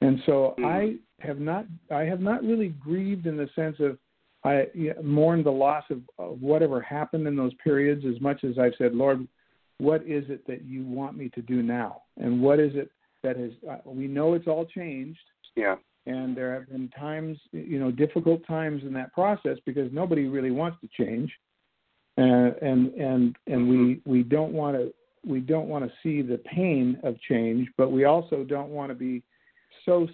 And 0.00 0.20
so 0.26 0.54
mm-hmm. 0.58 0.64
I 0.64 0.94
have 1.20 1.38
not 1.38 1.66
I 1.90 2.02
have 2.02 2.20
not 2.20 2.42
really 2.42 2.68
grieved 2.68 3.26
in 3.26 3.36
the 3.36 3.48
sense 3.54 3.76
of 3.80 3.98
I 4.46 4.66
mourn 5.02 5.42
the 5.42 5.50
loss 5.50 5.84
of, 5.90 6.02
of 6.18 6.40
whatever 6.40 6.80
happened 6.80 7.26
in 7.26 7.36
those 7.36 7.52
periods 7.62 8.04
as 8.06 8.20
much 8.20 8.44
as 8.44 8.58
I've 8.58 8.74
said, 8.78 8.94
Lord, 8.94 9.26
what 9.78 10.02
is 10.02 10.24
it 10.28 10.46
that 10.46 10.64
you 10.64 10.84
want 10.84 11.16
me 11.16 11.28
to 11.30 11.42
do 11.42 11.62
now? 11.62 12.02
And 12.16 12.40
what 12.40 12.60
is 12.60 12.72
it 12.74 12.90
that 13.26 13.36
has 13.36 13.50
uh, 13.68 13.78
we 13.84 14.06
know 14.06 14.34
it's 14.34 14.46
all 14.46 14.64
changed. 14.64 15.18
Yeah. 15.56 15.76
And 16.06 16.36
there 16.36 16.54
have 16.54 16.68
been 16.68 16.88
times, 16.90 17.36
you 17.50 17.80
know, 17.80 17.90
difficult 17.90 18.46
times 18.46 18.82
in 18.82 18.92
that 18.92 19.12
process 19.12 19.58
because 19.66 19.90
nobody 19.92 20.26
really 20.28 20.52
wants 20.52 20.78
to 20.80 21.04
change. 21.04 21.32
Uh, 22.18 22.52
and 22.62 22.94
and 22.94 23.36
and 23.46 23.68
we 23.68 23.76
mm-hmm. 23.76 24.10
we 24.10 24.22
don't 24.22 24.52
want 24.52 24.76
to 24.76 24.94
we 25.26 25.40
don't 25.40 25.68
want 25.68 25.84
to 25.84 25.90
see 26.02 26.22
the 26.22 26.38
pain 26.38 26.98
of 27.02 27.20
change, 27.28 27.68
but 27.76 27.90
we 27.90 28.04
also 28.04 28.44
don't 28.44 28.70
want 28.70 28.90
to 28.90 28.94
be 28.94 29.22
so 29.86 30.06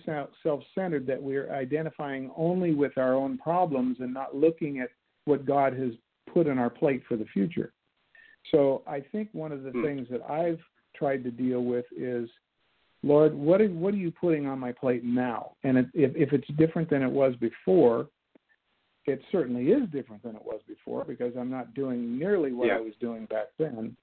self-centered 0.43 1.07
that 1.07 1.21
we're 1.21 1.53
identifying 1.53 2.31
only 2.37 2.75
with 2.75 2.97
our 2.97 3.15
own 3.15 3.39
problems 3.39 3.97
and 4.01 4.15
not 4.15 4.37
looking 4.37 4.79
at 4.79 4.91
what 5.25 5.45
God 5.45 5.73
has 5.73 5.93
put 6.33 6.49
on 6.49 6.59
our 6.59 6.71
plate 6.71 7.03
for 7.09 7.17
the 7.17 7.25
future. 7.33 7.73
So 8.51 8.83
I 8.87 9.01
think 9.01 9.29
one 9.33 9.51
of 9.51 9.63
the 9.63 9.71
mm. 9.71 9.85
things 9.85 10.09
that 10.11 10.23
I've 10.31 10.61
tried 10.95 11.25
to 11.25 11.31
deal 11.31 11.65
with 11.65 11.87
is, 11.97 12.29
Lord, 13.03 13.35
what 13.35 13.61
are, 13.61 13.69
what 13.69 13.95
are 13.95 13.99
you 13.99 14.13
putting 14.13 14.47
on 14.47 14.59
my 14.59 14.73
plate 14.73 15.05
now? 15.05 15.53
And 15.65 15.79
if, 15.79 15.89
if 15.95 16.33
it's 16.33 16.49
different 16.57 16.89
than 16.91 17.03
it 17.03 17.11
was 17.11 17.35
before, 17.37 18.09
it 19.07 19.21
certainly 19.33 19.67
is 19.67 19.89
different 19.91 20.23
than 20.23 20.37
it 20.37 20.45
was 20.45 20.61
before 20.69 21.05
because 21.05 21.33
I'm 21.37 21.51
not 21.51 21.75
doing 21.75 22.19
nearly 22.19 22.53
what 22.53 22.69
yeah. 22.69 22.77
I 22.77 22.81
was 22.81 22.93
doing 23.01 23.27
back 23.27 23.47
then. 23.59 23.97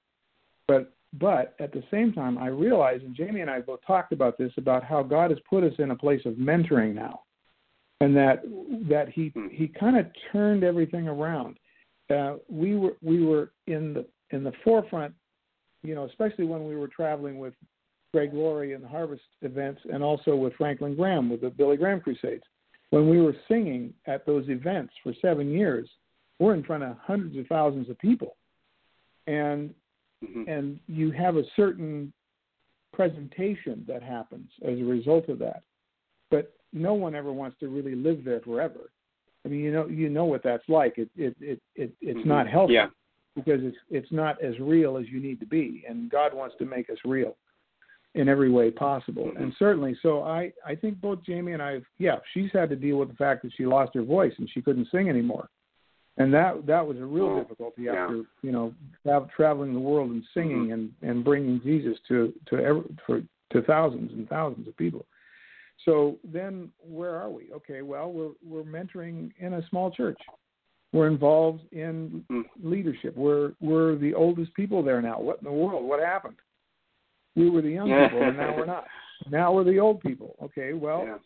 But 0.67 0.93
but 1.14 1.55
at 1.60 1.72
the 1.72 1.84
same 1.89 2.14
time, 2.14 2.38
I 2.38 2.47
realize, 2.47 3.01
and 3.03 3.16
Jamie 3.16 3.41
and 3.41 3.49
I 3.49 3.62
both 3.62 3.80
talked 3.86 4.14
about 4.14 4.38
this, 4.38 4.51
about 4.57 4.84
how 4.84 5.01
God 5.01 5.32
has 5.32 5.39
put 5.49 5.64
us 5.64 5.74
in 5.80 5.91
a 5.91 5.95
place 5.95 6.22
of 6.26 6.34
mentoring 6.34 6.93
now, 6.93 7.24
and 7.99 8.16
that 8.16 8.43
that 8.88 9.10
He 9.10 9.30
hmm. 9.30 9.47
He 9.51 9.68
kind 9.68 9.97
of 9.97 10.05
turned 10.32 10.64
everything 10.64 11.07
around. 11.07 11.57
Uh, 12.10 12.36
we 12.47 12.76
were 12.76 12.95
we 13.01 13.24
were 13.24 13.51
in 13.66 13.93
the 13.93 14.05
in 14.32 14.43
the 14.43 14.53
forefront, 14.64 15.14
you 15.82 15.95
know, 15.95 16.05
especially 16.05 16.45
when 16.45 16.68
we 16.68 16.76
were 16.76 16.88
traveling 16.88 17.39
with 17.39 17.55
Greg 18.14 18.34
Laurie 18.34 18.74
and 18.74 18.84
the 18.84 18.88
Harvest 18.88 19.24
events, 19.41 19.82
and 19.91 20.03
also 20.03 20.36
with 20.36 20.53
Franklin 20.53 20.95
Graham 20.95 21.30
with 21.30 21.41
the 21.41 21.49
Billy 21.49 21.78
Graham 21.78 22.01
Crusades. 22.01 22.43
When 22.91 23.10
we 23.10 23.22
were 23.22 23.36
singing 23.47 23.93
at 24.05 24.26
those 24.26 24.47
events 24.49 24.93
for 25.03 25.14
seven 25.22 25.51
years, 25.51 25.89
we're 26.39 26.55
in 26.55 26.64
front 26.64 26.84
of 26.84 26.97
hundreds 27.01 27.38
of 27.38 27.47
thousands 27.47 27.89
of 27.89 27.97
people, 27.97 28.36
and 29.26 29.74
mm-hmm. 30.24 30.49
and 30.49 30.80
you 30.88 31.11
have 31.11 31.38
a 31.38 31.43
certain 31.55 32.11
presentation 32.93 33.84
that 33.88 34.03
happens 34.03 34.49
as 34.65 34.80
a 34.80 34.84
result 34.84 35.30
of 35.30 35.39
that. 35.39 35.63
But 36.32 36.53
no 36.74 36.93
one 36.93 37.15
ever 37.15 37.32
wants 37.32 37.57
to 37.59 37.67
really 37.67 37.95
live 37.95 38.24
there 38.24 38.41
forever. 38.41 38.91
I 39.45 39.49
mean, 39.49 39.61
you 39.61 39.72
know, 39.72 39.88
you 39.88 40.09
know 40.09 40.26
what 40.26 40.43
that's 40.43 40.67
like. 40.67 40.97
It 40.97 41.09
it 41.15 41.36
it, 41.39 41.61
it 41.76 41.93
it's 42.01 42.20
mm-hmm. 42.20 42.30
not 42.30 42.47
healthy 42.47 42.74
yeah. 42.74 42.88
because 43.36 43.61
it's 43.63 43.78
it's 43.89 44.11
not 44.11 44.41
as 44.43 44.59
real 44.59 44.97
as 44.97 45.07
you 45.07 45.20
need 45.20 45.39
to 45.39 45.45
be, 45.45 45.84
and 45.88 46.09
God 46.09 46.34
wants 46.34 46.55
to 46.59 46.65
make 46.65 46.89
us 46.89 46.97
real 47.05 47.36
in 48.15 48.28
every 48.28 48.49
way 48.49 48.70
possible. 48.70 49.26
Mm-hmm. 49.26 49.43
And 49.43 49.53
certainly, 49.57 49.97
so 50.01 50.24
I 50.24 50.51
I 50.65 50.76
think 50.76 50.99
both 50.99 51.24
Jamie 51.26 51.53
and 51.53 51.61
I, 51.61 51.80
yeah, 51.99 52.17
she's 52.34 52.49
had 52.51 52.70
to 52.70 52.76
deal 52.76 52.97
with 52.97 53.09
the 53.09 53.15
fact 53.15 53.43
that 53.43 53.51
she 53.55 53.65
lost 53.65 53.91
her 53.95 54.03
voice 54.03 54.34
and 54.38 54.49
she 54.53 54.61
couldn't 54.61 54.89
sing 54.91 55.09
anymore 55.09 55.49
and 56.20 56.34
that 56.34 56.65
that 56.67 56.86
was 56.86 56.97
a 56.97 57.05
real 57.05 57.26
oh, 57.26 57.41
difficulty 57.41 57.84
yeah. 57.84 57.93
after 57.93 58.24
you 58.41 58.51
know 58.51 58.74
traveling 59.36 59.74
the 59.74 59.80
world 59.80 60.11
and 60.11 60.24
singing 60.34 60.65
mm-hmm. 60.65 60.74
and 60.74 60.91
and 61.01 61.24
bringing 61.24 61.59
Jesus 61.63 61.97
to 62.07 62.34
to 62.47 62.57
every, 62.57 62.84
for 63.05 63.22
to 63.51 63.61
thousands 63.63 64.11
and 64.11 64.30
thousands 64.30 64.67
of 64.67 64.78
people. 64.78 65.05
So 65.86 66.17
then, 66.26 66.70
where 66.80 67.15
are 67.15 67.30
we? 67.30 67.49
Okay, 67.53 67.82
well, 67.82 68.11
we're 68.11 68.32
we're 68.45 68.63
mentoring 68.63 69.32
in 69.39 69.53
a 69.53 69.67
small 69.70 69.89
church. 69.89 70.20
We're 70.91 71.07
involved 71.07 71.61
in 71.72 72.26
Mm. 72.30 72.43
leadership. 72.61 73.15
We're 73.15 73.53
we're 73.61 73.95
the 73.95 74.13
oldest 74.13 74.53
people 74.53 74.84
there 74.84 75.01
now. 75.01 75.20
What 75.20 75.39
in 75.39 75.45
the 75.45 75.51
world? 75.51 75.86
What 75.86 76.01
happened? 76.01 76.36
We 77.36 77.49
were 77.49 77.61
the 77.61 77.72
young 77.72 77.88
people, 77.88 78.22
and 78.22 78.38
now 78.38 78.55
we're 78.55 78.65
not. 78.65 78.86
Now 79.30 79.53
we're 79.53 79.63
the 79.63 79.80
old 79.80 80.01
people. 80.01 80.36
Okay, 80.41 80.74
well, 80.74 81.03
yeah. 81.05 81.17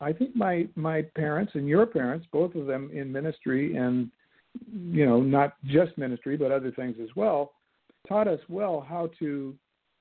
I 0.00 0.12
think 0.12 0.36
my 0.36 0.68
my 0.76 1.02
parents 1.16 1.52
and 1.54 1.66
your 1.66 1.86
parents, 1.86 2.26
both 2.32 2.54
of 2.54 2.66
them 2.66 2.90
in 2.92 3.10
ministry 3.10 3.76
and 3.76 4.10
you 4.72 5.06
know 5.06 5.20
not 5.20 5.54
just 5.66 5.96
ministry 5.98 6.36
but 6.36 6.52
other 6.52 6.70
things 6.72 6.96
as 7.02 7.08
well, 7.16 7.52
taught 8.06 8.28
us 8.28 8.40
well 8.48 8.84
how 8.86 9.10
to 9.18 9.54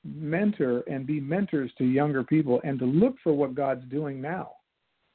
mentor 0.04 0.84
and 0.90 1.06
be 1.06 1.20
mentors 1.20 1.72
to 1.78 1.84
younger 1.86 2.24
people 2.24 2.62
and 2.64 2.80
to 2.80 2.86
look 2.86 3.16
for 3.24 3.34
what 3.34 3.56
God's 3.56 3.84
doing 3.90 4.22
now 4.22 4.52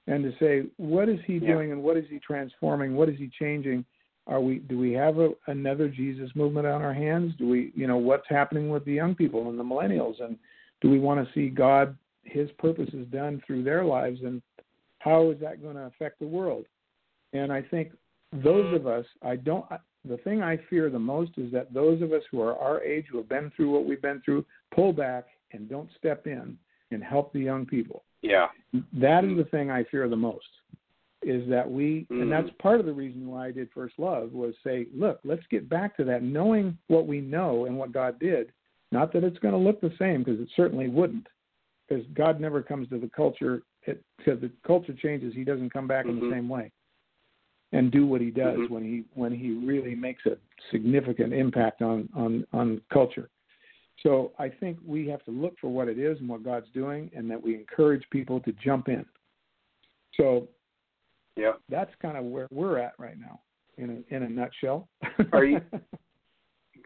and 0.07 0.22
to 0.22 0.33
say 0.39 0.68
what 0.76 1.09
is 1.09 1.20
he 1.26 1.35
Yeah. 1.35 1.55
doing 1.55 1.72
and 1.72 1.83
what 1.83 1.97
is 1.97 2.05
he 2.09 2.18
transforming? 2.18 2.95
What 2.95 3.09
is 3.09 3.18
he 3.18 3.28
changing? 3.28 3.85
Are 4.26 4.41
we 4.41 4.59
do 4.59 4.78
we 4.78 4.93
have 4.93 5.18
a, 5.18 5.30
another 5.47 5.89
Jesus 5.89 6.30
movement 6.35 6.66
on 6.66 6.83
our 6.83 6.95
hands? 6.95 7.35
Do 7.39 7.49
we 7.49 7.72
you 7.74 7.87
know 7.87 7.97
what's 7.97 8.28
happening 8.28 8.68
with 8.68 8.85
the 8.85 8.93
young 8.93 9.14
people 9.14 9.49
and 9.49 9.59
the 9.59 9.64
millennials? 9.64 10.22
And 10.22 10.39
do 10.80 10.91
we 10.91 10.99
want 10.99 11.26
to 11.26 11.33
see 11.33 11.49
God 11.49 11.97
his 12.24 12.51
purposes 12.59 13.07
done 13.11 13.43
through 13.47 13.64
their 13.64 13.85
lives? 13.85 14.20
And 14.22 14.43
how 14.99 15.30
is 15.30 15.41
that 15.41 15.62
going 15.62 15.74
to 15.76 15.83
affect 15.83 16.20
the 16.20 16.26
world? 16.26 16.66
And 17.33 17.53
I 17.53 17.62
think 17.62 17.93
those 18.33 18.74
of 18.74 18.87
us 18.87 19.05
I 19.22 19.37
don't 19.37 19.64
the 20.05 20.16
thing 20.18 20.43
I 20.43 20.59
fear 20.68 20.91
the 20.91 20.99
most 20.99 21.33
is 21.37 21.53
that 21.53 21.72
those 21.72 22.03
of 22.03 22.12
us 22.12 22.22
who 22.30 22.41
are 22.41 22.57
our 22.57 22.83
age 22.83 23.07
who 23.11 23.18
have 23.18 23.28
been 23.28 23.53
through 23.55 23.70
what 23.70 23.85
we've 23.85 24.03
been 24.03 24.20
through 24.24 24.45
pull 24.74 24.93
back 24.93 25.26
and 25.53 25.68
don't 25.68 25.89
step 25.97 26.26
in 26.26 26.57
and 26.91 27.05
help 27.05 27.33
the 27.33 27.41
young 27.41 27.66
people 27.66 28.05
Yeah. 28.22 28.49
that 28.95 29.24
is 29.24 29.37
the 29.37 29.45
thing 29.45 29.70
I 29.70 29.85
fear 29.85 30.09
the 30.09 30.16
most. 30.16 30.49
Is 31.22 31.49
that 31.49 31.70
we, 31.70 32.07
Mhm. 32.11 32.22
and 32.22 32.33
that's 32.33 32.51
part 32.59 32.80
of 32.80 32.87
the 32.87 32.93
reason 32.93 33.28
why 33.28 33.47
I 33.47 33.53
did 33.53 33.70
First 33.70 33.97
Love 33.99 34.33
was 34.33 34.57
say, 34.64 34.89
look, 34.93 35.20
let's 35.22 35.47
get 35.49 35.68
back 35.68 35.97
to 35.97 36.05
that, 36.05 36.22
knowing 36.24 36.76
what 36.89 37.07
we 37.07 37.20
know 37.20 37.66
and 37.66 37.78
what 37.78 37.93
God 37.93 38.18
did. 38.18 38.53
Not 38.91 39.12
that 39.12 39.22
it's 39.22 39.39
going 39.39 39.55
to 39.55 39.59
look 39.59 39.80
the 39.80 39.95
same, 39.99 40.24
because 40.24 40.41
it 40.41 40.49
certainly 40.57 40.89
wouldn't, 40.89 41.28
because 41.87 42.05
God 42.09 42.41
never 42.41 42.61
comes 42.61 42.89
to 42.89 42.99
the 42.99 43.09
culture 43.09 43.62
because 43.85 44.41
the 44.41 44.51
culture 44.64 44.95
changes. 44.95 45.35
He 45.35 45.43
doesn't 45.43 45.70
come 45.70 45.89
back 45.89 46.07
in 46.07 46.16
Mhm. 46.16 46.20
the 46.20 46.30
same 46.30 46.49
way 46.49 46.70
and 47.73 47.91
do 47.91 48.07
what 48.07 48.20
he 48.20 48.31
does 48.31 48.59
Mhm. 48.59 48.70
when 48.70 48.85
he 48.85 49.05
when 49.14 49.33
he 49.33 49.53
really 49.53 49.95
makes 49.95 50.25
a 50.27 50.39
significant 50.70 51.33
impact 51.33 51.83
on 51.83 52.09
on 52.14 52.47
on 52.53 52.81
culture. 52.91 53.29
So 54.01 54.33
I 54.39 54.49
think 54.49 54.79
we 54.85 55.07
have 55.09 55.25
to 55.25 55.31
look 55.31 55.59
for 55.59 55.68
what 55.68 55.89
it 55.89 55.99
is 55.99 56.18
and 56.20 56.29
what 56.29 56.43
God's 56.43 56.68
doing, 56.70 57.11
and 57.14 57.31
that 57.31 57.41
we 57.43 57.55
encourage 57.55 58.09
people 58.11 58.41
to 58.41 58.53
jump 58.53 58.89
in. 58.89 59.05
So 60.14 60.49
Yeah. 61.37 61.55
that's 61.68 61.95
kind 61.97 62.16
of 62.16 62.25
where 62.25 62.49
we're 62.51 62.79
at 62.79 62.99
right 62.99 63.18
now, 63.18 63.41
in 63.79 63.91
a 64.11 64.14
in 64.14 64.23
a 64.25 64.29
nutshell. 64.29 64.89
Are 65.33 65.45
you- 65.45 65.61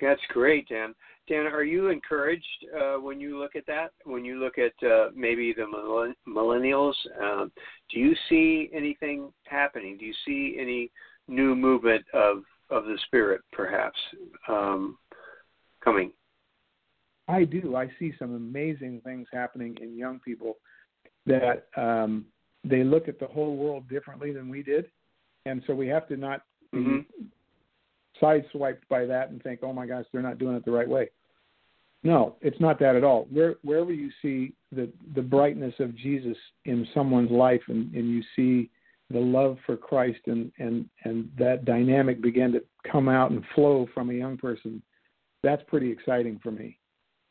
That's 0.01 0.20
great, 0.28 0.68
Dan. 0.68 0.94
Dan, 1.28 1.47
are 1.47 1.64
you 1.64 1.88
encouraged 1.88 2.44
uh, 2.78 2.94
when 2.94 3.18
you 3.20 3.38
look 3.38 3.57
at 3.57 3.66
that? 3.66 3.92
When 4.05 4.24
you 4.24 4.38
look 4.38 4.59
at 4.59 4.72
uh, 4.86 5.09
maybe 5.14 5.53
the 5.53 5.66
millen- 5.66 6.14
millennials, 6.26 6.94
um, 7.20 7.51
do 7.92 7.99
you 7.99 8.14
see 8.28 8.70
anything 8.72 9.32
happening? 9.44 9.97
Do 9.99 10.05
you 10.05 10.14
see 10.24 10.57
any 10.59 10.90
new 11.28 11.55
movement 11.55 12.05
of 12.14 12.42
of 12.68 12.84
the 12.84 12.99
spirit, 13.07 13.42
perhaps, 13.53 13.99
um, 14.49 14.99
coming? 15.82 16.11
I 17.28 17.44
do. 17.44 17.76
I 17.76 17.88
see 17.99 18.12
some 18.18 18.34
amazing 18.34 19.01
things 19.05 19.28
happening 19.32 19.76
in 19.80 19.97
young 19.97 20.20
people 20.20 20.57
that 21.26 21.66
um, 21.76 22.26
they 22.64 22.82
look 22.82 23.09
at 23.09 23.18
the 23.20 23.26
whole 23.26 23.57
world 23.57 23.88
differently 23.88 24.32
than 24.32 24.49
we 24.49 24.62
did, 24.62 24.86
and 25.44 25.62
so 25.66 25.74
we 25.74 25.86
have 25.88 26.09
to 26.09 26.16
not 26.16 26.42
Mhm. 26.74 27.05
Sideswiped 28.20 28.88
by 28.88 29.04
that 29.06 29.30
and 29.30 29.42
think, 29.42 29.60
"Oh 29.62 29.72
my 29.72 29.86
gosh, 29.86 30.04
they're 30.12 30.22
not 30.22 30.38
doing 30.38 30.56
it 30.56 30.64
the 30.64 30.70
right 30.70 30.88
way." 30.88 31.10
No, 32.02 32.36
it's 32.40 32.60
not 32.60 32.78
that 32.78 32.94
at 32.94 33.04
all. 33.04 33.26
Where, 33.30 33.56
wherever 33.62 33.92
you 33.92 34.10
see 34.22 34.52
the 34.72 34.88
the 35.14 35.22
brightness 35.22 35.74
of 35.78 35.96
Jesus 35.96 36.36
in 36.64 36.86
someone's 36.94 37.30
life, 37.30 37.62
and, 37.68 37.92
and 37.94 38.08
you 38.08 38.22
see 38.36 38.70
the 39.10 39.18
love 39.18 39.58
for 39.66 39.76
Christ, 39.76 40.20
and 40.26 40.52
and 40.58 40.88
and 41.04 41.30
that 41.38 41.64
dynamic 41.64 42.20
begin 42.20 42.52
to 42.52 42.62
come 42.90 43.08
out 43.08 43.30
and 43.30 43.42
flow 43.54 43.88
from 43.92 44.10
a 44.10 44.14
young 44.14 44.36
person, 44.36 44.82
that's 45.42 45.62
pretty 45.66 45.90
exciting 45.90 46.38
for 46.42 46.50
me. 46.50 46.78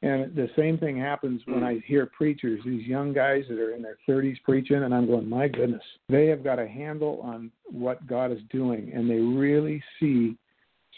And 0.02 0.36
the 0.36 0.50
same 0.56 0.78
thing 0.78 0.98
happens 0.98 1.42
when. 1.46 1.64
I 1.64 1.80
hear 1.88 2.06
preachers, 2.06 2.62
these 2.66 2.86
young 2.86 3.14
guys 3.14 3.44
that 3.50 3.58
are 3.58 3.74
in 3.74 3.82
their 3.82 3.98
30s 4.08 4.38
preaching, 4.44 4.84
and 4.84 4.94
I'm 4.94 5.08
going, 5.08 5.28
my 5.28 5.48
goodness, 5.48 5.82
they 6.10 6.28
have 6.28 6.44
got 6.44 6.60
a 6.60 6.68
handle 6.68 7.22
on 7.24 7.50
what 7.64 8.06
God 8.06 8.32
is 8.32 8.40
doing, 8.52 8.92
and 8.94 9.10
they 9.10 9.16
really 9.16 9.82
see 10.00 10.38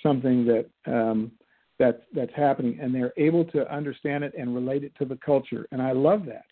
something 0.04 0.45
that 0.45 0.66
um, 0.86 1.32
that 1.80 2.04
that's 2.14 2.34
happening, 2.36 2.80
and 2.82 2.93
they're 2.93 3.14
able 3.18 3.45
to 3.45 3.72
understand 3.74 4.24
it 4.24 4.34
and 4.38 4.54
relate 4.56 4.84
it 4.84 4.93
to 4.98 5.06
the 5.06 5.18
culture, 5.18 5.68
and 5.72 5.82
I 5.82 5.91
love 5.91 6.26
that. 6.26 6.45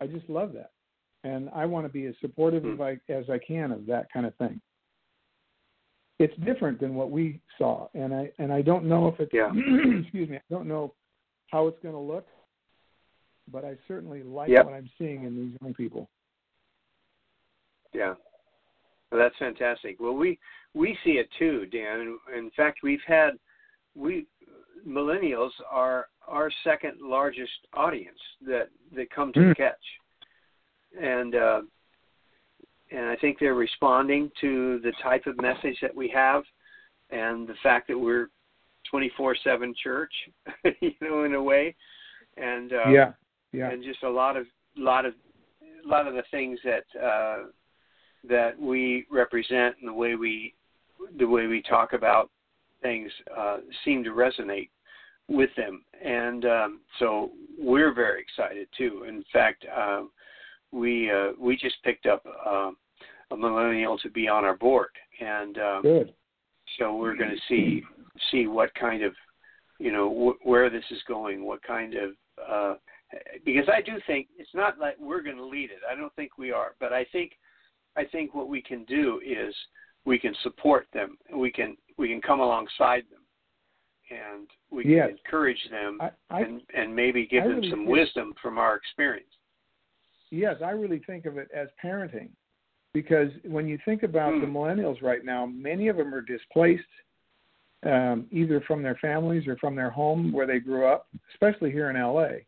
I 0.00 0.06
just 0.06 0.28
love 0.28 0.52
that, 0.54 0.70
and 1.22 1.50
I 1.54 1.66
want 1.66 1.86
to 1.86 1.92
be 1.92 2.06
as 2.06 2.14
supportive 2.20 2.62
Mm. 2.62 2.74
as 2.74 2.80
I 2.80 3.12
as 3.12 3.30
I 3.30 3.38
can 3.38 3.72
of 3.72 3.86
that 3.86 4.10
kind 4.12 4.26
of 4.26 4.34
thing. 4.36 4.60
It's 6.18 6.36
different 6.44 6.78
than 6.80 6.94
what 6.94 7.10
we 7.10 7.40
saw, 7.58 7.88
and 7.94 8.14
I 8.14 8.32
and 8.38 8.52
I 8.52 8.62
don't 8.62 8.84
know 8.84 9.08
if 9.08 9.20
it's 9.20 9.32
Yeah. 9.32 9.50
excuse 10.02 10.28
me, 10.28 10.36
I 10.36 10.42
don't 10.50 10.68
know 10.68 10.94
how 11.50 11.66
it's 11.68 11.78
going 11.82 11.94
to 11.94 12.00
look, 12.00 12.26
but 13.52 13.64
I 13.64 13.76
certainly 13.86 14.22
like 14.22 14.48
Yep. 14.48 14.64
what 14.66 14.74
I'm 14.74 14.88
seeing 14.98 15.24
in 15.24 15.36
these 15.36 15.58
young 15.60 15.74
people. 15.74 16.08
Yeah. 17.92 18.14
Well, 19.10 19.20
that's 19.20 19.36
fantastic. 19.38 20.00
Well, 20.00 20.14
we 20.14 20.38
we 20.74 20.98
see 21.04 21.12
it 21.12 21.28
too, 21.38 21.66
Dan. 21.66 22.18
In 22.36 22.50
fact, 22.56 22.80
we've 22.82 23.02
had 23.06 23.38
we 23.94 24.26
millennials 24.86 25.50
are 25.70 26.08
our 26.26 26.50
second 26.62 27.00
largest 27.00 27.52
audience 27.72 28.18
that 28.46 28.68
that 28.94 29.10
come 29.10 29.32
to 29.32 29.40
the 29.40 29.46
Mm. 29.46 29.56
catch, 29.56 30.00
and 31.00 31.34
uh, 31.34 31.62
and 32.90 33.06
I 33.06 33.16
think 33.16 33.38
they're 33.38 33.54
responding 33.54 34.30
to 34.40 34.80
the 34.80 34.92
type 35.02 35.26
of 35.26 35.36
message 35.40 35.78
that 35.80 35.94
we 35.94 36.08
have, 36.08 36.44
and 37.10 37.46
the 37.46 37.54
fact 37.62 37.88
that 37.88 37.98
we're 37.98 38.30
twenty 38.90 39.10
four 39.16 39.34
seven 39.36 39.74
church, 39.82 40.12
you 40.80 40.92
know, 41.00 41.24
in 41.24 41.34
a 41.34 41.42
way, 41.42 41.74
and 42.36 42.72
uh, 42.72 42.90
yeah, 42.90 43.12
yeah, 43.52 43.70
and 43.70 43.82
just 43.84 44.02
a 44.02 44.10
lot 44.10 44.36
of 44.36 44.46
lot 44.76 45.06
of 45.06 45.14
a 45.84 45.88
lot 45.88 46.08
of 46.08 46.14
the 46.14 46.24
things 46.30 46.58
that 46.64 46.84
uh, 47.00 47.44
that 48.24 48.58
we 48.58 49.06
represent 49.10 49.76
and 49.78 49.88
the 49.88 49.92
way 49.92 50.14
we 50.14 50.54
the 51.18 51.26
way 51.26 51.46
we 51.46 51.62
talk 51.62 51.92
about 51.92 52.30
things 52.82 53.10
uh, 53.36 53.58
seem 53.84 54.04
to 54.04 54.10
resonate 54.10 54.68
with 55.28 55.50
them, 55.56 55.84
and 56.04 56.44
um, 56.44 56.80
so 56.98 57.30
we're 57.58 57.94
very 57.94 58.20
excited 58.20 58.68
too. 58.76 59.04
In 59.08 59.24
fact, 59.32 59.64
um, 59.74 60.10
we 60.70 61.10
uh, 61.10 61.32
we 61.38 61.56
just 61.56 61.76
picked 61.82 62.06
up 62.06 62.24
um, 62.46 62.76
a 63.30 63.36
millennial 63.36 63.98
to 63.98 64.10
be 64.10 64.28
on 64.28 64.44
our 64.44 64.56
board, 64.56 64.90
and 65.20 65.58
um, 65.58 65.82
good. 65.82 66.14
so 66.78 66.96
we're 66.96 67.16
going 67.16 67.30
to 67.30 67.40
see 67.48 67.82
see 68.30 68.46
what 68.46 68.74
kind 68.74 69.02
of 69.02 69.14
you 69.78 69.92
know 69.92 70.10
wh- 70.10 70.46
where 70.46 70.68
this 70.68 70.84
is 70.90 71.02
going, 71.08 71.44
what 71.44 71.62
kind 71.62 71.94
of 71.94 72.10
uh, 72.50 72.74
because 73.44 73.68
I 73.72 73.80
do 73.80 73.92
think 74.06 74.28
it's 74.36 74.54
not 74.54 74.78
like 74.78 74.96
we're 74.98 75.22
going 75.22 75.36
to 75.36 75.46
lead 75.46 75.70
it. 75.70 75.80
I 75.90 75.94
don't 75.94 76.14
think 76.16 76.36
we 76.36 76.52
are, 76.52 76.74
but 76.80 76.92
I 76.92 77.06
think 77.12 77.32
I 77.96 78.04
think 78.04 78.34
what 78.34 78.48
we 78.48 78.60
can 78.60 78.84
do 78.84 79.20
is 79.24 79.54
we 80.04 80.18
can 80.18 80.34
support 80.42 80.86
them. 80.92 81.16
We 81.34 81.50
can 81.50 81.76
we 81.96 82.08
can 82.08 82.20
come 82.20 82.40
alongside 82.40 83.04
them, 83.10 83.22
and 84.10 84.48
we 84.70 84.84
can 84.84 85.10
encourage 85.10 85.60
them, 85.70 85.98
I, 86.00 86.10
I 86.30 86.40
and 86.42 86.60
and 86.74 86.94
maybe 86.94 87.26
give 87.26 87.44
I 87.44 87.48
them 87.48 87.56
really 87.56 87.70
some 87.70 87.84
feel- 87.84 87.92
wisdom 87.92 88.34
from 88.42 88.58
our 88.58 88.76
experience. 88.76 89.26
yes, 90.30 90.56
I 90.64 90.70
really 90.70 91.00
think 91.06 91.26
of 91.26 91.38
it 91.38 91.48
as 91.54 91.68
parenting, 91.82 92.30
because 92.92 93.30
when 93.44 93.68
you 93.68 93.78
think 93.84 94.02
about 94.02 94.32
the 94.40 94.46
Hmm. 94.46 94.56
millennials 94.56 95.00
right 95.02 95.24
now, 95.24 95.46
many 95.46 95.88
of 95.88 95.96
them 95.96 96.12
are 96.14 96.20
displaced, 96.20 96.82
um, 97.84 98.26
either 98.32 98.60
from 98.62 98.82
their 98.82 98.96
families 98.96 99.46
or 99.46 99.56
from 99.56 99.74
their 99.76 99.90
home 99.90 100.32
where 100.32 100.46
they 100.46 100.58
grew 100.58 100.86
up, 100.86 101.08
especially 101.32 101.70
here 101.70 101.90
in 101.90 101.96
LA. 101.96 102.38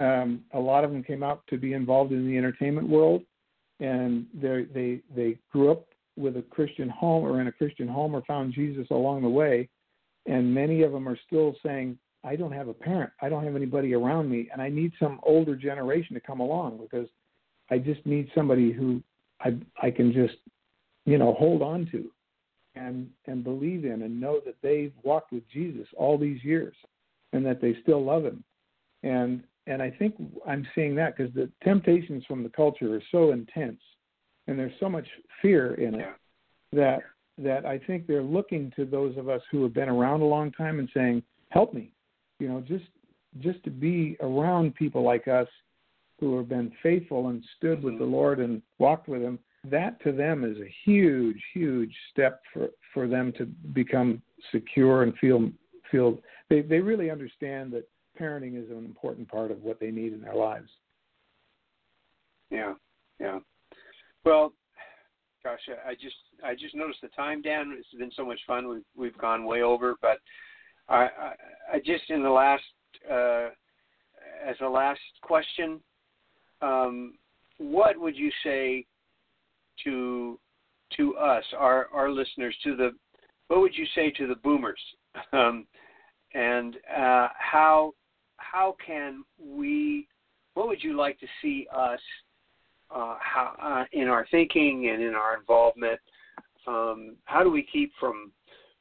Um, 0.00 0.42
a 0.52 0.58
lot 0.58 0.82
of 0.84 0.90
them 0.90 1.02
came 1.02 1.22
out 1.22 1.46
to 1.48 1.58
be 1.58 1.74
involved 1.74 2.12
in 2.12 2.26
the 2.26 2.38
entertainment 2.38 2.88
world, 2.88 3.22
and 3.80 4.26
they 4.32 4.64
they 4.72 5.00
they 5.14 5.38
grew 5.52 5.70
up 5.70 5.86
with 6.20 6.36
a 6.36 6.42
Christian 6.42 6.88
home 6.88 7.24
or 7.24 7.40
in 7.40 7.46
a 7.46 7.52
Christian 7.52 7.88
home 7.88 8.14
or 8.14 8.22
found 8.22 8.52
Jesus 8.52 8.86
along 8.90 9.22
the 9.22 9.28
way, 9.28 9.68
and 10.26 10.54
many 10.54 10.82
of 10.82 10.92
them 10.92 11.08
are 11.08 11.18
still 11.26 11.56
saying, 11.62 11.98
"I 12.24 12.36
don't 12.36 12.52
have 12.52 12.68
a 12.68 12.74
parent, 12.74 13.12
I 13.20 13.28
don't 13.28 13.44
have 13.44 13.56
anybody 13.56 13.94
around 13.94 14.30
me, 14.30 14.48
and 14.52 14.60
I 14.60 14.68
need 14.68 14.92
some 14.98 15.20
older 15.22 15.56
generation 15.56 16.14
to 16.14 16.20
come 16.20 16.40
along 16.40 16.78
because 16.78 17.08
I 17.70 17.78
just 17.78 18.04
need 18.06 18.30
somebody 18.34 18.72
who 18.72 19.02
I 19.40 19.56
I 19.80 19.90
can 19.90 20.12
just 20.12 20.36
you 21.06 21.18
know 21.18 21.34
hold 21.34 21.62
on 21.62 21.86
to." 21.86 22.10
and 22.76 23.10
and 23.26 23.42
believe 23.42 23.84
in 23.84 24.02
and 24.02 24.20
know 24.20 24.38
that 24.46 24.54
they've 24.62 24.92
walked 25.02 25.32
with 25.32 25.42
Jesus 25.48 25.88
all 25.96 26.16
these 26.16 26.44
years 26.44 26.76
and 27.32 27.44
that 27.44 27.60
they 27.60 27.74
still 27.82 28.04
love 28.04 28.24
him 28.24 28.44
and 29.02 29.42
and 29.66 29.82
I 29.82 29.90
think 29.90 30.14
I'm 30.46 30.66
seeing 30.74 30.94
that 30.96 31.16
because 31.16 31.32
the 31.34 31.50
temptations 31.62 32.24
from 32.26 32.42
the 32.42 32.48
culture 32.48 32.94
are 32.94 33.02
so 33.12 33.30
intense, 33.30 33.80
and 34.50 34.58
there's 34.58 34.72
so 34.80 34.88
much 34.88 35.06
fear 35.40 35.74
in 35.74 35.94
it 35.94 36.08
that 36.72 37.00
that 37.38 37.64
I 37.64 37.78
think 37.78 38.06
they're 38.06 38.22
looking 38.22 38.70
to 38.76 38.84
those 38.84 39.16
of 39.16 39.28
us 39.28 39.40
who 39.50 39.62
have 39.62 39.72
been 39.72 39.88
around 39.88 40.20
a 40.20 40.26
long 40.26 40.52
time 40.52 40.78
and 40.78 40.88
saying, 40.92 41.22
"Help 41.48 41.72
me," 41.72 41.92
you 42.38 42.48
know, 42.48 42.60
just 42.60 42.84
just 43.38 43.62
to 43.64 43.70
be 43.70 44.16
around 44.20 44.74
people 44.74 45.02
like 45.02 45.28
us 45.28 45.48
who 46.18 46.36
have 46.36 46.48
been 46.48 46.70
faithful 46.82 47.28
and 47.28 47.42
stood 47.56 47.82
with 47.82 47.94
the 47.98 48.04
mm-hmm. 48.04 48.12
Lord 48.12 48.40
and 48.40 48.60
walked 48.78 49.08
with 49.08 49.22
Him. 49.22 49.38
That 49.64 50.02
to 50.02 50.12
them 50.12 50.44
is 50.44 50.58
a 50.58 50.74
huge, 50.84 51.40
huge 51.54 51.94
step 52.10 52.42
for 52.52 52.68
for 52.92 53.06
them 53.06 53.32
to 53.38 53.46
become 53.72 54.20
secure 54.50 55.04
and 55.04 55.16
feel 55.18 55.50
feel 55.90 56.18
they 56.48 56.60
they 56.60 56.80
really 56.80 57.08
understand 57.08 57.72
that 57.72 57.88
parenting 58.20 58.62
is 58.62 58.68
an 58.70 58.84
important 58.84 59.28
part 59.28 59.50
of 59.50 59.62
what 59.62 59.78
they 59.78 59.92
need 59.92 60.12
in 60.12 60.20
their 60.20 60.34
lives. 60.34 60.68
Yeah, 62.50 62.74
yeah. 63.20 63.38
Well, 64.24 64.52
gosh, 65.42 65.60
I 65.86 65.94
just 65.94 66.16
I 66.44 66.54
just 66.54 66.74
noticed 66.74 67.00
the 67.02 67.08
time, 67.08 67.42
Dan. 67.42 67.74
It's 67.78 67.88
been 67.98 68.12
so 68.14 68.24
much 68.24 68.40
fun. 68.46 68.68
We've 68.68 68.82
we've 68.96 69.18
gone 69.18 69.44
way 69.44 69.62
over, 69.62 69.94
but 70.02 70.18
I 70.88 71.04
I, 71.04 71.32
I 71.74 71.78
just 71.78 72.10
in 72.10 72.22
the 72.22 72.30
last 72.30 72.62
uh, 73.10 73.48
as 74.46 74.56
a 74.60 74.68
last 74.68 75.00
question, 75.22 75.80
um, 76.60 77.14
what 77.58 77.98
would 77.98 78.16
you 78.16 78.30
say 78.44 78.84
to 79.84 80.38
to 80.96 81.16
us, 81.16 81.44
our 81.56 81.88
our 81.92 82.10
listeners, 82.10 82.56
to 82.64 82.76
the 82.76 82.90
what 83.48 83.60
would 83.60 83.76
you 83.76 83.86
say 83.94 84.10
to 84.12 84.26
the 84.26 84.36
boomers, 84.36 84.80
um, 85.32 85.66
and 86.34 86.76
uh, 86.96 87.28
how 87.38 87.92
how 88.36 88.76
can 88.84 89.24
we? 89.38 90.06
What 90.54 90.68
would 90.68 90.82
you 90.82 90.96
like 90.96 91.18
to 91.20 91.26
see 91.40 91.66
us? 91.74 92.00
Uh, 92.94 93.16
how 93.20 93.54
uh, 93.62 93.84
in 93.92 94.08
our 94.08 94.26
thinking 94.30 94.90
and 94.92 95.02
in 95.02 95.14
our 95.14 95.36
involvement. 95.36 96.00
Um, 96.66 97.16
how 97.24 97.42
do 97.42 97.50
we 97.50 97.66
keep 97.72 97.92
from 97.98 98.32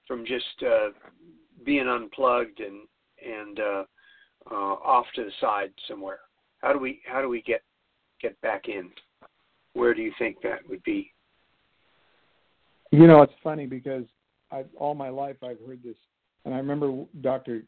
from 0.07 0.25
just 0.25 0.63
uh, 0.65 0.89
being 1.65 1.87
unplugged 1.87 2.59
and 2.59 2.87
and 3.25 3.59
uh, 3.59 3.83
uh, 4.51 4.53
off 4.53 5.05
to 5.15 5.23
the 5.23 5.31
side 5.39 5.71
somewhere? 5.87 6.19
How 6.59 6.73
do 6.73 6.79
we 6.79 7.01
how 7.05 7.21
do 7.21 7.29
we 7.29 7.41
get 7.41 7.61
get 8.21 8.39
back 8.41 8.67
in? 8.67 8.89
Where 9.73 9.93
do 9.93 10.01
you 10.01 10.11
think 10.17 10.37
that 10.43 10.67
would 10.67 10.83
be? 10.83 11.11
You 12.91 13.05
know, 13.05 13.21
it's 13.21 13.33
funny 13.43 13.65
because 13.65 14.05
I 14.51 14.65
all 14.77 14.95
my 14.95 15.09
life 15.09 15.37
I've 15.43 15.59
heard 15.65 15.83
this, 15.83 15.97
and 16.45 16.53
I 16.53 16.57
remember 16.57 17.05
Dr. 17.21 17.63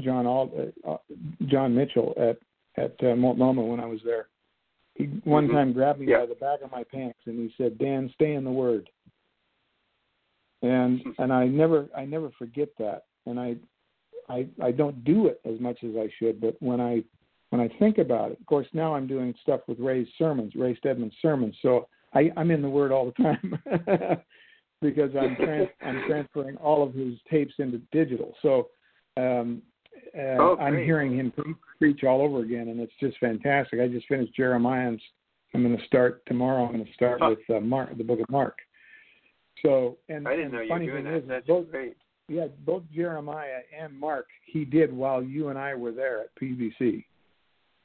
John 0.00 0.26
Ald, 0.26 0.72
uh, 0.88 0.96
John 1.46 1.74
Mitchell 1.74 2.14
at 2.16 2.38
at 2.82 2.94
uh, 3.04 3.14
Multnomah 3.14 3.62
when 3.62 3.80
I 3.80 3.86
was 3.86 4.00
there. 4.04 4.28
He 4.94 5.04
one 5.24 5.48
Mhm. 5.48 5.52
time 5.52 5.72
grabbed 5.72 6.00
me 6.00 6.06
Yeah. 6.06 6.20
by 6.20 6.26
the 6.26 6.34
back 6.34 6.60
of 6.62 6.70
my 6.70 6.84
pants 6.84 7.18
and 7.26 7.38
he 7.38 7.54
said, 7.56 7.78
"Dan, 7.78 8.10
stay 8.10 8.34
in 8.34 8.44
the 8.44 8.52
Word." 8.52 8.90
And 10.62 11.02
and 11.18 11.32
I 11.32 11.46
never 11.46 11.88
I 11.94 12.04
never 12.04 12.30
forget 12.30 12.68
that, 12.78 13.06
and 13.26 13.38
I 13.40 13.56
I 14.28 14.46
I 14.60 14.70
don't 14.70 15.02
do 15.04 15.26
it 15.26 15.40
as 15.44 15.58
much 15.60 15.82
as 15.82 15.96
I 15.96 16.08
should, 16.18 16.40
but 16.40 16.60
when 16.60 16.80
I 16.80 17.02
when 17.50 17.60
I 17.60 17.68
think 17.78 17.98
about 17.98 18.32
it, 18.32 18.40
of 18.40 18.46
course 18.46 18.68
now 18.72 18.94
I'm 18.94 19.06
doing 19.06 19.34
stuff 19.42 19.60
with 19.66 19.78
Ray's 19.78 20.08
sermons, 20.16 20.54
Ray 20.54 20.74
Stedman's 20.76 21.16
sermons, 21.20 21.56
so 21.60 21.88
I, 22.14 22.30
I'm 22.36 22.50
in 22.50 22.62
the 22.62 22.68
Word 22.68 22.92
all 22.92 23.06
the 23.06 23.22
time 23.22 23.58
because 24.82 25.14
I'm 25.16 25.36
trans, 25.36 25.68
I'm 25.82 26.02
transferring 26.06 26.56
all 26.58 26.82
of 26.82 26.94
his 26.94 27.14
tapes 27.30 27.54
into 27.58 27.78
digital. 27.90 28.34
So 28.42 28.68
um, 29.16 29.62
uh, 30.16 30.36
Oh, 30.40 30.56
I'm 30.60 30.76
hearing 30.76 31.14
him 31.16 31.32
preach 31.78 32.04
all 32.04 32.22
over 32.22 32.40
again, 32.40 32.68
and 32.68 32.80
it's 32.80 32.92
just 33.00 33.18
fantastic. 33.18 33.80
I 33.80 33.88
just 33.88 34.06
finished 34.08 34.34
Jeremiah. 34.34 34.88
and 34.88 35.00
I'm 35.54 35.62
going 35.62 35.76
to 35.76 35.84
start 35.86 36.22
tomorrow. 36.26 36.64
I'm 36.66 36.72
going 36.72 36.84
to 36.86 36.92
start 36.94 37.20
Huh. 37.20 37.34
with 37.36 37.56
uh, 37.56 37.60
Mark, 37.60 37.96
the 37.96 38.04
Book 38.04 38.20
of 38.20 38.28
Mark. 38.30 38.58
So, 39.64 39.98
and, 40.08 40.26
I 40.26 40.34
didn't 40.36 40.52
know 40.52 40.60
you 40.60 40.72
were 40.72 40.78
doing 40.78 41.04
that. 41.04 41.14
is, 41.14 41.22
That's 41.28 41.46
both, 41.46 41.70
great. 41.70 41.96
yeah, 42.28 42.46
both 42.64 42.82
Jeremiah 42.92 43.60
and 43.78 43.92
Mark 43.98 44.26
he 44.46 44.64
did 44.64 44.92
while 44.92 45.22
you 45.22 45.48
and 45.48 45.58
I 45.58 45.74
were 45.74 45.92
there 45.92 46.20
at 46.22 46.34
PBC. 46.40 47.04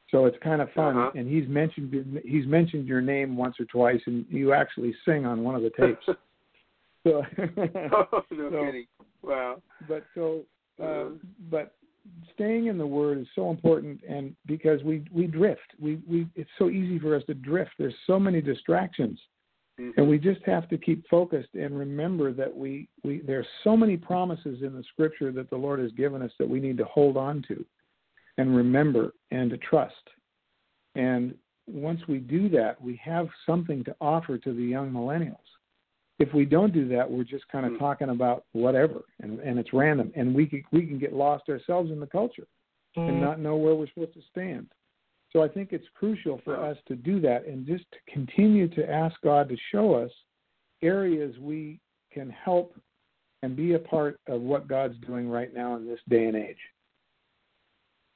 So 0.09 0.25
it's 0.25 0.37
kind 0.41 0.61
of 0.61 0.71
fun, 0.71 0.97
Uh-huh. 0.97 1.11
and 1.15 1.27
he's 1.27 1.47
mentioned 1.49 1.91
your- 1.91 2.21
he's 2.21 2.47
mentioned 2.47 2.87
your 2.87 3.01
name 3.01 3.35
once 3.35 3.59
or 3.59 3.65
twice, 3.65 4.01
and 4.07 4.25
you 4.29 4.53
actually 4.53 4.93
sing 5.05 5.25
on 5.25 5.43
one 5.43 5.55
of 5.55 5.61
the 5.63 5.69
tapes. 5.71 6.05
so, 7.03 7.23
oh, 7.93 8.23
no 8.31 8.49
So- 8.49 8.65
kidding. 8.65 8.87
Wow. 9.21 9.61
but 9.89 10.05
so, 10.15 10.45
uh, 10.79 10.83
Mhm. 10.83 11.19
but 11.49 11.75
staying 12.33 12.67
in 12.67 12.77
the 12.77 12.87
Word 12.87 13.19
is 13.19 13.27
so 13.35 13.49
important, 13.49 14.01
and 14.07 14.35
because 14.45 14.83
we 14.83 15.05
we 15.11 15.27
drift, 15.27 15.73
we 15.79 15.99
we 16.07 16.27
it's 16.35 16.49
so 16.57 16.69
easy 16.69 16.99
for 16.99 17.15
us 17.15 17.23
to 17.27 17.33
drift. 17.33 17.71
There's 17.77 17.95
so 18.05 18.19
many 18.19 18.41
distractions 18.41 19.19
Mhm. 19.79 19.93
and 19.97 20.09
we 20.09 20.17
just 20.17 20.41
have 20.43 20.67
to 20.69 20.77
keep 20.77 21.07
focused 21.07 21.53
and 21.53 21.77
remember 21.77 22.33
that 22.33 22.55
we 22.55 22.87
we 23.03 23.19
there's 23.19 23.47
so 23.63 23.77
many 23.77 23.95
promises 23.95 24.63
in 24.63 24.73
the 24.73 24.83
scripture 24.83 25.31
that 25.31 25.49
the 25.49 25.55
lord 25.55 25.79
has 25.79 25.91
given 25.91 26.21
us 26.21 26.31
that 26.39 26.49
we 26.49 26.59
need 26.59 26.77
to 26.77 26.85
hold 26.85 27.15
on 27.15 27.43
to 27.47 27.63
and 28.37 28.55
remember 28.55 29.13
and 29.31 29.49
to 29.51 29.57
trust 29.57 30.09
and 30.95 31.35
once 31.67 32.01
we 32.07 32.17
do 32.17 32.49
that 32.49 32.81
we 32.81 32.95
have 32.95 33.27
something 33.45 33.83
to 33.83 33.95
offer 34.01 34.37
to 34.37 34.53
the 34.53 34.63
young 34.63 34.91
millennials 34.91 35.35
if 36.19 36.33
we 36.33 36.45
don't 36.45 36.73
do 36.73 36.87
that 36.87 37.09
we're 37.09 37.23
just 37.23 37.47
kind 37.49 37.65
of 37.65 37.73
Hmm. 37.73 37.79
talking 37.79 38.09
about 38.09 38.45
whatever 38.53 39.03
and 39.21 39.39
and 39.39 39.59
it's 39.59 39.73
random 39.73 40.11
and 40.15 40.33
we 40.33 40.45
can 40.45 40.63
we 40.71 40.85
can 40.85 40.99
get 40.99 41.13
lost 41.13 41.49
ourselves 41.49 41.91
in 41.91 41.99
the 41.99 42.07
culture 42.07 42.47
and 42.95 43.21
not 43.21 43.39
know 43.39 43.55
where 43.55 43.75
we're 43.75 43.87
supposed 43.87 44.13
to 44.15 44.21
stand. 44.31 44.67
So 45.31 45.43
I 45.43 45.47
think 45.47 45.71
it's 45.71 45.85
crucial 45.93 46.41
for 46.43 46.57
us 46.57 46.77
to 46.87 46.95
do 46.95 47.19
that 47.21 47.45
and 47.45 47.65
just 47.65 47.85
to 47.91 47.97
continue 48.11 48.67
to 48.69 48.89
ask 48.89 49.15
God 49.21 49.49
to 49.49 49.57
show 49.71 49.93
us 49.93 50.09
areas 50.81 51.37
we 51.39 51.79
can 52.11 52.29
help 52.29 52.73
and 53.43 53.55
be 53.55 53.73
a 53.73 53.79
part 53.79 54.19
of 54.27 54.41
what 54.41 54.67
God's 54.67 54.97
doing 55.05 55.29
right 55.29 55.53
now 55.53 55.75
in 55.75 55.85
this 55.85 55.99
day 56.09 56.25
and 56.25 56.35
age. 56.35 56.57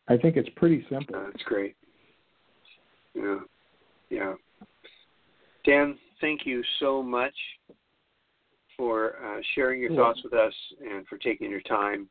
I 0.08 0.18
think 0.18 0.36
it's 0.36 0.50
pretty 0.56 0.86
simple. 0.90 1.16
Uh, 1.16 1.26
That's 1.26 1.44
great. 1.44 1.76
Yeah. 3.14 3.40
Yeah. 4.10 4.34
Dan, 5.64 5.98
thank 6.22 6.46
you 6.46 6.64
so 6.80 7.04
much 7.04 7.36
for 8.82 9.18
uh, 9.24 9.40
sharing 9.54 9.80
your 9.80 9.92
You're 9.92 10.04
thoughts 10.04 10.22
with 10.24 10.34
us 10.34 10.54
and 10.90 11.06
for 11.06 11.20
taking 11.20 11.52
your 11.52 11.62
time 11.62 12.10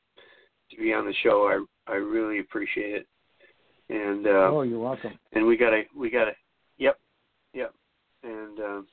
to 0.71 0.77
be 0.77 0.93
on 0.93 1.05
the 1.05 1.12
show. 1.21 1.64
I 1.89 1.93
I 1.93 1.97
really 1.97 2.39
appreciate 2.39 2.95
it. 2.95 3.07
And 3.89 4.25
uh, 4.25 4.51
oh, 4.53 4.62
you're 4.62 4.79
welcome. 4.79 5.18
and 5.33 5.45
we 5.45 5.57
gotta 5.57 5.83
we 5.97 6.11
gotta 6.11 6.31
yep 6.79 6.97
yep 7.55 7.75
and 8.23 8.61
um, 8.61 8.87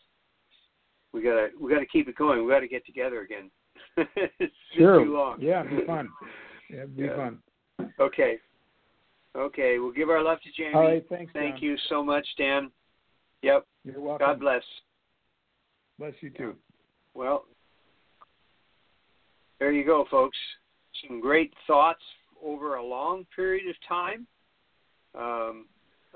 we 1.14 1.22
gotta 1.22 1.50
we 1.62 1.72
gotta 1.72 1.86
keep 1.86 2.08
it 2.08 2.16
going. 2.16 2.44
We 2.44 2.52
gotta 2.52 2.68
get 2.68 2.84
together 2.84 3.22
again. 3.22 3.52
it's 4.40 4.54
Sure. 4.76 5.06
too 5.06 5.14
long. 5.14 5.40
Yeah, 5.40 5.64
it'd 5.64 5.78
be 5.82 5.86
fun. 5.86 6.10
Yeah, 6.72 6.78
it'd 6.78 6.98
be 6.98 7.04
Yeah. 7.04 7.16
fun. 7.16 7.40
Okay. 8.00 8.40
Okay, 9.36 9.78
we'll 9.78 9.92
give 9.92 10.10
our 10.10 10.24
love 10.24 10.40
to 10.42 10.50
Jamie. 10.58 10.74
All 10.74 10.82
right, 10.82 11.06
thanks. 11.10 11.32
Thank 11.32 11.58
John. 11.58 11.64
you 11.64 11.78
so 11.90 12.04
much, 12.04 12.26
Dan. 12.40 12.72
Yep. 13.44 13.68
You're 13.86 14.02
welcome. 14.02 14.26
God 14.26 14.40
bless. 14.40 14.64
bless 16.00 16.14
you 16.22 16.32
too. 16.32 16.56
Well, 17.14 17.46
there 19.60 19.72
you 19.72 19.86
go, 19.86 20.06
folks. 20.10 20.38
Some 21.08 21.20
great 21.20 21.54
thoughts 21.66 22.02
over 22.44 22.76
a 22.76 22.86
long 22.86 23.26
period 23.36 23.68
of 23.70 23.76
time. 23.88 24.28
Um, 25.16 25.66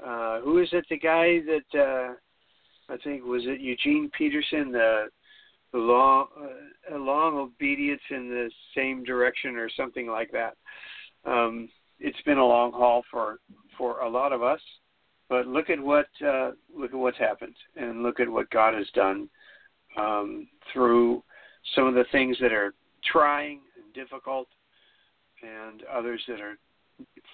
uh, 0.04 0.42
who 0.42 0.60
is 0.60 0.70
it? 0.72 0.86
The 0.90 0.98
guy 0.98 1.40
that 1.46 1.80
uh, 1.80 2.94
I 2.94 2.98
think 3.04 3.24
was 3.24 3.44
it 3.46 3.60
Eugene 3.60 4.10
Peterson, 4.18 4.72
the 4.72 5.06
the 5.72 5.78
long 5.78 6.28
uh, 6.92 6.98
long 6.98 7.38
obedience 7.38 8.02
in 8.10 8.30
the 8.30 8.50
same 8.76 9.04
direction 9.04 9.56
or 9.56 9.70
something 9.70 10.08
like 10.08 10.32
that. 10.32 10.56
Um, 11.26 11.70
it's 12.00 12.22
been 12.24 12.40
a 12.40 12.46
long 12.46 12.72
haul 12.72 13.04
for 13.12 13.40
for 13.78 14.00
a 14.00 14.10
lot 14.10 14.34
of 14.34 14.44
us, 14.44 14.62
but 15.30 15.48
look 15.48 15.70
at 15.70 15.80
what 15.80 16.08
uh, 16.26 16.52
look 16.76 16.92
at 16.92 16.98
what's 16.98 17.18
happened, 17.18 17.56
and 17.76 18.04
look 18.04 18.20
at 18.20 18.30
what 18.30 18.50
God 18.50 18.74
has 18.74 18.88
done 18.94 19.30
um, 19.98 20.48
through 20.74 21.24
some 21.76 21.88
of 21.88 21.94
the 21.94 22.06
things 22.12 22.38
that 22.42 22.52
are 22.52 22.74
trying 23.10 23.62
and 23.76 23.94
difficult, 23.94 24.48
and 25.42 25.84
others 25.92 26.22
that 26.28 26.40
are 26.40 26.58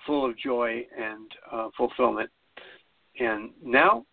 full 0.05 0.26
of 0.26 0.38
joy 0.38 0.86
and 0.97 1.32
uh, 1.51 1.70
fulfillment. 1.76 2.30
And 3.20 3.51
now, 3.63 4.05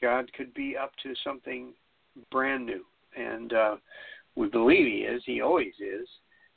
God 0.00 0.30
could 0.34 0.52
be 0.54 0.76
up 0.76 0.92
to 1.02 1.14
something 1.24 1.72
brand 2.30 2.66
new, 2.66 2.84
and 3.16 3.52
uh, 3.52 3.76
we 4.34 4.48
believe 4.48 4.86
He 4.86 4.98
is. 5.00 5.22
He 5.24 5.40
always 5.40 5.72
is. 5.80 6.08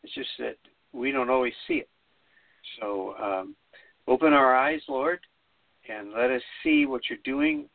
It's 0.04 0.14
just 0.14 0.30
that 0.40 0.58
we 0.92 1.12
don't 1.12 1.30
always 1.30 1.54
see 1.68 1.76
it. 1.76 1.90
So, 2.80 3.16
um, 3.22 3.56
open 4.08 4.34
our 4.34 4.56
eyes, 4.56 4.82
Lord, 4.88 5.20
and 5.90 6.12
let 6.12 6.32
us 6.32 6.42
see 6.64 6.86
what 6.86 7.02
you're 7.10 7.20
doing 7.24 7.66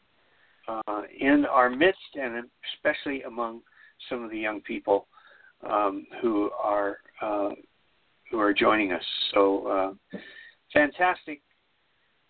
uh, 0.68 1.02
in 1.18 1.44
our 1.46 1.70
midst, 1.70 1.98
and 2.14 2.44
especially 2.74 3.22
among 3.22 3.60
some 4.08 4.22
of 4.22 4.30
the 4.30 4.38
young 4.38 4.60
people 4.60 5.06
um, 5.70 6.06
who 6.20 6.50
are 6.62 6.98
uh, 7.22 7.50
who 8.30 8.38
are 8.38 8.52
joining 8.52 8.92
us. 8.92 9.04
So 9.32 9.66
uh, 9.66 10.18
fantastic, 10.72 11.40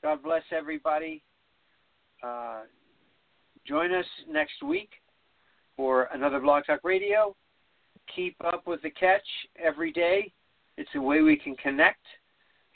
God 0.02 0.22
bless 0.22 0.42
everybody. 0.50 1.22
Uh, 2.22 2.62
join 3.66 3.92
us 3.92 4.06
next 4.28 4.62
week 4.62 4.90
for 5.76 6.08
another 6.12 6.40
Blog 6.40 6.64
Talk 6.66 6.80
Radio. 6.84 7.34
Keep 8.14 8.36
up 8.44 8.66
with 8.66 8.82
the 8.82 8.90
catch 8.90 9.26
every 9.62 9.92
day. 9.92 10.32
It's 10.76 10.90
a 10.94 11.00
way 11.00 11.22
we 11.22 11.36
can 11.36 11.56
connect 11.56 12.04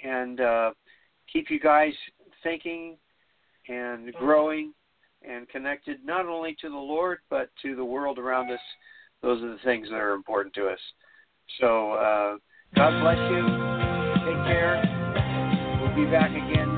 and 0.03 0.41
uh, 0.41 0.71
keep 1.33 1.51
you 1.51 1.61
guys 1.61 1.93
thinking 2.43 2.97
and 3.69 4.13
growing 4.15 4.73
and 5.29 5.49
connected 5.49 6.05
not 6.05 6.27
only 6.27 6.57
to 6.61 6.69
the 6.69 6.77
Lord 6.77 7.19
but 7.29 7.51
to 7.63 7.75
the 7.75 7.85
world 7.85 8.19
around 8.19 8.51
us. 8.51 8.61
Those 9.23 9.43
are 9.43 9.53
the 9.53 9.59
things 9.65 9.89
that 9.91 9.97
are 9.97 10.15
important 10.15 10.55
to 10.55 10.69
us. 10.69 10.79
So 11.61 11.93
uh, 11.93 12.37
God 12.75 13.01
bless 13.01 13.19
you. 13.31 13.43
Take 14.27 14.45
care. 14.47 14.83
We'll 15.81 15.95
be 15.95 16.11
back 16.11 16.31
again 16.31 16.78